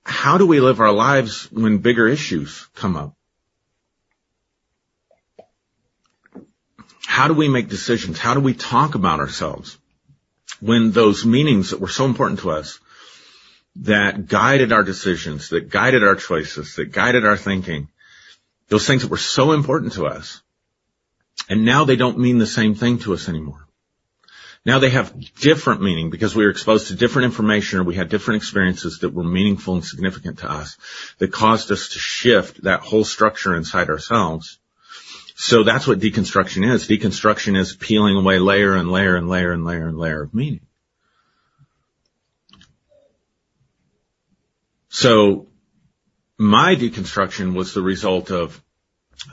how 0.05 0.39
do 0.39 0.47
we 0.47 0.61
live 0.61 0.79
our 0.79 0.93
lives 0.93 1.51
when 1.51 1.79
bigger 1.79 2.07
issues 2.07 2.69
come 2.75 2.95
up? 2.95 3.17
how 7.15 7.29
do 7.29 7.35
we 7.35 7.49
make 7.49 7.69
decisions? 7.69 8.19
How 8.19 8.35
do 8.35 8.41
we 8.41 8.55
talk 8.55 8.97
about 8.97 9.21
ourselves 9.21 9.79
when 10.59 10.91
those 10.91 11.25
meanings 11.25 11.71
that 11.71 11.81
were 11.81 11.95
so 11.97 12.07
important 12.07 12.41
to 12.41 12.51
us 12.51 12.81
that 13.77 14.27
guided 14.27 14.73
our 14.73 14.83
decisions, 14.83 15.51
that 15.51 15.69
guided 15.71 16.03
our 16.03 16.17
choices, 16.17 16.75
that 16.75 16.91
guided 16.91 17.25
our 17.25 17.37
thinking, 17.37 17.87
those 18.67 18.85
things 18.89 19.03
that 19.03 19.13
were 19.13 19.17
so 19.17 19.53
important 19.53 19.93
to 19.93 20.07
us, 20.07 20.43
and 21.49 21.65
now 21.65 21.85
they 21.85 21.95
don't 21.95 22.19
mean 22.19 22.39
the 22.39 22.47
same 22.47 22.75
thing 22.75 22.99
to 22.99 23.15
us 23.15 23.29
anymore. 23.29 23.64
Now 24.67 24.79
they 24.79 24.91
have 24.91 25.15
different 25.35 25.83
meaning 25.83 26.09
because 26.09 26.35
we 26.35 26.45
were 26.45 26.51
exposed 26.51 26.89
to 26.89 26.95
different 26.95 27.27
information 27.27 27.81
or 27.81 27.85
we 27.85 27.97
had 27.97 28.09
different 28.09 28.43
experiences 28.43 29.01
that 29.01 29.12
were 29.12 29.25
meaningful 29.25 29.75
and 29.75 29.85
significant 29.85 30.39
to 30.39 30.51
us 30.51 30.79
that 31.19 31.33
caused 31.33 31.71
us 31.71 31.91
to 31.91 31.99
shift 31.99 32.62
that 32.62 32.81
whole 32.81 33.05
structure 33.05 33.55
inside 33.55 33.91
ourselves. 33.91 34.59
So 35.37 35.65
that's 35.65 35.87
what 35.87 35.99
deconstruction 35.99 36.67
is. 36.67 36.89
Deconstruction 36.89 37.59
is 37.59 37.77
peeling 37.77 38.17
away 38.17 38.39
layer 38.39 38.75
and 38.75 38.91
layer 38.91 39.17
and 39.17 39.29
layer 39.29 39.53
and 39.53 39.67
layer 39.67 39.87
and 39.87 39.99
layer 39.99 40.23
of 40.23 40.33
meaning. 40.33 40.67
So 44.89 45.49
my 46.39 46.77
deconstruction 46.77 47.55
was 47.55 47.75
the 47.75 47.83
result 47.83 48.31
of 48.31 48.62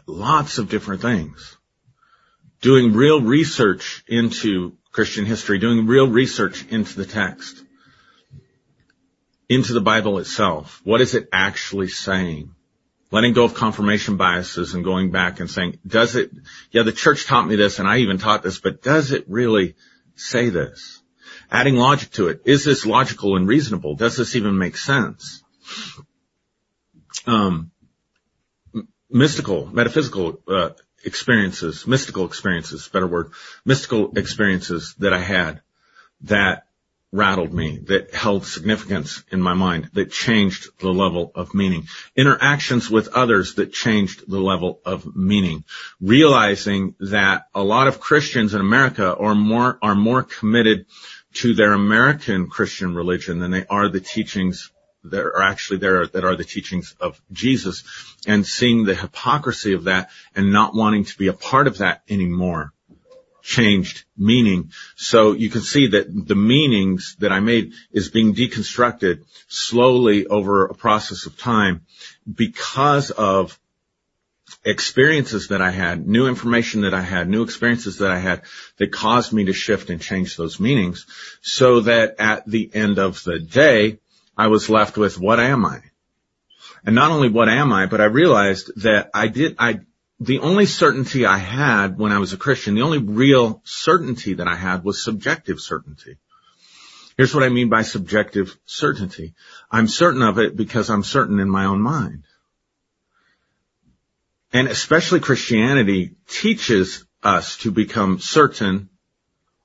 lots 0.08 0.58
of 0.58 0.70
different 0.70 1.02
things. 1.02 1.56
Doing 2.62 2.94
real 2.94 3.22
research 3.22 4.04
into 4.08 4.76
Christian 4.92 5.26
history, 5.26 5.58
doing 5.60 5.88
real 5.88 6.08
research 6.08 6.66
into 6.70 6.98
the 6.98 7.06
text, 7.06 7.64
into 9.48 9.74
the 9.74 9.82
Bible 9.82 10.20
itself. 10.20 10.82
What 10.84 11.02
is 11.02 11.16
it 11.16 11.30
actually 11.32 11.88
saying? 11.88 12.54
Letting 13.10 13.34
go 13.34 13.44
of 13.44 13.54
confirmation 13.54 14.16
biases 14.18 14.74
and 14.74 14.84
going 14.84 15.12
back 15.12 15.40
and 15.40 15.50
saying, 15.50 15.80
does 15.86 16.16
it, 16.16 16.32
yeah, 16.72 16.84
the 16.84 16.94
church 16.94 17.26
taught 17.26 17.48
me 17.48 17.56
this 17.56 17.80
and 17.80 17.88
I 17.88 17.98
even 17.98 18.18
taught 18.18 18.44
this, 18.44 18.60
but 18.60 18.82
does 18.82 19.12
it 19.12 19.26
really 19.28 19.76
say 20.16 20.50
this? 20.50 21.02
Adding 21.52 21.76
logic 21.76 22.12
to 22.12 22.30
it. 22.30 22.42
Is 22.46 22.64
this 22.64 22.86
logical 22.86 23.36
and 23.36 23.48
reasonable? 23.48 23.96
Does 23.96 24.16
this 24.16 24.38
even 24.38 24.58
make 24.58 24.78
sense? 24.78 25.44
Um, 27.28 27.72
mystical, 29.10 29.68
metaphysical, 29.68 30.40
uh, 30.48 30.70
experiences, 31.04 31.88
mystical 31.88 32.26
experiences, 32.26 32.88
better 32.88 33.08
word, 33.08 33.32
mystical 33.66 34.12
experiences 34.18 34.96
that 35.00 35.14
I 35.14 35.20
had 35.20 35.62
that 36.22 36.66
rattled 37.12 37.54
me, 37.54 37.80
that 37.88 38.14
held 38.14 38.46
significance 38.46 39.24
in 39.32 39.42
my 39.42 39.54
mind, 39.54 39.90
that 39.94 40.12
changed 40.12 40.70
the 40.80 40.90
level 40.90 41.32
of 41.36 41.54
meaning. 41.54 41.88
Interactions 42.16 42.90
with 42.90 43.10
others 43.10 43.56
that 43.56 43.74
changed 43.74 44.24
the 44.30 44.40
level 44.40 44.80
of 44.86 45.16
meaning. 45.16 45.66
Realizing 46.00 46.96
that 47.02 47.48
a 47.54 47.64
lot 47.64 47.88
of 47.88 48.00
Christians 48.00 48.54
in 48.54 48.62
America 48.62 49.14
are 49.14 49.36
more, 49.36 49.78
are 49.82 49.96
more 49.96 50.24
committed 50.24 50.86
to 51.34 51.54
their 51.54 51.74
American 51.74 52.48
Christian 52.48 52.96
religion 52.96 53.40
than 53.40 53.52
they 53.52 53.66
are 53.66 53.90
the 53.90 54.00
teachings 54.00 54.72
that 55.04 55.22
are 55.22 55.42
actually 55.42 55.80
there 55.80 56.08
that 56.08 56.24
are 56.24 56.36
the 56.36 56.44
teachings 56.44 56.96
of 57.00 57.22
Jesus 57.32 57.84
and 58.28 58.46
seeing 58.46 58.84
the 58.84 58.96
hypocrisy 58.96 59.74
of 59.74 59.86
that 59.86 60.10
and 60.36 60.52
not 60.52 60.76
wanting 60.76 61.06
to 61.06 61.18
be 61.18 61.28
a 61.28 61.34
part 61.34 61.68
of 61.68 61.80
that 61.80 62.04
anymore 62.10 62.74
changed 63.42 64.04
meaning. 64.18 64.72
So 64.96 65.34
you 65.34 65.50
can 65.50 65.62
see 65.62 65.88
that 65.88 66.08
the 66.28 66.36
meanings 66.36 67.16
that 67.20 67.32
I 67.32 67.40
made 67.40 67.74
is 67.92 68.10
being 68.10 68.36
deconstructed 68.36 69.24
slowly 69.48 70.28
over 70.28 70.66
a 70.66 70.76
process 70.76 71.26
of 71.26 71.38
time 71.38 71.86
because 72.32 73.12
of 73.12 73.58
experiences 74.64 75.48
that 75.48 75.62
I 75.62 75.72
had, 75.72 76.08
new 76.08 76.28
information 76.28 76.82
that 76.82 76.94
I 76.94 77.02
had, 77.02 77.28
new 77.28 77.44
experiences 77.44 77.98
that 77.98 78.12
I 78.12 78.20
had 78.20 78.44
that 78.78 78.92
caused 78.92 79.34
me 79.34 79.46
to 79.46 79.54
shift 79.54 79.90
and 79.90 80.02
change 80.02 80.38
those 80.38 80.60
meanings 80.60 81.08
so 81.42 81.82
that 81.82 82.20
at 82.20 82.46
the 82.46 82.70
end 82.74 83.00
of 83.00 83.24
the 83.24 83.40
day, 83.40 84.00
I 84.42 84.48
was 84.48 84.72
left 84.72 84.98
with 84.98 85.20
what 85.20 85.40
am 85.40 85.68
I? 85.68 85.82
And 86.84 86.96
not 86.96 87.12
only 87.12 87.30
what 87.30 87.48
am 87.48 87.72
I, 87.72 87.86
but 87.86 88.02
I 88.02 88.06
realized 88.06 88.72
that 88.78 89.12
I 89.14 89.28
did, 89.28 89.56
I, 89.60 89.82
the 90.20 90.40
only 90.40 90.66
certainty 90.66 91.28
I 91.28 91.38
had 91.38 92.00
when 92.00 92.12
I 92.12 92.18
was 92.18 92.34
a 92.34 92.38
Christian, 92.38 92.74
the 92.74 92.82
only 92.82 92.98
real 92.98 93.62
certainty 93.66 94.34
that 94.34 94.48
I 94.48 94.56
had 94.56 94.84
was 94.84 95.04
subjective 95.04 95.60
certainty. 95.60 96.18
Here's 97.18 97.36
what 97.36 97.44
I 97.44 97.50
mean 97.50 97.70
by 97.70 97.84
subjective 97.84 98.58
certainty. 98.66 99.36
I'm 99.70 99.88
certain 99.88 100.24
of 100.24 100.40
it 100.40 100.56
because 100.56 100.90
I'm 100.90 101.04
certain 101.04 101.40
in 101.40 101.48
my 101.48 101.66
own 101.66 101.80
mind. 101.80 102.24
And 104.52 104.68
especially 104.68 105.20
Christianity 105.20 106.16
teaches 106.28 107.06
us 107.22 107.58
to 107.58 107.70
become 107.70 108.18
certain 108.18 108.90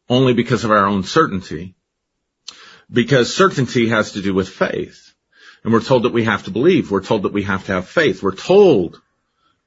only 0.07 0.35
because 0.35 0.65
of 0.65 0.71
our 0.71 0.85
own 0.85 1.03
certainty 1.03 1.76
because 2.91 3.35
certainty 3.35 3.89
has 3.89 4.13
to 4.13 4.23
do 4.23 4.35
with 4.35 4.49
faith. 4.49 5.15
And 5.65 5.73
we're 5.73 5.81
told 5.81 6.05
that 6.05 6.13
we 6.13 6.25
have 6.25 6.45
to 6.45 6.51
believe. 6.51 6.91
We're 6.91 7.03
told 7.03 7.23
that 7.23 7.33
we 7.33 7.43
have 7.43 7.67
to 7.67 7.73
have 7.73 7.89
faith. 7.89 8.23
We're 8.23 8.35
told, 8.35 9.01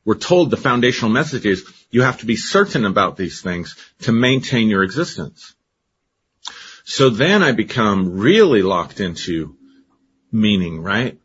we're 0.05 0.15
told 0.15 0.49
the 0.49 0.57
foundational 0.57 1.11
message 1.11 1.45
is 1.45 1.65
you 1.91 2.03
have 2.03 2.20
to 2.20 2.26
be 2.26 2.38
certain 2.38 2.86
about 2.86 3.17
these 3.17 3.41
things 3.41 3.76
to 4.01 4.11
maintain 4.11 4.70
your 4.70 4.84
existence. 4.84 5.55
So 6.86 7.09
then 7.09 7.43
I 7.43 7.51
become 7.51 8.17
really 8.17 8.61
locked 8.61 8.99
into 8.99 9.55
meaning, 10.32 10.82
right? 10.82 11.20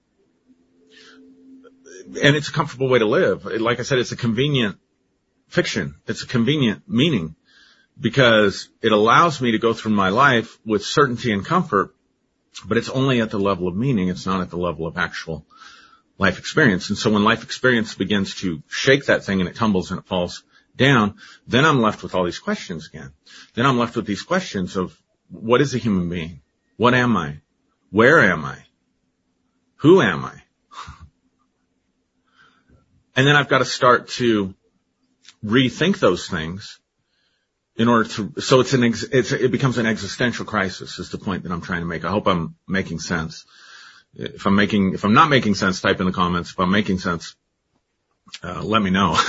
And 2.22 2.36
it's 2.36 2.49
a 2.49 2.53
comfortable 2.53 2.88
way 2.88 2.99
to 2.99 3.07
live. 3.07 3.45
Like 3.45 3.80
I 3.80 3.82
said, 3.82 3.99
it's 3.99 4.12
a 4.12 4.16
convenient 4.16 4.76
fiction. 5.49 5.95
It's 6.07 6.22
a 6.22 6.26
convenient 6.26 6.82
meaning 6.88 7.36
because 7.99 8.68
it 8.82 8.92
allows 8.92 9.40
me 9.40 9.53
to 9.53 9.59
go 9.59 9.72
through 9.72 9.92
my 9.92 10.09
life 10.09 10.59
with 10.64 10.84
certainty 10.84 11.32
and 11.32 11.45
comfort, 11.45 11.95
but 12.66 12.76
it's 12.76 12.88
only 12.88 13.20
at 13.20 13.30
the 13.30 13.38
level 13.38 13.68
of 13.68 13.76
meaning. 13.76 14.09
It's 14.09 14.26
not 14.26 14.40
at 14.40 14.51
the 14.51 14.57
level 14.57 14.86
of 14.86 14.97
actual 14.97 15.47
life 16.18 16.38
experience. 16.38 16.88
And 16.88 16.99
so 16.99 17.11
when 17.11 17.24
life 17.24 17.42
experience 17.42 17.95
begins 17.95 18.36
to 18.36 18.62
shake 18.68 19.07
that 19.07 19.24
thing 19.24 19.40
and 19.40 19.49
it 19.49 19.57
tumbles 19.57 19.90
and 19.90 20.01
it 20.01 20.07
falls 20.07 20.45
down, 20.76 21.16
then 21.47 21.64
I'm 21.64 21.80
left 21.80 22.03
with 22.03 22.14
all 22.14 22.24
these 22.24 22.38
questions 22.38 22.88
again. 22.88 23.12
Then 23.55 23.66
I'm 23.66 23.78
left 23.78 23.97
with 23.97 24.07
these 24.07 24.22
questions 24.22 24.76
of 24.76 24.97
what 25.30 25.61
is 25.61 25.74
a 25.74 25.78
human 25.78 26.09
being? 26.09 26.40
What 26.76 26.95
am 26.95 27.16
I? 27.16 27.40
Where 27.90 28.20
am 28.20 28.45
I? 28.45 28.59
Who 29.76 30.01
am 30.01 30.24
I? 30.24 30.34
and 33.16 33.26
then 33.26 33.36
I've 33.36 33.49
got 33.49 33.59
to 33.59 33.64
start 33.64 34.09
to 34.11 34.55
rethink 35.45 35.99
those 35.99 36.28
things 36.28 36.80
in 37.77 37.89
order 37.89 38.09
to, 38.09 38.41
so 38.41 38.61
it's 38.61 38.72
an, 38.72 38.85
it's, 38.85 39.33
it 39.33 39.51
becomes 39.51 39.79
an 39.79 39.87
existential 39.87 40.45
crisis 40.45 40.99
is 40.99 41.11
the 41.11 41.18
point 41.18 41.43
that 41.43 41.53
I'm 41.53 41.61
trying 41.61 41.81
to 41.81 41.87
make. 41.87 42.05
I 42.05 42.11
hope 42.11 42.29
I'm 42.29 42.55
making 42.68 43.01
sense. 43.01 43.45
If 44.14 44.47
I'm 44.47 44.55
making, 44.55 44.95
if 44.95 45.05
I'm 45.05 45.14
not 45.14 45.29
making 45.29 45.55
sense, 45.55 45.81
type 45.81 45.99
in 45.99 46.07
the 46.07 46.12
comments. 46.12 46.53
If 46.53 46.61
I'm 46.61 46.70
making 46.70 46.99
sense, 46.99 47.35
uh, 48.45 48.62
let 48.62 48.81
me 48.81 48.91
know. 48.91 49.18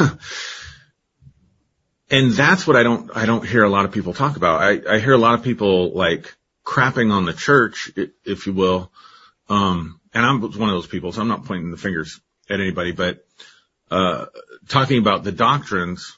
and 2.12 2.32
that's 2.34 2.68
what 2.68 2.76
I 2.76 2.84
don't, 2.84 3.10
I 3.16 3.26
don't 3.26 3.48
hear 3.48 3.64
a 3.64 3.70
lot 3.70 3.86
of 3.86 3.92
people 3.92 4.14
talk 4.14 4.38
about. 4.38 4.62
I, 4.62 4.96
I 4.96 5.00
hear 5.00 5.14
a 5.14 5.18
lot 5.18 5.34
of 5.34 5.44
people 5.44 5.94
like 5.94 6.36
crapping 6.64 7.12
on 7.12 7.26
the 7.26 7.34
church, 7.34 7.92
if 8.24 8.46
you 8.46 8.54
will. 8.54 8.92
Um, 9.50 10.00
and 10.14 10.24
I'm 10.24 10.42
one 10.42 10.70
of 10.70 10.76
those 10.76 10.88
people, 10.88 11.12
so 11.12 11.22
I'm 11.22 11.28
not 11.28 11.46
pointing 11.46 11.72
the 11.72 11.78
fingers 11.78 12.22
at 12.48 12.60
anybody, 12.60 12.92
but, 12.92 13.26
uh, 13.90 14.26
talking 14.68 15.00
about 15.00 15.24
the 15.24 15.32
doctrines 15.32 16.16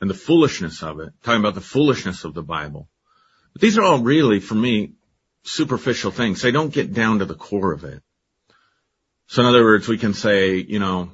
and 0.00 0.08
the 0.08 0.14
foolishness 0.14 0.82
of 0.82 1.00
it, 1.00 1.12
talking 1.22 1.40
about 1.40 1.54
the 1.54 1.60
foolishness 1.60 2.24
of 2.24 2.34
the 2.34 2.42
Bible. 2.42 2.88
But 3.52 3.62
these 3.62 3.78
are 3.78 3.82
all 3.82 3.98
really, 3.98 4.40
for 4.40 4.54
me, 4.54 4.92
superficial 5.42 6.10
things. 6.10 6.42
They 6.42 6.50
don't 6.50 6.72
get 6.72 6.92
down 6.92 7.18
to 7.18 7.24
the 7.24 7.34
core 7.34 7.72
of 7.72 7.84
it. 7.84 8.02
So 9.26 9.42
in 9.42 9.48
other 9.48 9.64
words, 9.64 9.88
we 9.88 9.98
can 9.98 10.14
say, 10.14 10.56
you 10.56 10.78
know, 10.78 11.10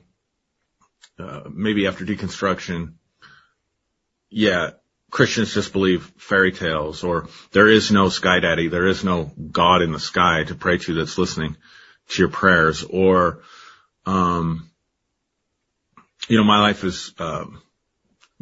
uh, 1.18 1.42
maybe 1.50 1.86
after 1.86 2.04
deconstruction, 2.04 2.94
yeah, 4.30 4.70
Christians 5.10 5.54
just 5.54 5.72
believe 5.72 6.12
fairy 6.16 6.50
tales 6.50 7.04
or 7.04 7.28
there 7.52 7.68
is 7.68 7.92
no 7.92 8.08
sky 8.08 8.40
daddy, 8.40 8.68
there 8.68 8.86
is 8.86 9.04
no 9.04 9.30
God 9.50 9.82
in 9.82 9.92
the 9.92 10.00
sky 10.00 10.44
to 10.44 10.54
pray 10.56 10.78
to 10.78 10.94
that's 10.94 11.18
listening 11.18 11.56
to 12.08 12.22
your 12.22 12.30
prayers 12.30 12.82
or, 12.82 13.42
um, 14.06 14.70
you 16.28 16.36
know, 16.36 16.44
my 16.44 16.60
life 16.60 16.82
is, 16.82 17.14
um, 17.18 17.62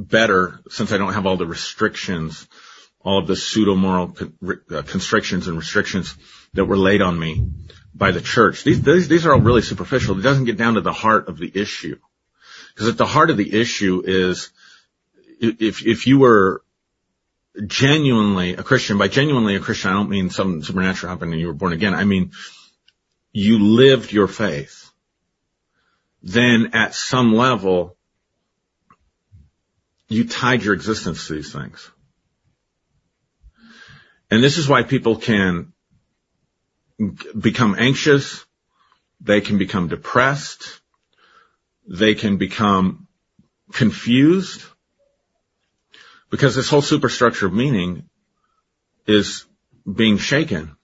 better 0.08 0.60
since 0.70 0.92
I 0.92 0.98
don't 0.98 1.14
have 1.14 1.26
all 1.26 1.36
the 1.36 1.46
restrictions, 1.46 2.46
all 3.00 3.18
of 3.18 3.26
the 3.26 3.36
pseudo 3.36 3.74
moral 3.74 4.16
uh, 4.70 4.82
constrictions 4.82 5.48
and 5.48 5.56
restrictions 5.56 6.16
that 6.54 6.64
were 6.64 6.76
laid 6.76 7.02
on 7.02 7.18
me 7.18 7.48
by 7.94 8.10
the 8.10 8.20
church. 8.20 8.64
These, 8.64 8.82
these, 8.82 9.08
these 9.08 9.26
are 9.26 9.32
all 9.32 9.40
really 9.40 9.62
superficial. 9.62 10.18
It 10.18 10.22
doesn't 10.22 10.44
get 10.44 10.56
down 10.56 10.74
to 10.74 10.80
the 10.80 10.92
heart 10.92 11.28
of 11.28 11.38
the 11.38 11.50
issue. 11.54 11.98
Because 12.74 12.88
at 12.88 12.98
the 12.98 13.06
heart 13.06 13.30
of 13.30 13.36
the 13.36 13.60
issue 13.60 14.02
is 14.04 14.50
if, 15.40 15.84
if 15.84 16.06
you 16.06 16.18
were 16.18 16.62
genuinely 17.66 18.54
a 18.54 18.62
Christian, 18.62 18.98
by 18.98 19.08
genuinely 19.08 19.56
a 19.56 19.60
Christian, 19.60 19.90
I 19.90 19.94
don't 19.94 20.08
mean 20.08 20.30
some 20.30 20.62
supernatural 20.62 21.10
happened 21.10 21.32
and 21.32 21.40
you 21.40 21.48
were 21.48 21.52
born 21.52 21.72
again. 21.72 21.94
I 21.94 22.04
mean, 22.04 22.32
you 23.32 23.58
lived 23.58 24.12
your 24.12 24.28
faith. 24.28 24.90
Then 26.22 26.70
at 26.72 26.94
some 26.94 27.34
level, 27.34 27.96
you 30.12 30.28
tied 30.28 30.62
your 30.62 30.74
existence 30.74 31.26
to 31.26 31.34
these 31.34 31.52
things. 31.52 31.90
And 34.30 34.42
this 34.42 34.58
is 34.58 34.68
why 34.68 34.82
people 34.82 35.16
can 35.16 35.72
become 37.38 37.76
anxious. 37.78 38.44
They 39.20 39.40
can 39.40 39.58
become 39.58 39.88
depressed. 39.88 40.80
They 41.86 42.14
can 42.14 42.36
become 42.36 43.08
confused 43.72 44.62
because 46.30 46.54
this 46.54 46.68
whole 46.68 46.82
superstructure 46.82 47.46
of 47.46 47.52
meaning 47.52 48.08
is 49.06 49.44
being 49.90 50.18
shaken. 50.18 50.76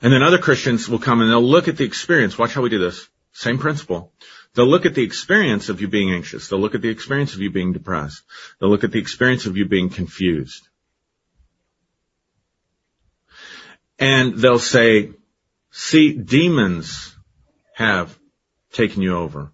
And 0.00 0.12
then 0.12 0.22
other 0.22 0.38
Christians 0.38 0.88
will 0.88 0.98
come 0.98 1.20
and 1.20 1.30
they'll 1.30 1.42
look 1.42 1.68
at 1.68 1.76
the 1.76 1.84
experience. 1.84 2.36
Watch 2.36 2.54
how 2.54 2.62
we 2.62 2.70
do 2.70 2.78
this. 2.78 3.08
Same 3.32 3.58
principle. 3.58 4.12
They'll 4.54 4.68
look 4.68 4.84
at 4.84 4.94
the 4.94 5.02
experience 5.02 5.68
of 5.68 5.80
you 5.80 5.88
being 5.88 6.12
anxious. 6.12 6.48
They'll 6.48 6.60
look 6.60 6.74
at 6.74 6.82
the 6.82 6.90
experience 6.90 7.34
of 7.34 7.40
you 7.40 7.50
being 7.50 7.72
depressed. 7.72 8.22
They'll 8.60 8.68
look 8.70 8.84
at 8.84 8.92
the 8.92 8.98
experience 8.98 9.46
of 9.46 9.56
you 9.56 9.64
being 9.66 9.88
confused. 9.88 10.68
And 13.98 14.36
they'll 14.36 14.58
say, 14.58 15.12
see, 15.70 16.12
demons 16.12 17.14
have 17.74 18.18
taken 18.72 19.00
you 19.00 19.16
over. 19.16 19.52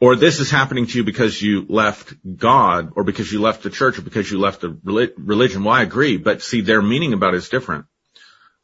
Or 0.00 0.16
this 0.16 0.40
is 0.40 0.50
happening 0.50 0.86
to 0.86 0.98
you 0.98 1.04
because 1.04 1.40
you 1.40 1.66
left 1.68 2.14
God, 2.36 2.92
or 2.96 3.04
because 3.04 3.30
you 3.30 3.40
left 3.40 3.62
the 3.62 3.70
church, 3.70 3.98
or 3.98 4.02
because 4.02 4.30
you 4.30 4.38
left 4.38 4.62
the 4.62 4.78
religion. 4.82 5.62
Well, 5.62 5.74
I 5.74 5.82
agree, 5.82 6.16
but 6.16 6.42
see, 6.42 6.62
their 6.62 6.80
meaning 6.80 7.12
about 7.12 7.34
it 7.34 7.38
is 7.38 7.50
different. 7.50 7.84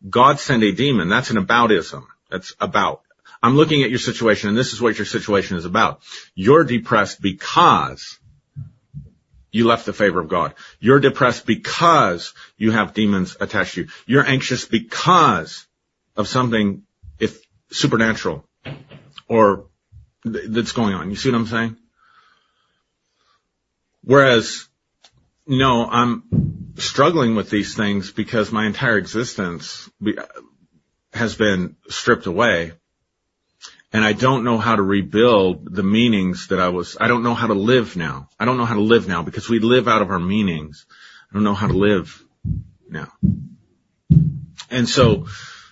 God 0.09 0.41
sent 0.41 0.63
a 0.63 0.73
demon. 0.73 1.09
That's 1.09 1.31
an 1.31 1.37
aboutism. 1.37 2.05
That's 2.31 2.55
about. 2.59 3.03
I'm 3.43 3.57
looking 3.57 3.83
at 3.83 3.91
your 3.91 3.99
situation 3.99 4.49
and 4.49 4.59
this 4.59 4.73
is 4.73 4.81
what 4.81 4.99
your 4.99 5.07
situation 5.07 5.57
is 5.57 5.65
about. 5.65 6.03
You're 6.35 6.65
depressed 6.65 7.21
because 7.21 8.19
you 9.51 9.67
left 9.67 9.87
the 9.87 9.93
favor 9.93 10.21
of 10.21 10.29
God. 10.29 10.55
You're 10.81 11.01
depressed 11.01 11.47
because 11.47 12.35
you 12.57 12.73
have 12.73 12.95
demons 12.95 13.37
attached 13.41 13.75
to 13.75 13.83
you. 13.83 13.89
You're 14.07 14.27
anxious 14.27 14.65
because 14.65 15.67
of 16.17 16.29
something 16.29 16.83
if 17.19 17.41
supernatural 17.71 18.45
or 19.29 19.67
that's 20.25 20.73
going 20.73 20.95
on. 20.95 21.11
You 21.11 21.17
see 21.17 21.31
what 21.31 21.39
I'm 21.39 21.47
saying? 21.47 21.77
Whereas, 24.03 24.69
no, 25.47 25.87
I'm 25.87 26.75
struggling 26.77 27.35
with 27.35 27.51
these 27.51 27.75
things 27.75 28.13
because 28.13 28.53
my 28.53 28.67
entire 28.67 28.99
existence 28.99 29.91
has 31.13 31.35
been 31.35 31.77
stripped 31.89 32.27
away 32.27 32.73
and 33.97 34.05
I 34.05 34.13
don't 34.13 34.45
know 34.45 34.59
how 34.59 34.77
to 34.77 34.83
rebuild 34.83 35.75
the 35.75 35.83
meanings 35.83 36.49
that 36.49 36.61
I 36.61 36.69
was, 36.69 36.99
I 37.01 37.09
don't 37.09 37.23
know 37.23 37.33
how 37.33 37.47
to 37.47 37.55
live 37.55 37.97
now. 37.97 38.29
I 38.39 38.45
don't 38.45 38.59
know 38.59 38.67
how 38.67 38.75
to 38.75 38.83
live 38.83 39.09
now 39.09 39.23
because 39.23 39.49
we 39.49 39.59
live 39.59 39.89
out 39.89 40.03
of 40.03 40.11
our 40.11 40.19
meanings. 40.19 40.85
I 41.31 41.33
don't 41.33 41.45
know 41.45 41.55
how 41.55 41.67
to 41.67 41.73
live 41.73 42.23
now. 42.91 43.11
And 44.71 44.87
so 44.87 45.29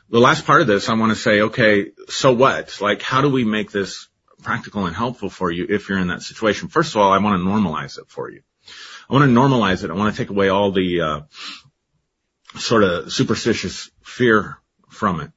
the 0.09 0.21
last 0.21 0.47
part 0.47 0.63
of 0.63 0.67
this, 0.67 0.89
I 0.89 0.95
want 0.95 1.13
to 1.13 1.17
say, 1.17 1.43
okay, 1.43 1.91
so 2.09 2.33
what? 2.33 2.81
Like, 2.81 3.03
how 3.03 3.21
do 3.21 3.29
we 3.29 3.45
make 3.45 3.71
this 3.71 4.09
practical 4.43 4.87
and 4.87 4.97
helpful 4.97 5.29
for 5.29 5.51
you 5.51 5.67
if 5.69 5.91
you're 5.91 5.99
in 5.99 6.09
that 6.09 6.23
situation? 6.23 6.69
First 6.69 6.95
of 6.95 7.03
all, 7.03 7.13
I 7.13 7.19
want 7.19 7.39
to 7.39 7.47
normalize 7.47 7.99
it 7.99 8.09
for 8.09 8.31
you. 8.31 8.41
I 9.11 9.13
want 9.13 9.27
to 9.27 9.39
normalize 9.39 9.85
it. 9.85 9.91
I 9.91 9.95
want 9.95 10.15
to 10.15 10.19
take 10.19 10.31
away 10.31 10.49
all 10.49 10.73
the, 10.73 11.03
uh, 11.03 11.21
sort 12.59 12.85
of 12.85 13.13
superstitious 13.13 13.91
fear 14.03 14.57
from 14.89 15.21
it 15.21 15.31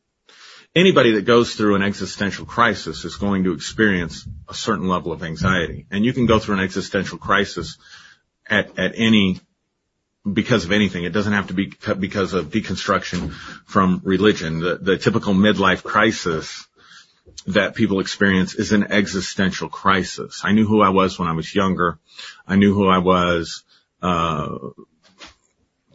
anybody 0.78 1.14
that 1.14 1.26
goes 1.26 1.56
through 1.56 1.76
an 1.76 1.82
existential 1.82 2.46
crisis 2.46 3.04
is 3.04 3.16
going 3.16 3.46
to 3.46 3.54
experience 3.54 4.28
a 4.48 4.54
certain 4.54 4.88
level 4.88 5.12
of 5.12 5.24
anxiety. 5.24 5.88
And 5.90 6.06
you 6.06 6.14
can 6.14 6.28
go 6.28 6.38
through 6.38 6.56
an 6.56 6.64
existential 6.64 7.18
crisis 7.18 7.78
at, 8.48 8.78
at 8.78 8.94
any, 8.96 9.40
because 10.32 10.66
of 10.66 10.72
anything. 10.72 11.04
It 11.04 11.14
doesn't 11.14 11.34
have 11.34 11.48
to 11.48 11.54
be 11.54 11.74
because 12.00 12.34
of 12.34 12.52
deconstruction 12.52 13.34
from 13.66 14.02
religion. 14.04 14.60
The, 14.60 14.78
the 14.78 14.98
typical 14.98 15.34
midlife 15.34 15.84
crisis 15.84 16.68
that 17.48 17.74
people 17.74 18.00
experience 18.00 18.54
is 18.54 18.72
an 18.72 18.92
existential 18.92 19.70
crisis. 19.70 20.42
I 20.44 20.52
knew 20.52 20.68
who 20.68 20.82
I 20.82 20.90
was 20.90 21.18
when 21.18 21.28
I 21.28 21.34
was 21.34 21.54
younger. 21.56 21.98
I 22.48 22.56
knew 22.56 22.74
who 22.74 22.88
I 22.88 23.00
was, 23.00 23.64
uh, 24.02 24.58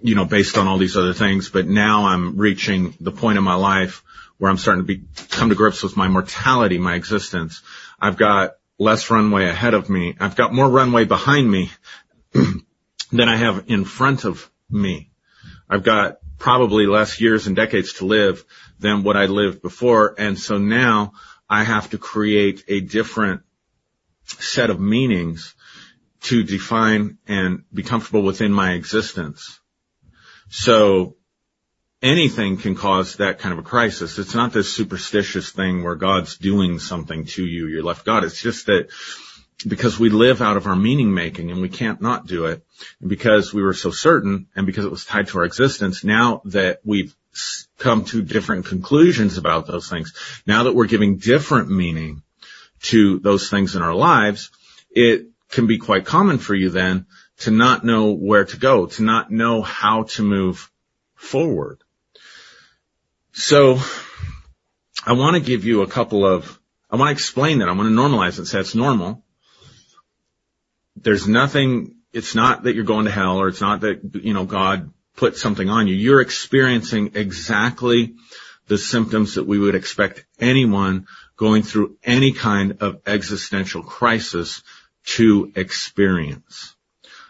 you 0.00 0.16
know, 0.16 0.24
based 0.24 0.58
on 0.58 0.66
all 0.66 0.78
these 0.78 0.96
other 0.96 1.12
things, 1.12 1.50
but 1.50 1.68
now 1.68 2.06
I'm 2.06 2.36
reaching 2.36 2.94
the 3.00 3.12
point 3.12 3.38
in 3.38 3.44
my 3.44 3.54
life 3.54 4.02
where 4.42 4.50
I'm 4.50 4.58
starting 4.58 4.88
to 4.88 5.26
come 5.28 5.50
to 5.50 5.54
grips 5.54 5.84
with 5.84 5.96
my 5.96 6.08
mortality, 6.08 6.76
my 6.76 6.96
existence. 6.96 7.62
I've 8.00 8.16
got 8.16 8.56
less 8.76 9.08
runway 9.08 9.46
ahead 9.46 9.72
of 9.72 9.88
me. 9.88 10.16
I've 10.18 10.34
got 10.34 10.52
more 10.52 10.68
runway 10.68 11.04
behind 11.04 11.48
me 11.48 11.70
than 12.32 13.28
I 13.28 13.36
have 13.36 13.66
in 13.68 13.84
front 13.84 14.24
of 14.24 14.50
me. 14.68 15.12
I've 15.70 15.84
got 15.84 16.18
probably 16.38 16.86
less 16.86 17.20
years 17.20 17.46
and 17.46 17.54
decades 17.54 17.92
to 17.98 18.04
live 18.04 18.44
than 18.80 19.04
what 19.04 19.16
I 19.16 19.26
lived 19.26 19.62
before. 19.62 20.16
And 20.18 20.36
so 20.36 20.58
now 20.58 21.12
I 21.48 21.62
have 21.62 21.90
to 21.90 21.98
create 21.98 22.64
a 22.66 22.80
different 22.80 23.42
set 24.24 24.70
of 24.70 24.80
meanings 24.80 25.54
to 26.22 26.42
define 26.42 27.18
and 27.28 27.62
be 27.72 27.84
comfortable 27.84 28.22
within 28.22 28.52
my 28.52 28.72
existence. 28.72 29.60
So 30.48 31.14
anything 32.02 32.56
can 32.56 32.74
cause 32.74 33.16
that 33.16 33.38
kind 33.38 33.52
of 33.52 33.60
a 33.60 33.68
crisis. 33.68 34.18
It's 34.18 34.34
not 34.34 34.52
this 34.52 34.74
superstitious 34.74 35.50
thing 35.50 35.84
where 35.84 35.94
God's 35.94 36.36
doing 36.36 36.78
something 36.78 37.26
to 37.26 37.44
you, 37.44 37.68
you're 37.68 37.82
left 37.82 38.04
God. 38.04 38.24
It's 38.24 38.40
just 38.40 38.66
that 38.66 38.88
because 39.66 39.98
we 39.98 40.10
live 40.10 40.42
out 40.42 40.56
of 40.56 40.66
our 40.66 40.74
meaning 40.74 41.14
making 41.14 41.50
and 41.50 41.62
we 41.62 41.68
can't 41.68 42.00
not 42.00 42.26
do 42.26 42.46
it, 42.46 42.64
and 43.00 43.08
because 43.08 43.54
we 43.54 43.62
were 43.62 43.74
so 43.74 43.90
certain 43.90 44.48
and 44.56 44.66
because 44.66 44.84
it 44.84 44.90
was 44.90 45.04
tied 45.04 45.28
to 45.28 45.38
our 45.38 45.44
existence, 45.44 46.02
now 46.02 46.42
that 46.46 46.80
we've 46.84 47.14
come 47.78 48.04
to 48.06 48.22
different 48.22 48.66
conclusions 48.66 49.38
about 49.38 49.66
those 49.66 49.88
things, 49.88 50.12
now 50.46 50.64
that 50.64 50.74
we're 50.74 50.86
giving 50.86 51.18
different 51.18 51.70
meaning 51.70 52.22
to 52.82 53.20
those 53.20 53.48
things 53.48 53.76
in 53.76 53.82
our 53.82 53.94
lives, 53.94 54.50
it 54.90 55.28
can 55.50 55.66
be 55.66 55.78
quite 55.78 56.04
common 56.04 56.38
for 56.38 56.54
you 56.54 56.70
then 56.70 57.06
to 57.38 57.50
not 57.50 57.84
know 57.84 58.12
where 58.12 58.44
to 58.44 58.56
go, 58.56 58.86
to 58.86 59.02
not 59.02 59.30
know 59.30 59.62
how 59.62 60.02
to 60.04 60.22
move 60.22 60.70
forward. 61.14 61.78
So 63.32 63.78
I 65.04 65.14
want 65.14 65.36
to 65.36 65.40
give 65.40 65.64
you 65.64 65.82
a 65.82 65.86
couple 65.86 66.26
of, 66.26 66.58
I 66.90 66.96
want 66.96 67.08
to 67.08 67.12
explain 67.12 67.58
that. 67.58 67.68
I 67.68 67.72
want 67.72 67.88
to 67.88 67.94
normalize 67.94 68.38
it. 68.38 68.46
Say 68.46 68.60
it's 68.60 68.74
normal. 68.74 69.24
There's 70.96 71.26
nothing, 71.26 71.96
it's 72.12 72.34
not 72.34 72.64
that 72.64 72.74
you're 72.74 72.84
going 72.84 73.06
to 73.06 73.10
hell 73.10 73.38
or 73.38 73.48
it's 73.48 73.60
not 73.60 73.80
that, 73.80 74.20
you 74.22 74.34
know, 74.34 74.44
God 74.44 74.92
put 75.16 75.36
something 75.36 75.68
on 75.68 75.88
you. 75.88 75.94
You're 75.94 76.20
experiencing 76.20 77.12
exactly 77.14 78.14
the 78.68 78.78
symptoms 78.78 79.34
that 79.34 79.46
we 79.46 79.58
would 79.58 79.74
expect 79.74 80.24
anyone 80.38 81.06
going 81.36 81.62
through 81.62 81.96
any 82.04 82.32
kind 82.32 82.78
of 82.80 83.00
existential 83.06 83.82
crisis 83.82 84.62
to 85.04 85.52
experience. 85.56 86.76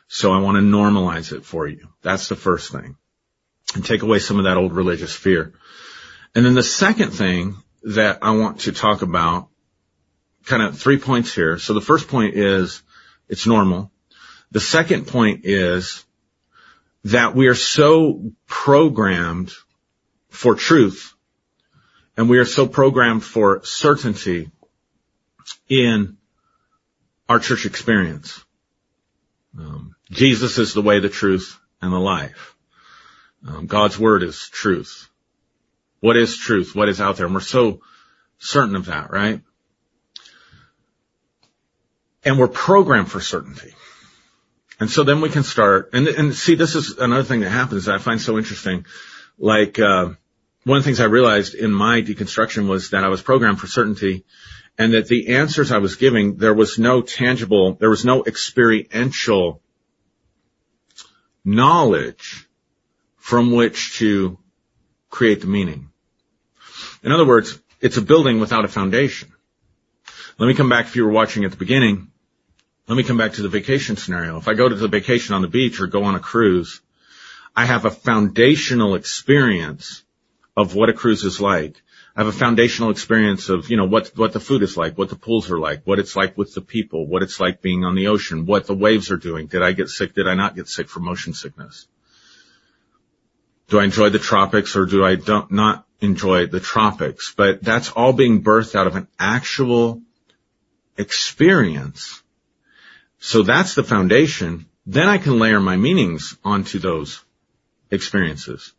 So 0.09 0.33
I 0.33 0.41
want 0.41 0.57
to 0.57 0.63
normalize 0.63 1.33
it 1.33 1.45
for 1.45 1.67
you. 1.67 1.89
That's 2.03 2.29
the 2.29 2.37
first 2.37 2.71
thing. 2.73 2.97
And 3.75 3.85
take 3.85 4.03
away 4.03 4.19
some 4.19 4.39
of 4.39 4.45
that 4.45 4.59
old 4.59 4.73
religious 4.73 5.15
fear. 5.15 5.55
And 6.35 6.45
then 6.45 6.55
the 6.55 6.63
second 6.63 7.11
thing 7.11 7.57
that 7.83 8.19
I 8.23 8.33
want 8.33 8.61
to 8.61 8.73
talk 8.73 9.03
about, 9.03 9.49
kind 10.45 10.63
of 10.63 10.79
three 10.79 10.99
points 10.99 11.35
here. 11.35 11.59
So 11.59 11.75
the 11.75 11.81
first 11.81 12.09
point 12.09 12.35
is 12.35 12.83
it's 13.29 13.47
normal. 13.47 13.91
The 14.51 14.61
second 14.61 15.07
point 15.07 15.43
is 15.45 16.05
that 17.05 17.35
we 17.35 17.49
are 17.49 17.55
so 17.55 18.33
programmed 18.47 19.53
for 20.31 20.55
truth 20.55 21.15
and 22.17 22.29
we 22.29 22.39
are 22.39 22.45
so 22.45 22.67
programmed 22.67 23.25
for 23.25 23.65
certainty 23.65 24.51
in 25.69 26.17
our 27.29 27.39
church 27.39 27.67
experience. 27.67 28.45
Um, 29.59 29.95
Jesus 30.11 30.59
is 30.59 30.75
the 30.75 30.83
way, 30.83 31.01
the 31.01 31.09
truth, 31.09 31.59
and 31.81 31.93
the 31.93 31.99
life. 31.99 32.55
Um, 33.47 33.67
God's 33.67 33.99
word 33.99 34.23
is 34.23 34.49
truth. 34.49 35.09
What 36.03 36.17
is 36.17 36.37
truth? 36.37 36.75
What 36.75 36.89
is 36.89 37.01
out 37.01 37.17
there? 37.17 37.27
And 37.27 37.35
we're 37.35 37.41
so 37.41 37.81
certain 38.39 38.75
of 38.75 38.87
that, 38.87 39.13
right? 39.13 39.41
And 42.25 42.41
we're 42.41 42.49
programmed 42.49 43.09
for 43.09 43.21
certainty. 43.21 43.73
And 44.81 44.91
so 44.91 45.05
then 45.05 45.21
we 45.21 45.29
can 45.29 45.45
start, 45.45 45.91
and, 45.93 46.09
and 46.09 46.35
see, 46.35 46.57
this 46.57 46.75
is 46.75 46.99
another 46.99 47.23
thing 47.23 47.39
that 47.43 47.51
happens 47.51 47.85
that 47.85 47.95
I 47.95 47.99
find 47.99 48.21
so 48.21 48.37
interesting. 48.37 48.85
Like, 49.39 49.79
uh, 49.79 50.11
one 50.65 50.79
of 50.79 50.83
the 50.83 50.89
things 50.89 50.99
I 50.99 51.05
realized 51.05 51.55
in 51.55 51.73
my 51.73 52.03
deconstruction 52.03 52.67
was 52.67 52.91
that 52.91 53.05
I 53.05 53.09
was 53.09 53.23
programmed 53.23 53.61
for 53.61 53.69
certainty 53.69 54.25
and 54.77 54.95
that 54.95 55.07
the 55.07 55.37
answers 55.37 55.71
I 55.71 55.79
was 55.79 55.95
giving, 55.95 56.35
there 56.35 56.53
was 56.53 56.81
no 56.81 57.01
tangible, 57.01 57.75
there 57.75 57.91
was 57.91 58.05
no 58.05 58.25
experiential 58.25 59.63
knowledge 61.45 62.49
from 63.19 63.53
which 63.53 63.99
to 63.99 64.37
create 65.11 65.43
the 65.43 65.47
meaning. 65.47 65.92
In 67.03 67.13
other 67.13 67.27
words, 67.27 67.59
it's 67.81 67.97
a 67.97 68.03
building 68.03 68.39
without 68.39 68.65
a 68.65 68.69
foundation. 68.69 69.33
Let 70.39 70.47
me 70.47 70.55
come 70.55 70.69
back 70.69 70.87
if 70.87 70.97
you 70.97 71.05
were 71.05 71.13
watching 71.13 71.45
at 71.45 71.51
the 71.51 71.57
beginning. 71.57 72.09
Let 72.89 72.97
me 72.97 73.03
come 73.03 73.17
back 73.17 73.35
to 73.35 73.43
the 73.43 73.49
vacation 73.49 73.97
scenario. 73.97 74.39
If 74.39 74.49
I 74.49 74.55
go 74.55 74.69
to 74.69 74.75
the 74.75 74.89
vacation 74.89 75.35
on 75.35 75.43
the 75.43 75.49
beach 75.49 75.81
or 75.81 75.87
go 75.87 76.05
on 76.05 76.15
a 76.15 76.21
cruise, 76.21 76.81
I 77.55 77.65
have 77.65 77.85
a 77.85 77.91
foundational 77.91 78.95
experience 78.95 80.03
of 80.57 80.75
what 80.75 80.89
a 80.89 80.93
cruise 80.93 81.25
is 81.25 81.41
like. 81.41 81.83
I 82.15 82.21
have 82.21 82.29
a 82.29 82.39
foundational 82.39 82.91
experience 82.91 83.49
of, 83.49 83.71
you 83.71 83.77
know, 83.77 83.87
what, 83.87 84.09
what 84.17 84.33
the 84.33 84.41
food 84.41 84.63
is 84.63 84.77
like, 84.77 84.99
what 84.99 85.09
the 85.09 85.17
pools 85.17 85.51
are 85.51 85.59
like, 85.59 85.83
what 85.85 85.99
it's 85.99 86.15
like 86.15 86.37
with 86.37 86.55
the 86.55 86.61
people, 86.61 87.07
what 87.07 87.23
it's 87.23 87.41
like 87.41 87.63
being 87.63 87.85
on 87.85 87.95
the 87.95 88.09
ocean, 88.09 88.47
what 88.47 88.67
the 88.67 88.75
waves 88.75 89.11
are 89.11 89.17
doing. 89.17 89.47
Did 89.47 89.63
I 89.63 89.73
get 89.73 89.89
sick? 89.89 90.15
Did 90.15 90.29
I 90.29 90.35
not 90.35 90.55
get 90.55 90.69
sick 90.69 90.89
from 90.89 91.05
motion 91.05 91.33
sickness? 91.33 91.87
Do 93.69 93.81
I 93.81 93.85
enjoy 93.85 94.11
the 94.11 94.19
tropics 94.19 94.77
or 94.77 94.85
do 94.85 95.05
I 95.05 95.15
don't, 95.15 95.51
not 95.53 95.87
enjoy 96.03 96.47
the 96.47 96.61
tropics? 96.61 97.33
But 97.35 97.63
that's 97.63 97.91
all 97.91 98.13
being 98.13 98.43
birthed 98.43 98.75
out 98.75 98.87
of 98.87 98.97
an 98.97 99.09
actual 99.19 100.03
experience. 100.99 102.23
So 103.19 103.43
that's 103.43 103.75
the 103.75 103.85
foundation. 103.85 104.67
Then 104.85 105.09
I 105.09 105.19
can 105.19 105.39
layer 105.39 105.61
my 105.61 105.77
meanings 105.77 106.37
onto 106.45 106.79
those 106.79 107.23
experiences. 107.91 108.73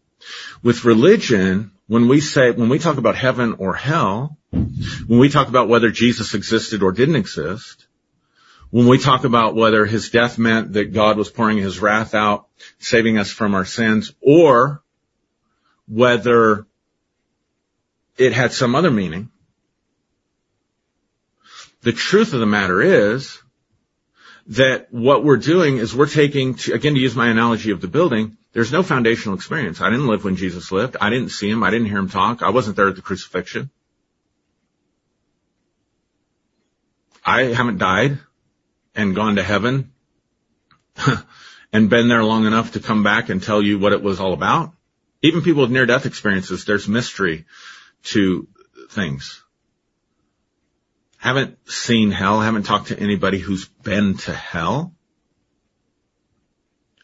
With 0.62 0.86
religion, 0.86 1.72
when 1.88 2.08
we 2.08 2.20
say, 2.22 2.52
when 2.52 2.70
we 2.70 2.80
talk 2.80 2.98
about 2.98 3.16
heaven 3.16 3.56
or 3.60 3.74
hell, 3.74 4.38
when 4.52 5.20
we 5.20 5.30
talk 5.30 5.48
about 5.48 5.70
whether 5.70 5.92
Jesus 5.92 6.34
existed 6.34 6.84
or 6.84 6.92
didn't 6.92 7.16
exist, 7.16 7.88
when 8.70 8.88
we 8.88 8.98
talk 8.98 9.24
about 9.24 9.56
whether 9.56 9.86
his 9.86 10.10
death 10.10 10.38
meant 10.38 10.74
that 10.74 10.94
God 10.94 11.18
was 11.18 11.30
pouring 11.30 11.58
his 11.58 11.80
wrath 11.80 12.16
out, 12.16 12.48
saving 12.80 13.18
us 13.18 13.30
from 13.30 13.54
our 13.54 13.66
sins, 13.66 14.14
or 14.22 14.82
whether 15.88 16.66
it 18.18 18.34
had 18.34 18.52
some 18.54 18.76
other 18.76 18.92
meaning, 18.92 19.30
the 21.82 21.92
truth 21.92 22.34
of 22.34 22.40
the 22.40 22.46
matter 22.46 22.82
is 22.82 23.40
that 24.48 24.94
what 24.94 25.24
we're 25.24 25.38
doing 25.38 25.78
is 25.78 25.96
we're 25.96 26.08
taking, 26.08 26.56
to, 26.56 26.74
again, 26.74 26.94
to 26.94 27.00
use 27.00 27.16
my 27.16 27.30
analogy 27.30 27.72
of 27.72 27.82
the 27.82 27.88
building, 27.88 28.38
there's 28.54 28.72
no 28.72 28.84
foundational 28.84 29.36
experience. 29.36 29.82
I 29.82 29.90
didn't 29.90 30.08
live 30.08 30.24
when 30.24 30.36
Jesus 30.36 30.72
lived. 30.72 30.98
I 31.00 31.10
didn't 31.10 31.30
see 31.30 31.50
him. 31.50 31.64
I 31.64 31.72
didn't 31.72 31.88
hear 31.88 31.98
him 31.98 32.10
talk. 32.10 32.42
I 32.42 32.50
wasn't 32.50 32.76
there 32.76 32.90
at 32.90 32.96
the 32.96 33.02
crucifixion. 33.02 33.70
I 37.26 37.44
haven't 37.44 37.78
died 37.78 38.20
and 38.96 39.16
gone 39.16 39.38
to 39.38 39.44
heaven 39.44 39.92
and 41.74 41.90
been 41.90 42.10
there 42.10 42.24
long 42.24 42.46
enough 42.46 42.74
to 42.74 42.80
come 42.80 43.02
back 43.02 43.30
and 43.30 43.42
tell 43.42 43.62
you 43.62 43.80
what 43.80 43.94
it 43.94 44.04
was 44.04 44.20
all 44.20 44.34
about. 44.34 44.74
Even 45.22 45.42
people 45.42 45.62
with 45.62 45.72
near 45.72 45.86
death 45.86 46.06
experiences, 46.06 46.66
there's 46.66 46.88
mystery 46.88 47.46
to 48.04 48.48
things. 48.90 49.44
Haven't 51.18 51.58
seen 51.70 52.12
hell, 52.12 52.42
haven't 52.42 52.64
talked 52.64 52.90
to 52.90 53.00
anybody 53.00 53.40
who's 53.40 53.66
been 53.66 54.18
to 54.18 54.34
hell. 54.34 54.94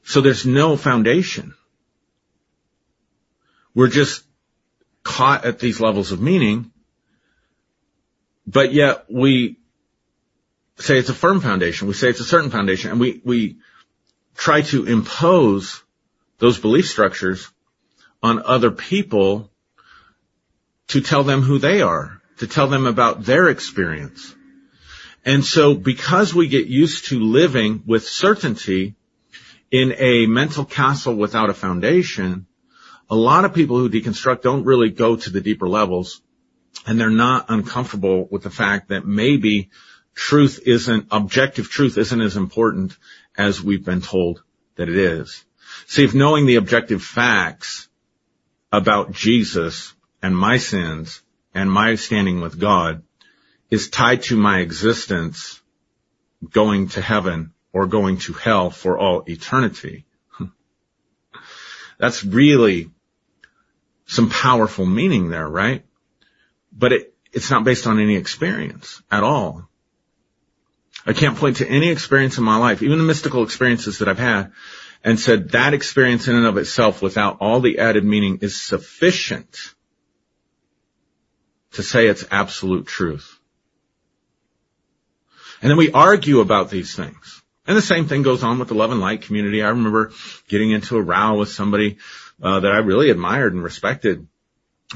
So 0.03 0.21
there's 0.21 0.45
no 0.45 0.75
foundation. 0.75 1.53
We're 3.73 3.87
just 3.87 4.23
caught 5.03 5.45
at 5.45 5.59
these 5.59 5.79
levels 5.79 6.11
of 6.11 6.21
meaning, 6.21 6.71
but 8.45 8.73
yet 8.73 9.05
we 9.09 9.57
say 10.79 10.97
it's 10.97 11.09
a 11.09 11.13
firm 11.13 11.39
foundation. 11.39 11.87
We 11.87 11.93
say 11.93 12.09
it's 12.09 12.19
a 12.19 12.25
certain 12.25 12.49
foundation 12.49 12.91
and 12.91 12.99
we, 12.99 13.21
we 13.23 13.57
try 14.35 14.61
to 14.63 14.85
impose 14.85 15.83
those 16.39 16.57
belief 16.57 16.87
structures 16.87 17.49
on 18.23 18.41
other 18.43 18.71
people 18.71 19.48
to 20.89 21.01
tell 21.01 21.23
them 21.23 21.41
who 21.41 21.57
they 21.57 21.81
are, 21.81 22.21
to 22.37 22.47
tell 22.47 22.67
them 22.67 22.85
about 22.85 23.23
their 23.23 23.49
experience. 23.49 24.35
And 25.25 25.43
so 25.43 25.73
because 25.73 26.33
we 26.33 26.47
get 26.47 26.67
used 26.67 27.05
to 27.07 27.19
living 27.19 27.83
with 27.85 28.07
certainty, 28.07 28.95
in 29.71 29.93
a 29.97 30.25
mental 30.25 30.65
castle 30.65 31.13
without 31.13 31.49
a 31.49 31.53
foundation, 31.53 32.47
a 33.09 33.15
lot 33.15 33.45
of 33.45 33.53
people 33.53 33.77
who 33.77 33.89
deconstruct 33.89 34.41
don't 34.41 34.65
really 34.65 34.89
go 34.89 35.15
to 35.15 35.29
the 35.29 35.41
deeper 35.41 35.67
levels 35.67 36.21
and 36.85 36.99
they're 36.99 37.09
not 37.09 37.45
uncomfortable 37.49 38.27
with 38.31 38.43
the 38.43 38.49
fact 38.49 38.89
that 38.89 39.05
maybe 39.05 39.69
truth 40.15 40.59
isn't, 40.65 41.07
objective 41.11 41.69
truth 41.69 41.97
isn't 41.97 42.21
as 42.21 42.35
important 42.35 42.97
as 43.37 43.61
we've 43.61 43.85
been 43.85 44.01
told 44.01 44.43
that 44.75 44.89
it 44.89 44.95
is. 44.95 45.43
See, 45.87 46.03
if 46.03 46.13
knowing 46.13 46.45
the 46.45 46.55
objective 46.55 47.03
facts 47.03 47.87
about 48.71 49.11
Jesus 49.11 49.93
and 50.21 50.35
my 50.35 50.57
sins 50.57 51.21
and 51.53 51.71
my 51.71 51.95
standing 51.95 52.41
with 52.41 52.59
God 52.59 53.03
is 53.69 53.89
tied 53.89 54.23
to 54.23 54.37
my 54.37 54.59
existence 54.59 55.61
going 56.51 56.89
to 56.89 57.01
heaven 57.01 57.53
or 57.73 57.85
going 57.85 58.17
to 58.17 58.33
hell 58.33 58.69
for 58.69 58.97
all 58.97 59.23
eternity. 59.27 60.05
That's 61.99 62.23
really 62.23 62.89
some 64.05 64.29
powerful 64.29 64.85
meaning 64.85 65.29
there, 65.29 65.47
right? 65.47 65.85
But 66.71 66.93
it, 66.93 67.13
it's 67.31 67.51
not 67.51 67.63
based 67.63 67.85
on 67.85 67.99
any 67.99 68.15
experience 68.15 69.01
at 69.11 69.23
all. 69.23 69.67
I 71.05 71.13
can't 71.13 71.37
point 71.37 71.57
to 71.57 71.67
any 71.67 71.89
experience 71.89 72.37
in 72.37 72.43
my 72.43 72.57
life, 72.57 72.81
even 72.81 72.97
the 72.97 73.03
mystical 73.03 73.43
experiences 73.43 73.99
that 73.99 74.09
I've 74.09 74.19
had, 74.19 74.51
and 75.03 75.19
said 75.19 75.51
that 75.51 75.73
experience 75.73 76.27
in 76.27 76.35
and 76.35 76.45
of 76.45 76.57
itself 76.57 77.01
without 77.01 77.37
all 77.39 77.61
the 77.61 77.79
added 77.79 78.03
meaning 78.03 78.39
is 78.41 78.59
sufficient 78.59 79.73
to 81.73 81.83
say 81.83 82.07
it's 82.07 82.25
absolute 82.31 82.87
truth. 82.87 83.39
And 85.61 85.69
then 85.69 85.77
we 85.77 85.91
argue 85.91 86.39
about 86.39 86.69
these 86.69 86.95
things. 86.95 87.41
And 87.67 87.77
the 87.77 87.81
same 87.81 88.07
thing 88.07 88.23
goes 88.23 88.43
on 88.43 88.57
with 88.59 88.69
the 88.69 88.73
love 88.73 88.91
and 88.91 88.99
light 88.99 89.21
community. 89.21 89.61
I 89.61 89.69
remember 89.69 90.11
getting 90.47 90.71
into 90.71 90.97
a 90.97 91.01
row 91.01 91.37
with 91.37 91.49
somebody 91.49 91.97
uh, 92.41 92.61
that 92.61 92.71
I 92.71 92.77
really 92.77 93.09
admired 93.09 93.53
and 93.53 93.63
respected 93.63 94.27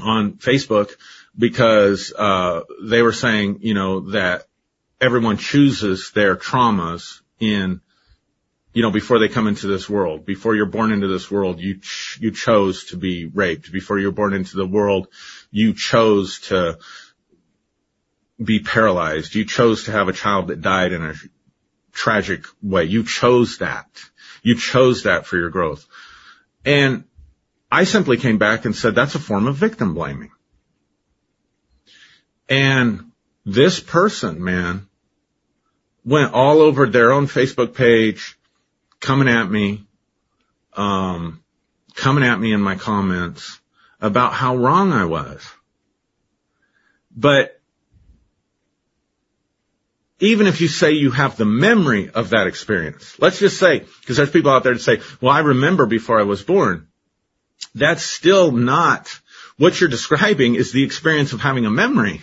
on 0.02 0.34
Facebook 0.34 0.90
because 1.36 2.12
uh, 2.12 2.62
they 2.82 3.02
were 3.02 3.12
saying, 3.12 3.58
you 3.60 3.74
know, 3.74 4.10
that 4.10 4.46
everyone 5.00 5.36
chooses 5.36 6.10
their 6.12 6.36
traumas 6.36 7.20
in, 7.38 7.80
you 8.72 8.82
know, 8.82 8.90
before 8.90 9.18
they 9.18 9.28
come 9.28 9.46
into 9.46 9.66
this 9.66 9.88
world. 9.88 10.24
Before 10.24 10.54
you're 10.54 10.66
born 10.66 10.92
into 10.92 11.08
this 11.08 11.30
world, 11.30 11.60
you 11.60 11.78
ch- 11.78 12.18
you 12.20 12.30
chose 12.30 12.86
to 12.86 12.96
be 12.96 13.26
raped. 13.26 13.70
Before 13.70 13.98
you're 13.98 14.12
born 14.12 14.32
into 14.32 14.56
the 14.56 14.66
world, 14.66 15.08
you 15.54 15.72
chose 15.72 16.40
to 16.48 16.76
be 18.42 18.58
paralyzed. 18.58 19.36
You 19.36 19.44
chose 19.44 19.84
to 19.84 19.92
have 19.92 20.08
a 20.08 20.12
child 20.12 20.48
that 20.48 20.60
died 20.60 20.90
in 20.90 21.00
a 21.00 21.14
tragic 21.92 22.44
way. 22.60 22.86
You 22.86 23.04
chose 23.04 23.58
that. 23.58 23.86
You 24.42 24.56
chose 24.56 25.04
that 25.04 25.26
for 25.26 25.36
your 25.36 25.50
growth. 25.50 25.86
And 26.64 27.04
I 27.70 27.84
simply 27.84 28.16
came 28.16 28.36
back 28.36 28.64
and 28.64 28.74
said 28.74 28.96
that's 28.96 29.14
a 29.14 29.20
form 29.20 29.46
of 29.46 29.54
victim 29.54 29.94
blaming. 29.94 30.32
And 32.48 33.12
this 33.46 33.78
person, 33.78 34.42
man, 34.42 34.88
went 36.04 36.32
all 36.32 36.62
over 36.62 36.88
their 36.88 37.12
own 37.12 37.28
Facebook 37.28 37.76
page, 37.76 38.36
coming 38.98 39.28
at 39.28 39.48
me, 39.48 39.86
um, 40.72 41.44
coming 41.94 42.24
at 42.24 42.40
me 42.40 42.52
in 42.52 42.60
my 42.60 42.74
comments 42.74 43.60
about 44.00 44.32
how 44.32 44.56
wrong 44.56 44.92
I 44.92 45.04
was. 45.04 45.46
But 47.16 47.60
even 50.20 50.46
if 50.46 50.60
you 50.60 50.68
say 50.68 50.92
you 50.92 51.10
have 51.10 51.36
the 51.36 51.44
memory 51.44 52.10
of 52.10 52.30
that 52.30 52.46
experience, 52.46 53.18
let's 53.18 53.38
just 53.38 53.58
say, 53.58 53.80
because 54.00 54.16
there's 54.16 54.30
people 54.30 54.50
out 54.50 54.62
there 54.64 54.74
that 54.74 54.80
say, 54.80 55.00
well, 55.20 55.32
I 55.32 55.40
remember 55.40 55.86
before 55.86 56.18
I 56.18 56.24
was 56.24 56.42
born. 56.42 56.88
That's 57.74 58.02
still 58.02 58.52
not 58.52 59.20
what 59.56 59.80
you're 59.80 59.90
describing 59.90 60.54
is 60.54 60.72
the 60.72 60.84
experience 60.84 61.32
of 61.32 61.40
having 61.40 61.66
a 61.66 61.70
memory. 61.70 62.22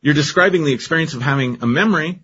You're 0.00 0.14
describing 0.14 0.64
the 0.64 0.72
experience 0.72 1.14
of 1.14 1.22
having 1.22 1.62
a 1.62 1.66
memory 1.66 2.22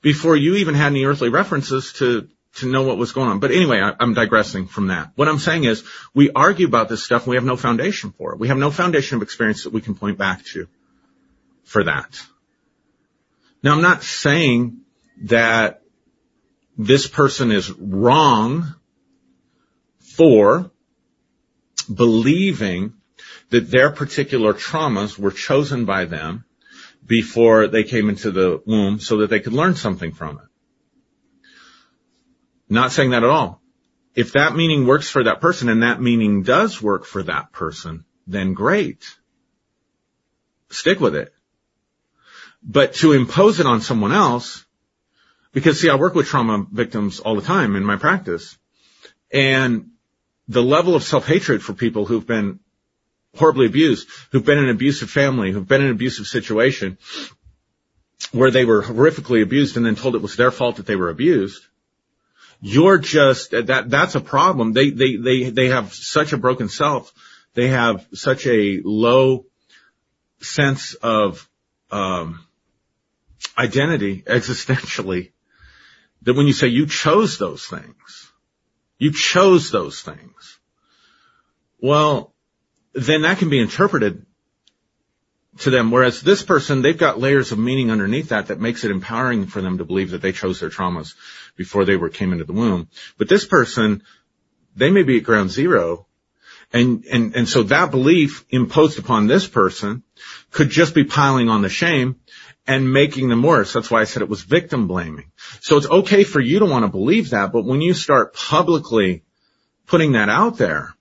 before 0.00 0.36
you 0.36 0.56
even 0.56 0.74
had 0.74 0.92
any 0.92 1.04
earthly 1.06 1.28
references 1.28 1.94
to, 1.94 2.28
to 2.56 2.66
know 2.66 2.82
what 2.82 2.98
was 2.98 3.12
going 3.12 3.28
on. 3.28 3.40
But 3.40 3.50
anyway, 3.50 3.80
I, 3.80 3.94
am 4.02 4.14
digressing 4.14 4.66
from 4.66 4.88
that. 4.88 5.10
What 5.16 5.28
I'm 5.28 5.38
saying 5.38 5.64
is 5.64 5.84
we 6.14 6.30
argue 6.30 6.66
about 6.66 6.88
this 6.88 7.02
stuff 7.02 7.22
and 7.22 7.30
we 7.30 7.36
have 7.36 7.44
no 7.44 7.56
foundation 7.56 8.12
for 8.12 8.32
it. 8.32 8.38
We 8.38 8.48
have 8.48 8.58
no 8.58 8.70
foundation 8.70 9.16
of 9.16 9.22
experience 9.22 9.64
that 9.64 9.72
we 9.72 9.80
can 9.80 9.94
point 9.94 10.18
back 10.18 10.44
to 10.46 10.68
for 11.64 11.84
that. 11.84 12.20
Now 13.62 13.72
I'm 13.72 13.82
not 13.82 14.02
saying 14.02 14.80
that 15.22 15.82
this 16.76 17.06
person 17.06 17.50
is 17.50 17.70
wrong 17.70 18.74
for 19.98 20.70
believing 21.92 22.94
that 23.50 23.70
their 23.70 23.90
particular 23.90 24.52
traumas 24.52 25.18
were 25.18 25.30
chosen 25.30 25.84
by 25.84 26.04
them 26.04 26.44
before 27.06 27.66
they 27.68 27.84
came 27.84 28.08
into 28.08 28.30
the 28.30 28.62
womb 28.64 29.00
so 29.00 29.18
that 29.18 29.30
they 29.30 29.40
could 29.40 29.52
learn 29.52 29.74
something 29.74 30.12
from 30.12 30.38
it. 30.38 30.44
Not 32.74 32.92
saying 32.92 33.10
that 33.10 33.22
at 33.22 33.30
all. 33.30 33.62
If 34.14 34.32
that 34.32 34.56
meaning 34.56 34.86
works 34.86 35.08
for 35.08 35.24
that 35.24 35.40
person 35.40 35.68
and 35.68 35.82
that 35.82 36.02
meaning 36.02 36.42
does 36.42 36.82
work 36.82 37.04
for 37.04 37.22
that 37.22 37.52
person, 37.52 38.04
then 38.26 38.52
great. 38.52 39.04
Stick 40.70 41.00
with 41.00 41.14
it. 41.14 41.32
But 42.62 42.94
to 42.94 43.12
impose 43.12 43.60
it 43.60 43.66
on 43.66 43.80
someone 43.80 44.12
else, 44.12 44.64
because 45.52 45.80
see, 45.80 45.88
I 45.88 45.94
work 45.94 46.14
with 46.14 46.26
trauma 46.26 46.66
victims 46.70 47.20
all 47.20 47.36
the 47.36 47.42
time 47.42 47.76
in 47.76 47.84
my 47.84 47.96
practice 47.96 48.58
and 49.32 49.90
the 50.48 50.62
level 50.62 50.96
of 50.96 51.04
self-hatred 51.04 51.62
for 51.62 51.74
people 51.74 52.06
who've 52.06 52.26
been 52.26 52.58
horribly 53.36 53.66
abused, 53.66 54.08
who've 54.30 54.44
been 54.44 54.58
in 54.58 54.64
an 54.64 54.70
abusive 54.70 55.10
family, 55.10 55.52
who've 55.52 55.68
been 55.68 55.80
in 55.80 55.88
an 55.88 55.92
abusive 55.92 56.26
situation 56.26 56.98
where 58.32 58.50
they 58.50 58.64
were 58.64 58.82
horrifically 58.82 59.42
abused 59.42 59.76
and 59.76 59.86
then 59.86 59.94
told 59.94 60.16
it 60.16 60.22
was 60.22 60.36
their 60.36 60.50
fault 60.50 60.76
that 60.76 60.86
they 60.86 60.96
were 60.96 61.10
abused. 61.10 61.64
You're 62.66 62.96
just, 62.96 63.50
that, 63.50 63.90
that's 63.90 64.14
a 64.14 64.22
problem. 64.22 64.72
They, 64.72 64.88
they, 64.88 65.16
they, 65.16 65.50
they 65.50 65.68
have 65.68 65.92
such 65.92 66.32
a 66.32 66.38
broken 66.38 66.70
self. 66.70 67.12
They 67.52 67.68
have 67.68 68.06
such 68.14 68.46
a 68.46 68.80
low 68.82 69.44
sense 70.40 70.94
of, 70.94 71.46
um, 71.90 72.42
identity 73.58 74.22
existentially 74.26 75.32
that 76.22 76.32
when 76.32 76.46
you 76.46 76.54
say 76.54 76.68
you 76.68 76.86
chose 76.86 77.36
those 77.36 77.66
things, 77.66 78.32
you 78.96 79.12
chose 79.12 79.70
those 79.70 80.00
things. 80.00 80.58
Well, 81.82 82.32
then 82.94 83.22
that 83.22 83.36
can 83.36 83.50
be 83.50 83.60
interpreted 83.60 84.24
to 85.58 85.70
them. 85.70 85.90
Whereas 85.90 86.22
this 86.22 86.42
person, 86.42 86.80
they've 86.80 86.96
got 86.96 87.20
layers 87.20 87.52
of 87.52 87.58
meaning 87.58 87.90
underneath 87.90 88.30
that 88.30 88.46
that 88.46 88.58
makes 88.58 88.84
it 88.84 88.90
empowering 88.90 89.44
for 89.46 89.60
them 89.60 89.76
to 89.78 89.84
believe 89.84 90.12
that 90.12 90.22
they 90.22 90.32
chose 90.32 90.60
their 90.60 90.70
traumas 90.70 91.14
before 91.56 91.84
they 91.84 91.96
were 91.96 92.08
came 92.08 92.32
into 92.32 92.44
the 92.44 92.52
womb. 92.52 92.88
But 93.18 93.28
this 93.28 93.44
person, 93.44 94.02
they 94.76 94.90
may 94.90 95.02
be 95.02 95.18
at 95.18 95.24
ground 95.24 95.50
zero. 95.50 96.06
And, 96.72 97.04
and, 97.04 97.36
and 97.36 97.48
so 97.48 97.62
that 97.64 97.90
belief 97.90 98.44
imposed 98.50 98.98
upon 98.98 99.26
this 99.26 99.46
person 99.46 100.02
could 100.50 100.70
just 100.70 100.94
be 100.94 101.04
piling 101.04 101.48
on 101.48 101.62
the 101.62 101.68
shame 101.68 102.16
and 102.66 102.92
making 102.92 103.28
them 103.28 103.42
worse. 103.42 103.72
That's 103.72 103.90
why 103.90 104.00
I 104.00 104.04
said 104.04 104.22
it 104.22 104.28
was 104.28 104.42
victim 104.42 104.88
blaming. 104.88 105.30
So 105.60 105.76
it's 105.76 105.88
okay 105.88 106.24
for 106.24 106.40
you 106.40 106.60
to 106.60 106.66
want 106.66 106.84
to 106.84 106.88
believe 106.90 107.30
that, 107.30 107.52
but 107.52 107.64
when 107.64 107.80
you 107.80 107.94
start 107.94 108.34
publicly 108.34 109.22
putting 109.86 110.12
that 110.12 110.28
out 110.28 110.56
there, 110.56 110.94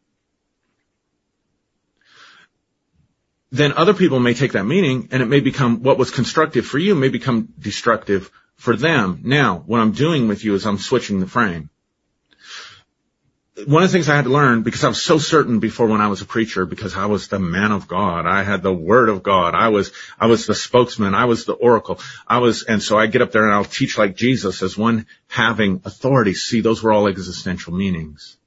then 3.52 3.74
other 3.74 3.94
people 3.94 4.20
may 4.20 4.34
take 4.34 4.54
that 4.54 4.66
meaning 4.66 5.10
and 5.12 5.22
it 5.22 5.28
may 5.28 5.40
become 5.40 5.84
what 5.84 5.98
was 5.98 6.12
constructive 6.12 6.66
for 6.66 6.80
you 6.80 6.96
may 6.96 7.10
become 7.10 7.54
destructive 7.60 8.32
for 8.56 8.76
them. 8.76 9.22
Now, 9.24 9.64
what 9.66 9.80
I'm 9.80 9.92
doing 9.92 10.28
with 10.28 10.44
you 10.44 10.56
is 10.56 10.66
I'm 10.66 10.78
switching 10.78 11.20
the 11.20 11.28
frame. 11.28 11.70
One 13.68 13.84
of 13.84 13.92
the 13.92 13.94
things 13.96 14.10
I 14.10 14.16
had 14.16 14.24
to 14.24 14.32
learn 14.32 14.64
because 14.64 14.84
I 14.84 14.88
was 14.88 15.02
so 15.02 15.20
certain 15.20 15.60
before 15.60 15.86
when 15.86 16.02
I 16.02 16.08
was 16.08 16.22
a 16.22 16.26
preacher 16.26 16.66
because 16.66 16.96
I 16.96 17.06
was 17.06 17.28
the 17.28 17.38
man 17.38 17.72
of 17.72 17.88
God. 17.88 18.26
I 18.26 18.42
had 18.42 18.64
the 18.64 18.74
word 18.74 19.10
of 19.10 19.22
God. 19.22 19.54
I 19.54 19.70
was, 19.70 19.92
I 20.20 20.26
was 20.26 20.48
the 20.48 20.56
spokesman. 20.56 21.14
I 21.14 21.26
was 21.26 21.46
the 21.46 21.54
oracle. 21.54 22.00
I 22.28 22.40
was, 22.40 22.64
and 22.64 22.82
so 22.82 22.98
I 22.98 23.06
get 23.06 23.22
up 23.22 23.32
there 23.32 23.46
and 23.46 23.54
I'll 23.54 23.64
teach 23.64 23.98
like 23.98 24.16
Jesus 24.16 24.64
as 24.64 24.76
one 24.76 25.06
having 25.28 25.82
authority. 25.86 26.34
See, 26.34 26.62
those 26.62 26.82
were 26.82 26.92
all 26.92 27.08
existential 27.08 27.74
meanings. 27.74 28.38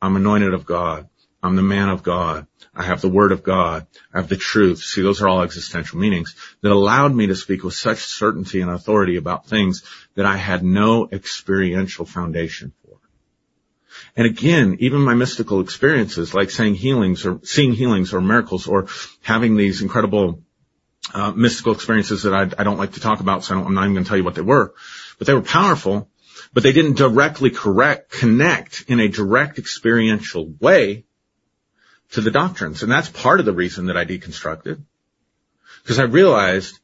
I'm 0.00 0.14
anointed 0.14 0.54
of 0.54 0.64
God. 0.64 1.08
I'm 1.42 1.56
the 1.56 1.62
man 1.62 1.88
of 1.88 2.02
God. 2.02 2.46
I 2.74 2.82
have 2.84 3.00
the 3.00 3.08
word 3.08 3.32
of 3.32 3.42
God. 3.42 3.86
I 4.12 4.18
have 4.18 4.28
the 4.28 4.36
truth. 4.36 4.80
See, 4.80 5.02
those 5.02 5.22
are 5.22 5.28
all 5.28 5.42
existential 5.42 5.98
meanings 5.98 6.34
that 6.62 6.72
allowed 6.72 7.14
me 7.14 7.28
to 7.28 7.36
speak 7.36 7.62
with 7.62 7.74
such 7.74 7.98
certainty 8.04 8.60
and 8.60 8.70
authority 8.70 9.16
about 9.16 9.46
things 9.46 9.84
that 10.14 10.26
I 10.26 10.36
had 10.36 10.64
no 10.64 11.08
experiential 11.10 12.04
foundation 12.04 12.72
for. 12.82 12.98
And 14.16 14.26
again, 14.26 14.76
even 14.80 15.00
my 15.00 15.14
mystical 15.14 15.60
experiences, 15.60 16.34
like 16.34 16.50
saying 16.50 16.74
healings 16.74 17.24
or 17.24 17.40
seeing 17.44 17.72
healings 17.72 18.12
or 18.12 18.20
miracles 18.20 18.66
or 18.66 18.88
having 19.22 19.56
these 19.56 19.80
incredible 19.80 20.42
uh, 21.14 21.30
mystical 21.32 21.72
experiences 21.72 22.24
that 22.24 22.34
I, 22.34 22.42
I, 22.42 22.64
don't 22.64 22.78
like 22.78 22.92
to 22.92 23.00
talk 23.00 23.20
about, 23.20 23.44
so 23.44 23.54
I 23.54 23.64
am 23.64 23.74
not 23.74 23.84
even 23.84 23.94
going 23.94 24.04
to 24.04 24.08
tell 24.08 24.18
you 24.18 24.24
what 24.24 24.34
they 24.34 24.42
were, 24.42 24.74
but 25.18 25.26
they 25.26 25.34
were 25.34 25.42
powerful, 25.42 26.10
but 26.52 26.62
they 26.62 26.72
didn't 26.72 26.96
directly 26.96 27.50
correct, 27.50 28.10
connect 28.10 28.84
in 28.88 29.00
a 29.00 29.08
direct 29.08 29.58
experiential 29.58 30.52
way 30.60 31.06
to 32.12 32.20
the 32.20 32.30
doctrines. 32.30 32.82
And 32.82 32.90
that's 32.90 33.08
part 33.08 33.40
of 33.40 33.46
the 33.46 33.52
reason 33.52 33.86
that 33.86 33.96
I 33.96 34.04
deconstructed. 34.04 34.82
Because 35.82 35.98
I 35.98 36.04
realized 36.04 36.78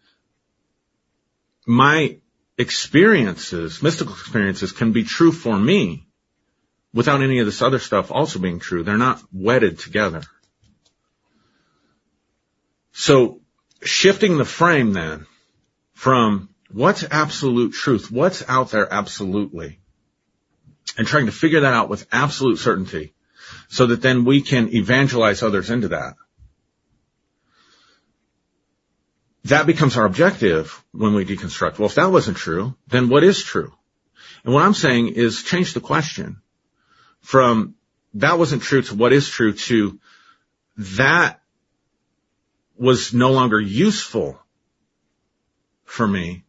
my 1.67 2.19
experiences, 2.59 3.83
mystical 3.83 4.15
experiences 4.15 4.73
can 4.73 4.93
be 4.93 5.05
true 5.05 5.33
for 5.33 5.59
me 5.59 6.07
without 6.93 7.23
any 7.23 7.39
of 7.41 7.47
this 7.47 7.63
other 7.63 7.79
stuff 7.79 8.13
also 8.13 8.39
being 8.39 8.61
true. 8.61 8.83
They're 8.83 8.99
not 8.99 9.23
wedded 9.33 9.79
together. 9.79 10.23
So 12.93 13.41
shifting 13.83 14.39
the 14.39 14.45
frame 14.45 14.93
then 14.93 15.27
from 15.95 16.51
what's 16.71 17.05
absolute 17.11 17.73
truth, 17.73 18.11
what's 18.11 18.49
out 18.49 18.71
there 18.71 18.93
absolutely, 18.93 19.81
and 20.97 21.07
trying 21.07 21.27
to 21.27 21.33
figure 21.33 21.61
that 21.61 21.73
out 21.73 21.89
with 21.89 22.07
absolute 22.13 22.59
certainty 22.59 23.14
so 23.75 23.87
that 23.87 24.03
then 24.03 24.25
we 24.25 24.41
can 24.41 24.73
evangelize 24.73 25.43
others 25.43 25.69
into 25.69 25.89
that. 25.89 26.15
That 29.47 29.67
becomes 29.67 29.97
our 29.97 30.05
objective 30.05 30.85
when 30.93 31.13
we 31.13 31.25
deconstruct. 31.25 31.81
Well, 31.81 31.89
if 31.89 31.97
that 31.97 32.13
wasn't 32.13 32.37
true, 32.37 32.77
then 32.87 33.09
what 33.09 33.25
is 33.25 33.43
true? 33.43 33.73
And 34.45 34.55
what 34.55 34.63
I'm 34.63 34.75
saying 34.75 35.09
is 35.09 35.43
change 35.43 35.75
the 35.75 35.81
question 35.81 36.37
from 37.21 37.75
that 38.15 38.39
wasn't 38.39 38.63
true 38.63 38.83
to 38.83 38.95
what 38.95 39.13
is 39.13 39.29
true 39.29 39.55
to 39.55 39.99
that 40.77 41.41
was 42.79 43.13
no 43.13 43.33
longer 43.33 43.61
useful 43.61 44.39
for 45.85 46.07
me. 46.07 46.45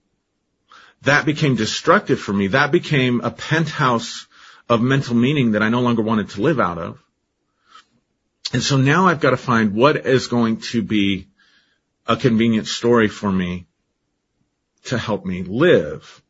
That 1.01 1.25
became 1.25 1.55
destructive 1.55 2.19
for 2.19 2.33
me. 2.33 2.47
That 2.47 2.71
became 2.71 3.21
a 3.21 3.31
penthouse 3.31 4.27
of 4.69 4.83
mental 4.83 5.15
meaning 5.15 5.53
that 5.53 5.63
I 5.63 5.69
no 5.69 5.81
longer 5.81 6.03
wanted 6.03 6.29
to 6.29 6.41
live 6.41 6.59
out 6.59 6.77
of. 6.77 7.01
And 8.53 8.61
so 8.61 8.77
now 8.77 9.07
I've 9.07 9.19
got 9.19 9.31
to 9.31 9.37
find 9.37 9.73
what 9.73 10.05
is 10.05 10.27
going 10.27 10.57
to 10.71 10.81
be 10.81 11.27
a 12.07 12.15
convenient 12.15 12.67
story 12.67 13.07
for 13.07 13.31
me 13.31 13.67
to 14.85 14.97
help 14.97 15.25
me 15.25 15.43
live. 15.43 16.21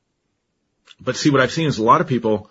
But 0.99 1.17
see, 1.17 1.29
what 1.29 1.41
I've 1.41 1.51
seen 1.51 1.67
is 1.67 1.77
a 1.77 1.83
lot 1.83 2.01
of 2.01 2.07
people 2.07 2.49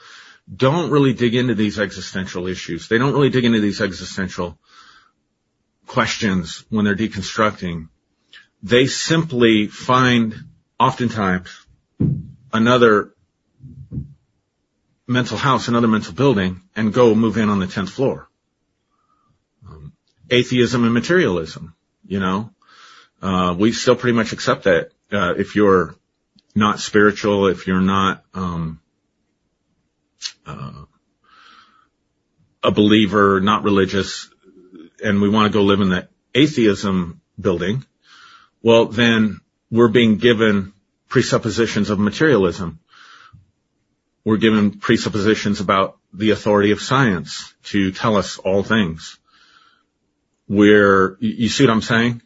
don't 0.54 0.90
really 0.90 1.14
dig 1.14 1.34
into 1.34 1.54
these 1.54 1.78
existential 1.78 2.46
issues. 2.46 2.88
They 2.88 2.98
don't 2.98 3.14
really 3.14 3.30
dig 3.30 3.46
into 3.46 3.60
these 3.60 3.80
existential 3.80 4.58
questions 5.86 6.64
when 6.68 6.84
they're 6.84 6.94
deconstructing. 6.94 7.88
They 8.62 8.86
simply 8.86 9.68
find 9.68 10.34
oftentimes 10.78 11.66
another 12.52 13.14
mental 15.06 15.38
house, 15.38 15.68
another 15.68 15.88
mental 15.88 16.12
building 16.12 16.60
and 16.76 16.92
go 16.92 17.14
move 17.14 17.38
in 17.38 17.48
on 17.48 17.60
the 17.60 17.66
10th 17.66 17.90
floor 17.90 18.28
atheism 20.30 20.84
and 20.84 20.94
materialism, 20.94 21.74
you 22.06 22.20
know. 22.20 22.50
Uh, 23.22 23.54
we 23.58 23.72
still 23.72 23.96
pretty 23.96 24.16
much 24.16 24.32
accept 24.32 24.64
that, 24.64 24.90
uh, 25.12 25.34
if 25.36 25.56
you're 25.56 25.94
not 26.54 26.80
spiritual, 26.80 27.46
if 27.48 27.66
you're 27.66 27.80
not, 27.80 28.24
um, 28.34 28.80
uh, 30.46 30.84
a 32.62 32.70
believer, 32.70 33.40
not 33.40 33.64
religious, 33.64 34.30
and 35.02 35.20
we 35.20 35.28
want 35.28 35.50
to 35.50 35.56
go 35.56 35.64
live 35.64 35.80
in 35.80 35.90
the 35.90 36.08
atheism 36.34 37.20
building, 37.38 37.84
well, 38.62 38.86
then 38.86 39.40
we're 39.70 39.88
being 39.88 40.16
given 40.16 40.72
presuppositions 41.08 41.90
of 41.90 41.98
materialism. 41.98 42.80
We're 44.24 44.38
given 44.38 44.78
presuppositions 44.78 45.60
about 45.60 45.98
the 46.12 46.30
authority 46.30 46.70
of 46.70 46.80
science 46.80 47.52
to 47.64 47.92
tell 47.92 48.16
us 48.16 48.38
all 48.38 48.62
things 48.62 49.18
where 50.54 51.16
you 51.20 51.48
see 51.48 51.64
what 51.64 51.72
I'm 51.72 51.82
saying? 51.82 52.22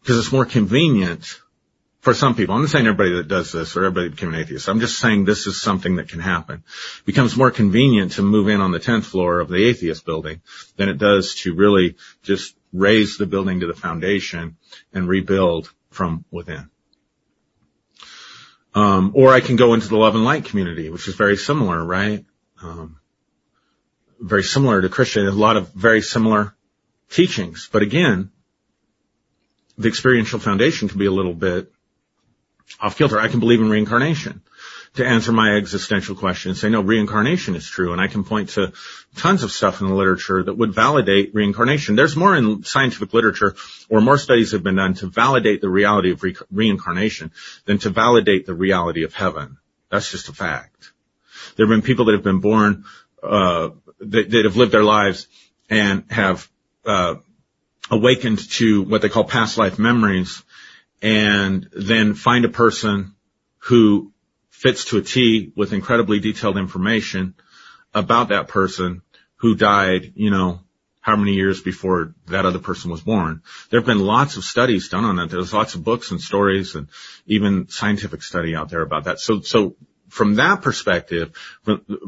Because 0.00 0.18
it's 0.18 0.32
more 0.32 0.44
convenient 0.44 1.40
for 2.00 2.14
some 2.14 2.34
people. 2.34 2.54
I'm 2.54 2.62
not 2.62 2.70
saying 2.70 2.86
everybody 2.86 3.12
that 3.16 3.28
does 3.28 3.52
this 3.52 3.76
or 3.76 3.84
everybody 3.84 4.08
became 4.08 4.34
an 4.34 4.40
atheist. 4.40 4.68
I'm 4.68 4.80
just 4.80 4.98
saying 4.98 5.24
this 5.24 5.46
is 5.46 5.60
something 5.60 5.96
that 5.96 6.08
can 6.08 6.18
happen. 6.18 6.64
It 6.98 7.06
becomes 7.06 7.36
more 7.36 7.52
convenient 7.52 8.12
to 8.12 8.22
move 8.22 8.48
in 8.48 8.60
on 8.60 8.72
the 8.72 8.80
10th 8.80 9.04
floor 9.04 9.38
of 9.38 9.48
the 9.48 9.64
atheist 9.64 10.04
building 10.04 10.42
than 10.76 10.88
it 10.88 10.98
does 10.98 11.36
to 11.36 11.54
really 11.54 11.96
just 12.22 12.56
raze 12.72 13.18
the 13.18 13.26
building 13.26 13.60
to 13.60 13.68
the 13.68 13.74
foundation 13.74 14.56
and 14.92 15.08
rebuild 15.08 15.72
from 15.90 16.24
within. 16.32 16.68
Um, 18.74 19.12
or 19.14 19.32
I 19.32 19.40
can 19.40 19.56
go 19.56 19.74
into 19.74 19.88
the 19.88 19.96
love 19.96 20.14
and 20.16 20.24
light 20.24 20.46
community, 20.46 20.90
which 20.90 21.06
is 21.06 21.14
very 21.14 21.36
similar, 21.36 21.84
right? 21.84 22.24
Um, 22.60 22.98
very 24.18 24.42
similar 24.42 24.80
to 24.80 24.88
Christian. 24.88 25.26
A 25.26 25.30
lot 25.30 25.56
of 25.56 25.72
very 25.72 26.02
similar 26.02 26.56
teachings. 27.12 27.68
But 27.72 27.82
again, 27.82 28.30
the 29.78 29.88
experiential 29.88 30.38
foundation 30.38 30.88
can 30.88 30.98
be 30.98 31.06
a 31.06 31.12
little 31.12 31.34
bit 31.34 31.72
off 32.80 32.96
kilter. 32.96 33.18
I 33.18 33.28
can 33.28 33.40
believe 33.40 33.60
in 33.60 33.70
reincarnation. 33.70 34.42
to 34.94 35.06
answer 35.06 35.32
my 35.32 35.56
existential 35.56 36.14
question 36.14 36.50
and 36.50 36.58
say, 36.58 36.68
no, 36.68 36.82
reincarnation 36.82 37.54
is 37.56 37.66
true. 37.66 37.92
And 37.92 38.00
I 38.00 38.08
can 38.08 38.24
point 38.24 38.50
to 38.50 38.72
tons 39.16 39.42
of 39.42 39.50
stuff 39.50 39.80
in 39.80 39.88
the 39.88 39.94
literature 39.94 40.42
that 40.42 40.54
would 40.54 40.74
validate 40.74 41.34
reincarnation. 41.34 41.96
There's 41.96 42.14
more 42.14 42.36
in 42.36 42.62
scientific 42.64 43.14
literature 43.14 43.56
or 43.88 44.02
more 44.02 44.18
studies 44.18 44.52
have 44.52 44.62
been 44.62 44.76
done 44.76 44.94
to 44.94 45.06
validate 45.06 45.62
the 45.62 45.70
reality 45.70 46.10
of 46.10 46.22
re- 46.22 46.36
reincarnation 46.50 47.32
than 47.64 47.78
to 47.78 47.90
validate 47.90 48.44
the 48.44 48.54
reality 48.54 49.04
of 49.04 49.14
heaven. 49.14 49.56
That's 49.90 50.10
just 50.10 50.28
a 50.28 50.34
fact. 50.34 50.92
There 51.56 51.66
have 51.66 51.72
been 51.72 51.82
people 51.82 52.06
that 52.06 52.12
have 52.12 52.22
been 52.22 52.40
born, 52.40 52.84
uh, 53.22 53.70
that, 54.00 54.30
that 54.30 54.44
have 54.44 54.56
lived 54.56 54.72
their 54.72 54.84
lives 54.84 55.26
and 55.70 56.04
have, 56.10 56.50
Uh, 56.84 57.16
awakened 57.90 58.38
to 58.50 58.82
what 58.82 59.02
they 59.02 59.08
call 59.08 59.24
past 59.24 59.58
life 59.58 59.78
memories 59.78 60.42
and 61.02 61.68
then 61.72 62.14
find 62.14 62.44
a 62.44 62.48
person 62.48 63.14
who 63.58 64.12
fits 64.50 64.86
to 64.86 64.98
a 64.98 65.02
T 65.02 65.52
with 65.56 65.72
incredibly 65.72 66.20
detailed 66.20 66.56
information 66.56 67.34
about 67.92 68.28
that 68.28 68.48
person 68.48 69.02
who 69.36 69.54
died, 69.54 70.12
you 70.14 70.30
know, 70.30 70.60
how 71.00 71.16
many 71.16 71.34
years 71.34 71.60
before 71.60 72.14
that 72.28 72.46
other 72.46 72.60
person 72.60 72.90
was 72.90 73.00
born. 73.00 73.42
There 73.70 73.80
have 73.80 73.86
been 73.86 73.98
lots 73.98 74.36
of 74.36 74.44
studies 74.44 74.88
done 74.88 75.04
on 75.04 75.16
that. 75.16 75.30
There's 75.30 75.52
lots 75.52 75.74
of 75.74 75.82
books 75.82 76.12
and 76.12 76.20
stories 76.20 76.76
and 76.76 76.88
even 77.26 77.68
scientific 77.68 78.22
study 78.22 78.54
out 78.54 78.68
there 78.68 78.82
about 78.82 79.04
that. 79.04 79.18
So, 79.18 79.40
so 79.40 79.74
from 80.08 80.36
that 80.36 80.62
perspective, 80.62 81.32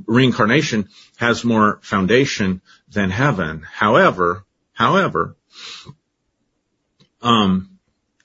reincarnation 0.07 0.89
has 1.17 1.45
more 1.45 1.81
foundation 1.83 2.63
than 2.89 3.11
heaven. 3.11 3.67
However, 3.69 4.45
however, 4.75 5.37
um, 7.23 7.75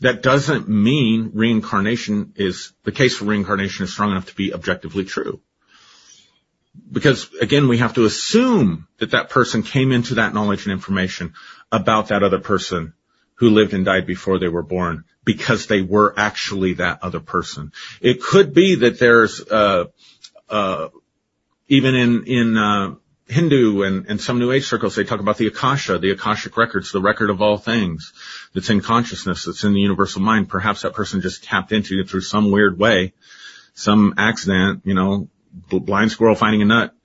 that 0.01 0.21
doesn't 0.21 0.69
mean 0.69 1.31
reincarnation 1.33 2.33
is, 2.35 2.73
the 2.83 2.91
case 2.91 3.17
for 3.17 3.25
reincarnation 3.25 3.85
is 3.85 3.91
strong 3.91 4.11
enough 4.11 4.27
to 4.27 4.35
be 4.35 4.53
objectively 4.53 5.05
true. 5.05 5.41
Because 6.91 7.29
again, 7.41 7.67
we 7.67 7.79
have 7.79 7.95
to 7.95 8.05
assume 8.05 8.87
that 8.99 9.11
that 9.11 9.29
person 9.29 9.63
came 9.63 9.91
into 9.91 10.15
that 10.15 10.33
knowledge 10.33 10.65
and 10.65 10.71
information 10.71 11.33
about 11.71 12.09
that 12.09 12.23
other 12.23 12.39
person 12.39 12.93
who 13.35 13.49
lived 13.49 13.73
and 13.73 13.85
died 13.85 14.05
before 14.05 14.39
they 14.39 14.47
were 14.47 14.63
born 14.63 15.05
because 15.25 15.67
they 15.67 15.81
were 15.81 16.13
actually 16.17 16.73
that 16.73 16.99
other 17.03 17.19
person. 17.19 17.71
It 18.01 18.21
could 18.21 18.53
be 18.53 18.75
that 18.75 18.99
there's, 18.99 19.41
uh, 19.41 19.85
uh, 20.49 20.89
even 21.67 21.95
in, 21.95 22.23
in, 22.25 22.57
uh, 22.57 22.95
Hindu 23.29 23.83
and, 23.83 24.07
and 24.07 24.19
some 24.19 24.39
New 24.39 24.51
Age 24.51 24.65
circles, 24.65 24.95
they 24.95 25.03
talk 25.03 25.19
about 25.19 25.37
the 25.37 25.47
Akasha, 25.47 25.99
the 25.99 26.11
Akashic 26.11 26.57
records, 26.57 26.91
the 26.91 26.99
record 26.99 27.29
of 27.29 27.41
all 27.41 27.57
things 27.57 28.11
that's 28.53 28.71
in 28.71 28.81
consciousness, 28.81 29.45
that's 29.45 29.63
in 29.63 29.73
the 29.73 29.79
universal 29.79 30.21
mind. 30.21 30.49
Perhaps 30.49 30.81
that 30.81 30.93
person 30.93 31.21
just 31.21 31.43
tapped 31.43 31.71
into 31.71 31.99
it 31.99 32.09
through 32.09 32.21
some 32.21 32.49
weird 32.49 32.79
way, 32.79 33.13
some 33.75 34.15
accident, 34.17 34.81
you 34.83 34.95
know, 34.95 35.29
blind 35.69 36.11
squirrel 36.11 36.33
finding 36.33 36.63
a 36.63 36.65
nut, 36.65 36.95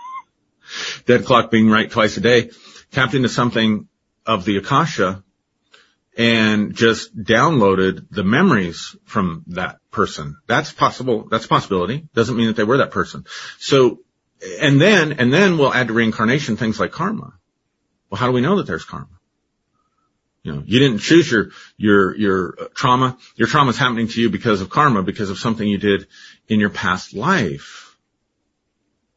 dead 1.06 1.26
clock 1.26 1.50
being 1.50 1.68
right 1.68 1.90
twice 1.90 2.16
a 2.16 2.20
day, 2.20 2.50
tapped 2.90 3.14
into 3.14 3.28
something 3.28 3.86
of 4.24 4.46
the 4.46 4.56
Akasha 4.56 5.22
and 6.16 6.74
just 6.74 7.14
downloaded 7.14 8.06
the 8.10 8.24
memories 8.24 8.96
from 9.04 9.44
that 9.48 9.78
person. 9.90 10.38
That's 10.46 10.72
possible. 10.72 11.28
That's 11.28 11.44
a 11.44 11.48
possibility. 11.48 12.08
Doesn't 12.14 12.36
mean 12.36 12.46
that 12.46 12.56
they 12.56 12.64
were 12.64 12.78
that 12.78 12.92
person. 12.92 13.26
So 13.58 13.98
and 14.60 14.80
then, 14.80 15.12
and 15.12 15.32
then 15.32 15.58
we'll 15.58 15.72
add 15.72 15.88
to 15.88 15.94
reincarnation 15.94 16.56
things 16.56 16.78
like 16.78 16.92
karma. 16.92 17.34
Well, 18.10 18.18
how 18.18 18.26
do 18.26 18.32
we 18.32 18.40
know 18.40 18.56
that 18.56 18.66
there's 18.66 18.84
karma? 18.84 19.08
You 20.42 20.52
know, 20.52 20.62
you 20.66 20.78
didn't 20.78 20.98
choose 20.98 21.30
your, 21.30 21.50
your, 21.78 22.14
your 22.16 22.52
trauma. 22.74 23.16
Your 23.34 23.48
trauma 23.48 23.70
is 23.70 23.78
happening 23.78 24.08
to 24.08 24.20
you 24.20 24.28
because 24.28 24.60
of 24.60 24.68
karma, 24.68 25.02
because 25.02 25.30
of 25.30 25.38
something 25.38 25.66
you 25.66 25.78
did 25.78 26.06
in 26.48 26.60
your 26.60 26.70
past 26.70 27.14
life. 27.14 27.96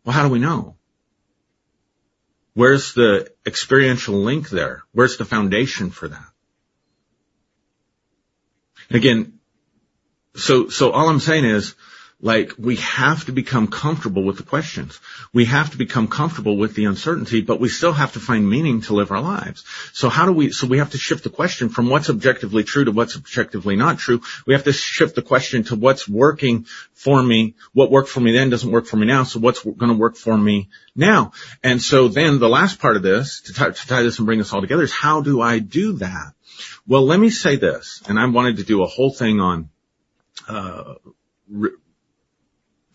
Well, 0.05 0.13
how 0.13 0.23
do 0.23 0.29
we 0.29 0.39
know? 0.39 0.77
Where's 2.53 2.93
the 2.93 3.29
experiential 3.45 4.15
link 4.15 4.49
there? 4.49 4.83
Where's 4.93 5.17
the 5.17 5.25
foundation 5.25 5.91
for 5.91 6.07
that? 6.07 6.25
Again, 8.89 9.39
so, 10.35 10.69
so 10.69 10.91
all 10.91 11.09
I'm 11.09 11.19
saying 11.19 11.45
is, 11.45 11.75
like 12.19 12.53
we 12.57 12.77
have 12.77 13.25
to 13.25 13.31
become 13.31 13.67
comfortable 13.67 14.23
with 14.23 14.37
the 14.37 14.43
questions. 14.43 14.99
We 15.33 15.45
have 15.45 15.71
to 15.71 15.77
become 15.77 16.07
comfortable 16.07 16.57
with 16.57 16.73
the 16.73 16.85
uncertainty, 16.85 17.41
but 17.41 17.59
we 17.59 17.69
still 17.69 17.93
have 17.93 18.13
to 18.13 18.19
find 18.19 18.49
meaning 18.49 18.81
to 18.81 18.95
live 18.95 19.11
our 19.11 19.21
lives. 19.21 19.63
So 19.93 20.09
how 20.09 20.25
do 20.25 20.31
we, 20.31 20.51
so 20.51 20.65
we 20.65 20.79
have 20.79 20.91
to 20.91 20.97
shift 20.97 21.23
the 21.23 21.29
question 21.29 21.69
from 21.69 21.89
what's 21.89 22.09
objectively 22.09 22.63
true 22.63 22.85
to 22.85 22.91
what's 22.91 23.15
objectively 23.15 23.75
not 23.75 23.99
true. 23.99 24.21
We 24.47 24.55
have 24.55 24.63
to 24.63 24.73
shift 24.73 25.13
the 25.13 25.21
question 25.21 25.63
to 25.65 25.75
what's 25.75 26.09
working 26.09 26.65
for 26.93 27.21
me. 27.21 27.53
What 27.73 27.91
worked 27.91 28.09
for 28.09 28.19
me 28.19 28.31
then 28.31 28.49
doesn't 28.49 28.71
work 28.71 28.87
for 28.87 28.97
me 28.97 29.05
now. 29.05 29.23
So 29.23 29.39
what's 29.39 29.63
going 29.63 29.91
to 29.91 29.97
work 29.97 30.15
for 30.15 30.35
me 30.35 30.69
now? 30.95 31.33
And 31.63 31.79
so 31.79 32.07
then 32.07 32.39
the 32.39 32.49
last 32.49 32.79
part 32.79 32.95
of 32.95 33.03
this, 33.03 33.41
to 33.41 33.53
tie, 33.53 33.69
to 33.69 33.87
tie 33.87 34.01
this 34.01 34.17
and 34.17 34.25
bring 34.25 34.39
this 34.39 34.51
all 34.53 34.61
together 34.61 34.83
is 34.83 34.91
how 34.91 35.21
do 35.21 35.39
I 35.39 35.59
do 35.59 35.93
that? 35.93 36.33
Well, 36.87 37.05
let 37.05 37.19
me 37.19 37.29
say 37.29 37.57
this, 37.57 38.01
and 38.07 38.17
I 38.17 38.25
wanted 38.25 38.57
to 38.57 38.63
do 38.63 38.81
a 38.81 38.87
whole 38.87 39.11
thing 39.11 39.39
on, 39.39 39.69
uh, 40.47 40.95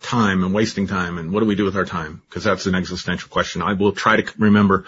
time 0.03 0.43
and 0.43 0.53
wasting 0.53 0.87
time 0.87 1.17
and 1.17 1.31
what 1.31 1.39
do 1.39 1.45
we 1.45 1.55
do 1.55 1.65
with 1.65 1.75
our 1.75 1.85
time? 1.85 2.21
Because 2.29 2.43
that's 2.43 2.67
an 2.67 2.75
existential 2.75 3.29
question. 3.29 3.61
I 3.61 3.73
will 3.73 3.93
try 3.93 4.21
to 4.21 4.33
remember 4.37 4.85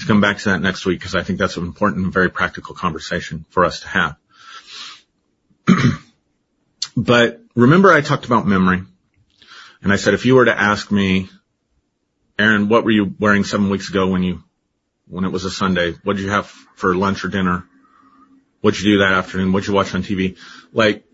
to 0.00 0.06
come 0.06 0.20
back 0.20 0.38
to 0.38 0.50
that 0.50 0.60
next 0.60 0.84
week 0.86 0.98
because 0.98 1.14
I 1.14 1.22
think 1.22 1.38
that's 1.38 1.56
an 1.56 1.64
important 1.64 2.04
and 2.04 2.12
very 2.12 2.30
practical 2.30 2.74
conversation 2.74 3.44
for 3.50 3.64
us 3.64 3.80
to 3.80 3.88
have. 3.88 4.16
but 6.96 7.40
remember 7.54 7.92
I 7.92 8.00
talked 8.00 8.24
about 8.24 8.46
memory 8.46 8.82
and 9.82 9.92
I 9.92 9.96
said 9.96 10.14
if 10.14 10.24
you 10.24 10.34
were 10.34 10.46
to 10.46 10.58
ask 10.58 10.90
me, 10.90 11.28
Aaron, 12.38 12.68
what 12.68 12.84
were 12.84 12.90
you 12.90 13.14
wearing 13.20 13.44
seven 13.44 13.70
weeks 13.70 13.90
ago 13.90 14.08
when 14.08 14.22
you, 14.22 14.42
when 15.06 15.24
it 15.24 15.30
was 15.30 15.44
a 15.44 15.50
Sunday? 15.50 15.92
What 16.02 16.16
did 16.16 16.22
you 16.22 16.30
have 16.30 16.46
for 16.74 16.96
lunch 16.96 17.24
or 17.24 17.28
dinner? 17.28 17.66
What'd 18.60 18.80
you 18.80 18.94
do 18.94 18.98
that 19.00 19.12
afternoon? 19.12 19.52
What'd 19.52 19.68
you 19.68 19.74
watch 19.74 19.94
on 19.94 20.02
TV? 20.02 20.38
Like, 20.72 21.04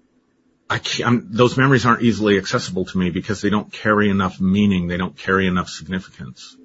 I 0.70 0.78
can't, 0.78 1.32
those 1.32 1.56
memories 1.56 1.84
aren't 1.84 2.02
easily 2.02 2.38
accessible 2.38 2.84
to 2.84 2.96
me 2.96 3.10
because 3.10 3.40
they 3.40 3.50
don't 3.50 3.72
carry 3.72 4.08
enough 4.08 4.40
meaning. 4.40 4.86
They 4.86 4.96
don't 4.96 5.16
carry 5.16 5.48
enough 5.48 5.68
significance. 5.68 6.56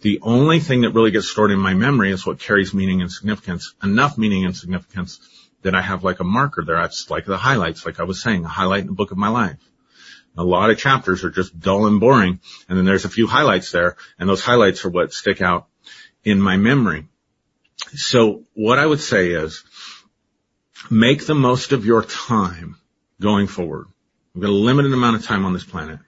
The 0.00 0.18
only 0.22 0.58
thing 0.58 0.80
that 0.80 0.90
really 0.90 1.12
gets 1.12 1.30
stored 1.30 1.52
in 1.52 1.60
my 1.60 1.72
memory 1.72 2.10
is 2.10 2.26
what 2.26 2.40
carries 2.40 2.74
meaning 2.74 3.00
and 3.00 3.10
significance, 3.10 3.72
enough 3.80 4.18
meaning 4.18 4.44
and 4.44 4.56
significance 4.56 5.20
that 5.62 5.76
I 5.76 5.80
have 5.80 6.02
like 6.02 6.18
a 6.18 6.24
marker 6.24 6.64
there. 6.64 6.76
That's 6.76 7.10
like 7.10 7.26
the 7.26 7.36
highlights, 7.36 7.86
like 7.86 8.00
I 8.00 8.02
was 8.02 8.20
saying, 8.20 8.44
a 8.44 8.48
highlight 8.48 8.80
in 8.80 8.88
the 8.88 8.92
book 8.92 9.12
of 9.12 9.18
my 9.18 9.28
life. 9.28 9.60
A 10.36 10.42
lot 10.42 10.70
of 10.70 10.78
chapters 10.78 11.22
are 11.22 11.30
just 11.30 11.58
dull 11.58 11.86
and 11.86 12.00
boring. 12.00 12.40
And 12.68 12.76
then 12.76 12.84
there's 12.84 13.04
a 13.04 13.08
few 13.08 13.28
highlights 13.28 13.70
there 13.70 13.96
and 14.18 14.28
those 14.28 14.42
highlights 14.42 14.84
are 14.84 14.90
what 14.90 15.12
stick 15.12 15.40
out 15.40 15.68
in 16.24 16.40
my 16.40 16.56
memory. 16.56 17.06
So 17.94 18.42
what 18.54 18.80
I 18.80 18.84
would 18.86 19.00
say 19.00 19.28
is 19.28 19.62
make 20.90 21.24
the 21.24 21.36
most 21.36 21.70
of 21.70 21.86
your 21.86 22.02
time 22.02 22.78
going 23.20 23.46
forward. 23.46 23.86
We've 24.34 24.42
got 24.42 24.50
a 24.50 24.52
limited 24.52 24.92
amount 24.92 25.16
of 25.16 25.24
time 25.24 25.44
on 25.44 25.52
this 25.52 25.64
planet. 25.64 26.00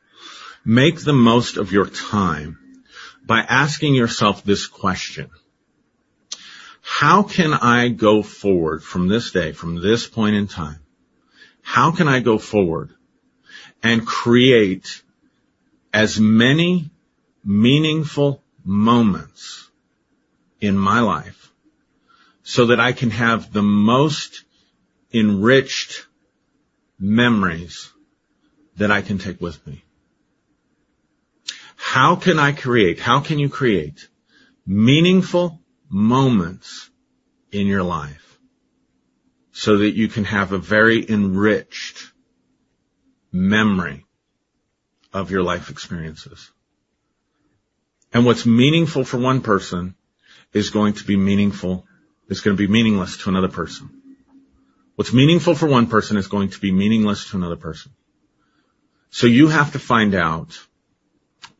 Make 0.65 1.01
the 1.01 1.13
most 1.13 1.57
of 1.57 1.73
your 1.73 1.87
time 1.87 2.59
by 3.25 3.41
asking 3.41 3.95
yourself 3.95 4.43
this 4.43 4.67
question. 4.67 5.31
How 6.83 7.23
can 7.23 7.53
I 7.53 7.89
go 7.89 8.23
forward 8.23 8.83
from 8.83 9.09
this 9.09 9.31
day, 9.31 9.53
from 9.53 9.81
this 9.81 10.07
point 10.07 10.37
in 10.37 10.47
time? 10.47 10.81
How 11.63 11.91
can 11.91 12.09
I 12.09 12.21
go 12.21 12.39
forward 12.39 12.91
and 13.83 14.07
create 14.07 15.03
as 15.93 16.19
many 16.21 16.91
meaningful 17.45 18.43
moments 18.65 19.69
in 20.61 20.77
my 20.77 21.01
life 21.01 21.53
so 22.43 22.67
that 22.67 22.81
I 22.81 22.93
can 22.93 23.11
have 23.11 23.53
the 23.53 23.63
most 23.63 24.45
enriched 25.13 26.07
memories 26.99 27.93
that 28.77 28.91
I 28.91 29.03
can 29.03 29.19
take 29.19 29.41
with 29.41 29.65
me. 29.67 29.83
How 31.77 32.17
can 32.17 32.39
I 32.39 32.53
create, 32.53 32.99
how 32.99 33.21
can 33.21 33.39
you 33.39 33.49
create 33.49 34.09
meaningful 34.67 35.61
moments 35.89 36.91
in 37.53 37.67
your 37.67 37.83
life 37.83 38.39
so 39.53 39.79
that 39.79 39.93
you 39.93 40.09
can 40.09 40.25
have 40.25 40.53
a 40.53 40.59
very 40.59 41.09
enriched 41.09 42.13
memory 43.33 44.05
of 45.13 45.31
your 45.31 45.43
life 45.43 45.71
experiences? 45.71 46.51
And 48.13 48.25
what's 48.25 48.47
meaningful 48.47 49.05
for 49.05 49.19
one 49.19 49.41
person 49.41 49.95
is 50.53 50.71
going 50.71 50.95
to 50.95 51.05
be 51.05 51.17
meaningful, 51.17 51.87
is 52.29 52.41
going 52.41 52.57
to 52.57 52.63
be 52.67 52.73
meaningless 52.73 53.19
to 53.19 53.29
another 53.29 53.49
person. 53.49 53.91
What's 54.97 55.13
meaningful 55.13 55.55
for 55.55 55.67
one 55.67 55.89
person 55.89 56.17
is 56.17 56.27
going 56.27 56.51
to 56.51 56.61
be 56.61 56.73
meaningless 56.73 57.31
to 57.31 57.37
another 57.37 57.57
person. 57.57 57.93
So 59.11 59.27
you 59.27 59.49
have 59.49 59.73
to 59.73 59.79
find 59.79 60.15
out 60.15 60.59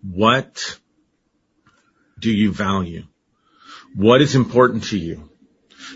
what 0.03 0.79
do 2.19 2.31
you 2.31 2.51
value? 2.51 3.05
What 3.95 4.23
is 4.23 4.35
important 4.35 4.85
to 4.85 4.99
you? 4.99 5.29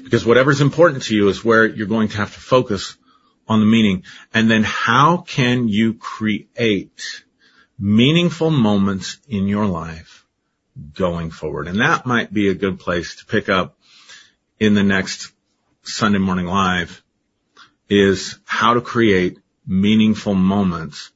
Because 0.04 0.24
whatever's 0.24 0.60
important 0.60 1.04
to 1.04 1.16
you 1.16 1.28
is 1.28 1.44
where 1.44 1.64
you're 1.64 1.86
going 1.86 2.08
to 2.08 2.18
have 2.18 2.32
to 2.34 2.40
focus 2.40 2.96
on 3.48 3.60
the 3.60 3.66
meaning. 3.66 4.04
And 4.34 4.50
then 4.50 4.62
how 4.62 5.18
can 5.18 5.66
you 5.66 5.94
create 5.94 7.24
meaningful 7.78 8.50
moments 8.50 9.18
in 9.28 9.48
your 9.48 9.66
life 9.66 10.26
going 10.94 11.30
forward? 11.30 11.68
And 11.68 11.80
that 11.80 12.04
might 12.04 12.32
be 12.32 12.48
a 12.48 12.54
good 12.54 12.78
place 12.78 13.16
to 13.16 13.26
pick 13.26 13.48
up 13.48 13.78
in 14.58 14.74
the 14.74 14.82
next 14.82 15.32
Sunday 15.82 16.18
morning 16.18 16.46
live 16.46 17.02
is 17.90 18.38
how 18.44 18.74
to 18.74 18.80
create 18.80 19.38
meaningful 19.66 20.34
moments 20.34 21.10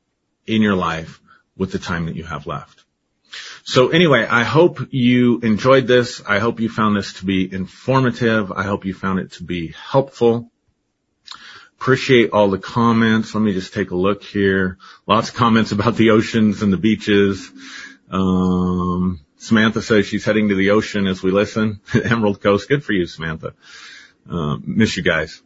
in 0.47 0.61
your 0.61 0.75
life 0.75 1.21
with 1.57 1.73
the 1.73 1.79
time 1.79 2.07
that 2.07 2.17
you 2.17 2.25
have 2.25 2.47
left. 2.47 2.85
So 3.65 3.89
anyway, 3.89 4.27
I 4.29 4.45
hope 4.45 4.81
you 4.91 5.41
enjoyed 5.41 5.87
this. 5.87 6.23
I 6.27 6.39
hope 6.39 6.61
you 6.61 6.69
found 6.69 6.97
this 6.97 7.15
to 7.15 7.25
be 7.25 7.51
informative. 7.51 8.53
I 8.53 8.65
hope 8.65 8.85
you 8.85 8.93
found 8.93 9.21
it 9.21 9.33
to 9.33 9.45
be 9.45 9.69
helpful. 9.69 10.51
Appreciate 11.81 12.31
all 12.31 12.51
the 12.51 12.59
comments. 12.59 13.35
Let 13.35 13.41
me 13.43 13.53
just 13.53 13.73
take 13.73 13.91
a 13.91 13.97
look 13.97 14.23
here. 14.23 14.79
Lots 15.07 15.31
of 15.31 15.35
comments 15.35 15.73
about 15.73 15.97
the 15.97 16.11
oceans 16.11 16.63
and 16.63 16.73
the 16.73 16.77
beaches. 16.77 17.51
Um, 18.11 19.21
Samantha 19.39 19.83
says 19.83 20.07
she's 20.07 20.25
heading 20.25 20.49
to 20.49 20.55
the 20.55 20.71
ocean 20.71 21.07
as 21.07 21.23
we 21.23 21.31
listen. 21.31 21.81
Emerald 22.05 22.41
Coast. 22.41 22.69
Good 22.69 22.85
for 22.85 22.93
you, 22.93 23.07
Samantha. 23.07 23.55
Uh, 24.31 24.57
miss 24.63 24.97
you 24.97 25.03
guys. 25.03 25.43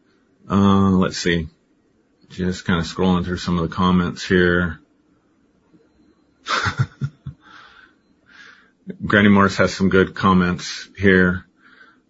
Uh, 0.48 0.90
let's 0.92 1.18
see. 1.18 1.48
Just 2.30 2.64
kind 2.64 2.80
of 2.80 2.86
scrolling 2.86 3.24
through 3.24 3.38
some 3.38 3.58
of 3.58 3.68
the 3.68 3.74
comments 3.74 4.24
here. 4.24 4.80
Granny 9.04 9.28
Morris 9.28 9.56
has 9.56 9.74
some 9.74 9.90
good 9.90 10.14
comments 10.14 10.88
here. 10.96 11.44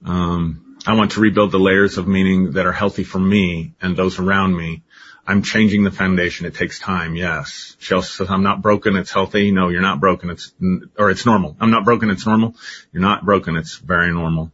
Um, 0.04 0.78
I 0.86 0.94
want 0.94 1.12
to 1.12 1.20
rebuild 1.20 1.50
the 1.50 1.58
layers 1.58 1.98
of 1.98 2.06
meaning 2.06 2.52
that 2.52 2.66
are 2.66 2.72
healthy 2.72 3.04
for 3.04 3.18
me 3.18 3.74
and 3.80 3.96
those 3.96 4.18
around 4.18 4.56
me. 4.56 4.82
I'm 5.26 5.42
changing 5.42 5.84
the 5.84 5.90
foundation. 5.90 6.46
It 6.46 6.54
takes 6.54 6.78
time. 6.78 7.14
Yes. 7.14 7.76
She 7.80 7.92
also 7.92 8.24
says, 8.24 8.30
I'm 8.30 8.42
not 8.42 8.62
broken. 8.62 8.96
It's 8.96 9.12
healthy. 9.12 9.50
No, 9.50 9.68
you're 9.68 9.82
not 9.82 10.00
broken. 10.00 10.30
It's, 10.30 10.54
or 10.96 11.10
it's 11.10 11.26
normal. 11.26 11.56
I'm 11.60 11.70
not 11.70 11.84
broken. 11.84 12.08
It's 12.08 12.24
normal. 12.24 12.54
You're 12.92 13.02
not 13.02 13.24
broken. 13.24 13.56
It's 13.56 13.76
very 13.76 14.10
normal. 14.12 14.52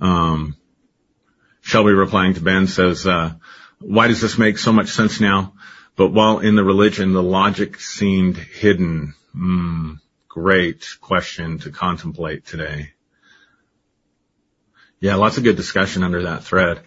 Um, 0.00 0.56
Shelby 1.62 1.92
replying 1.92 2.34
to 2.34 2.40
Ben 2.40 2.66
says, 2.66 3.06
uh, 3.06 3.32
why 3.78 4.08
does 4.08 4.20
this 4.20 4.36
make 4.36 4.58
so 4.58 4.72
much 4.72 4.88
sense 4.88 5.20
now? 5.20 5.54
But 5.96 6.08
while 6.08 6.40
in 6.40 6.56
the 6.56 6.64
religion, 6.64 7.12
the 7.12 7.22
logic 7.22 7.80
seemed 7.80 8.36
hidden. 8.36 9.14
Mm, 9.34 10.00
great 10.28 10.86
question 11.00 11.58
to 11.60 11.70
contemplate 11.70 12.44
today. 12.46 12.90
Yeah, 15.00 15.16
lots 15.16 15.38
of 15.38 15.44
good 15.44 15.56
discussion 15.56 16.02
under 16.02 16.24
that 16.24 16.44
thread. 16.44 16.80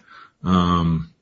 Um, 0.44 1.12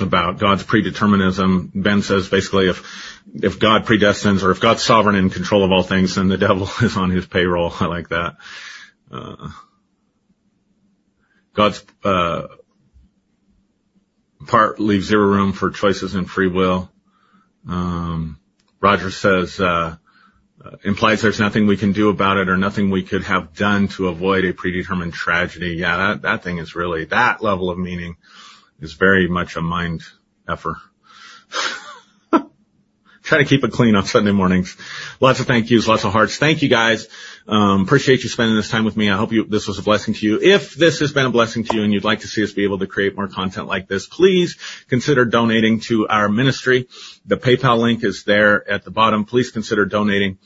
about 0.00 0.38
God's 0.38 0.64
predeterminism. 0.64 1.70
Ben 1.74 2.02
says 2.02 2.28
basically 2.28 2.68
if, 2.68 3.22
if 3.34 3.58
God 3.58 3.84
predestines 3.84 4.42
or 4.42 4.50
if 4.50 4.60
God's 4.60 4.82
sovereign 4.82 5.16
in 5.16 5.30
control 5.30 5.64
of 5.64 5.72
all 5.72 5.82
things, 5.82 6.14
then 6.14 6.28
the 6.28 6.38
devil 6.38 6.68
is 6.82 6.96
on 6.96 7.10
his 7.10 7.26
payroll. 7.26 7.72
I 7.80 7.86
like 7.86 8.08
that. 8.08 8.36
Uh, 9.10 9.50
God's, 11.54 11.84
uh, 12.04 12.46
part 14.46 14.80
leaves 14.80 15.06
zero 15.06 15.26
room 15.26 15.52
for 15.52 15.70
choices 15.70 16.14
and 16.14 16.28
free 16.28 16.48
will. 16.48 16.90
Um, 17.68 18.38
Roger 18.80 19.10
says, 19.10 19.58
uh, 19.60 19.96
uh, 20.64 20.70
implies 20.82 21.22
there's 21.22 21.38
nothing 21.40 21.66
we 21.66 21.76
can 21.76 21.92
do 21.92 22.08
about 22.08 22.36
it 22.36 22.48
or 22.48 22.56
nothing 22.56 22.90
we 22.90 23.02
could 23.02 23.22
have 23.24 23.54
done 23.54 23.88
to 23.88 24.08
avoid 24.08 24.44
a 24.44 24.52
predetermined 24.52 25.14
tragedy. 25.14 25.76
Yeah, 25.76 25.96
that, 25.96 26.22
that 26.22 26.42
thing 26.42 26.58
is 26.58 26.74
really, 26.74 27.04
that 27.06 27.42
level 27.42 27.70
of 27.70 27.78
meaning 27.78 28.16
is 28.80 28.94
very 28.94 29.28
much 29.28 29.56
a 29.56 29.62
mind 29.62 30.02
effort. 30.48 30.76
Try 33.22 33.38
to 33.38 33.44
keep 33.44 33.62
it 33.62 33.72
clean 33.72 33.94
on 33.94 34.06
Sunday 34.06 34.32
mornings. 34.32 34.76
Lots 35.20 35.38
of 35.40 35.46
thank 35.46 35.70
yous, 35.70 35.86
lots 35.86 36.04
of 36.04 36.12
hearts. 36.12 36.38
Thank 36.38 36.62
you 36.62 36.68
guys. 36.68 37.08
Um, 37.48 37.80
appreciate 37.80 38.22
you 38.24 38.28
spending 38.28 38.56
this 38.56 38.68
time 38.68 38.84
with 38.84 38.94
me. 38.94 39.08
I 39.08 39.16
hope 39.16 39.32
you, 39.32 39.44
this 39.44 39.66
was 39.66 39.78
a 39.78 39.82
blessing 39.82 40.12
to 40.12 40.26
you. 40.26 40.38
If 40.38 40.74
this 40.74 41.00
has 41.00 41.14
been 41.14 41.24
a 41.24 41.30
blessing 41.30 41.64
to 41.64 41.76
you 41.76 41.82
and 41.82 41.94
you'd 41.94 42.04
like 42.04 42.20
to 42.20 42.28
see 42.28 42.44
us 42.44 42.52
be 42.52 42.64
able 42.64 42.78
to 42.80 42.86
create 42.86 43.16
more 43.16 43.26
content 43.26 43.66
like 43.66 43.88
this, 43.88 44.06
please 44.06 44.58
consider 44.88 45.24
donating 45.24 45.80
to 45.80 46.06
our 46.08 46.28
ministry. 46.28 46.88
The 47.24 47.38
PayPal 47.38 47.78
link 47.78 48.04
is 48.04 48.24
there 48.24 48.70
at 48.70 48.84
the 48.84 48.90
bottom. 48.90 49.24
Please 49.24 49.50
consider 49.50 49.86
donating. 49.86 50.36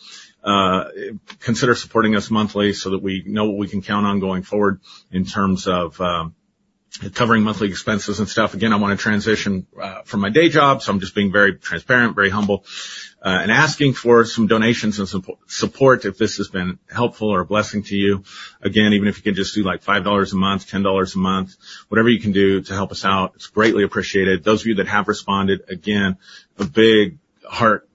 Uh, 0.45 0.85
consider 1.41 1.75
supporting 1.75 2.15
us 2.15 2.31
monthly 2.31 2.73
so 2.73 2.91
that 2.91 3.03
we 3.03 3.25
know 3.27 3.47
what 3.47 3.59
we 3.59 3.67
can 3.67 3.83
count 3.83 4.07
on 4.07 4.21
going 4.21 4.45
forward 4.45 4.81
in 5.11 5.25
terms 5.25 5.67
of, 5.67 6.01
um, 6.01 6.37
covering 7.15 7.43
monthly 7.43 7.69
expenses 7.69 8.21
and 8.21 8.29
stuff. 8.29 8.55
Again, 8.55 8.73
I 8.73 8.77
want 8.77 8.99
to 8.99 9.03
transition 9.03 9.67
uh, 9.81 10.03
from 10.03 10.21
my 10.21 10.29
day 10.29 10.49
job, 10.49 10.83
so 10.83 10.93
I'm 10.93 11.01
just 11.01 11.15
being 11.15 11.33
very 11.33 11.55
transparent, 11.55 12.15
very 12.15 12.31
humble, 12.31 12.65
uh, 13.23 13.39
and 13.43 13.51
asking 13.51 13.95
for 13.95 14.25
some 14.25 14.47
donations 14.47 14.99
and 14.99 15.25
support 15.47 16.05
if 16.05 16.19
this 16.19 16.37
has 16.37 16.49
been 16.49 16.79
helpful 16.91 17.31
or 17.31 17.41
a 17.41 17.47
blessing 17.47 17.83
to 17.85 17.97
you. 17.97 18.25
Again, 18.61 18.93
even 18.93 19.09
if 19.09 19.17
you 19.17 19.23
can 19.23 19.35
just 19.35 19.55
do 19.55 19.63
like 19.63 19.83
$5 19.83 20.33
a 20.33 20.37
month, 20.37 20.71
$10 20.71 21.15
a 21.15 21.19
month, 21.19 21.57
whatever 21.89 22.09
you 22.09 22.21
can 22.21 22.33
do 22.33 22.61
to 22.63 22.75
help 22.75 22.93
us 22.93 23.05
out, 23.05 23.33
it's 23.37 23.47
greatly 23.47 23.85
appreciated. 23.85 24.45
Those 24.45 24.61
of 24.61 24.67
you 24.67 24.75
that 24.77 24.89
have 24.89 25.09
responded, 25.09 25.63
again, 25.69 26.19
a 26.59 26.65
big 26.65 27.19
heart 27.45 27.89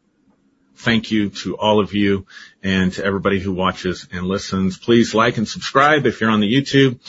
thank 0.76 1.10
you 1.10 1.30
to 1.30 1.58
all 1.58 1.80
of 1.80 1.96
you 1.96 2.28
and 2.62 2.94
to 2.94 3.04
everybody 3.04 3.40
who 3.40 3.52
watches 3.52 4.08
and 4.12 4.28
listens. 4.28 4.78
Please 4.78 5.16
like 5.16 5.38
and 5.38 5.48
subscribe 5.48 6.06
if 6.06 6.22
you're 6.22 6.30
on 6.30 6.40
the 6.40 6.54
YouTube 6.54 7.00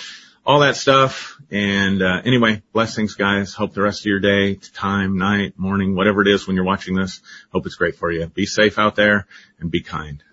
all 0.48 0.60
that 0.60 0.76
stuff. 0.76 1.38
And 1.50 2.02
uh, 2.02 2.22
anyway, 2.24 2.62
blessings, 2.72 3.14
guys. 3.14 3.52
Hope 3.52 3.74
the 3.74 3.82
rest 3.82 4.00
of 4.00 4.06
your 4.06 4.18
day, 4.18 4.54
time, 4.54 5.18
night, 5.18 5.58
morning, 5.58 5.94
whatever 5.94 6.22
it 6.22 6.28
is 6.28 6.46
when 6.46 6.56
you're 6.56 6.64
watching 6.64 6.94
this, 6.94 7.20
hope 7.52 7.66
it's 7.66 7.74
great 7.74 7.96
for 7.96 8.10
you. 8.10 8.26
Be 8.28 8.46
safe 8.46 8.78
out 8.78 8.96
there 8.96 9.26
and 9.60 9.70
be 9.70 9.82
kind. 9.82 10.24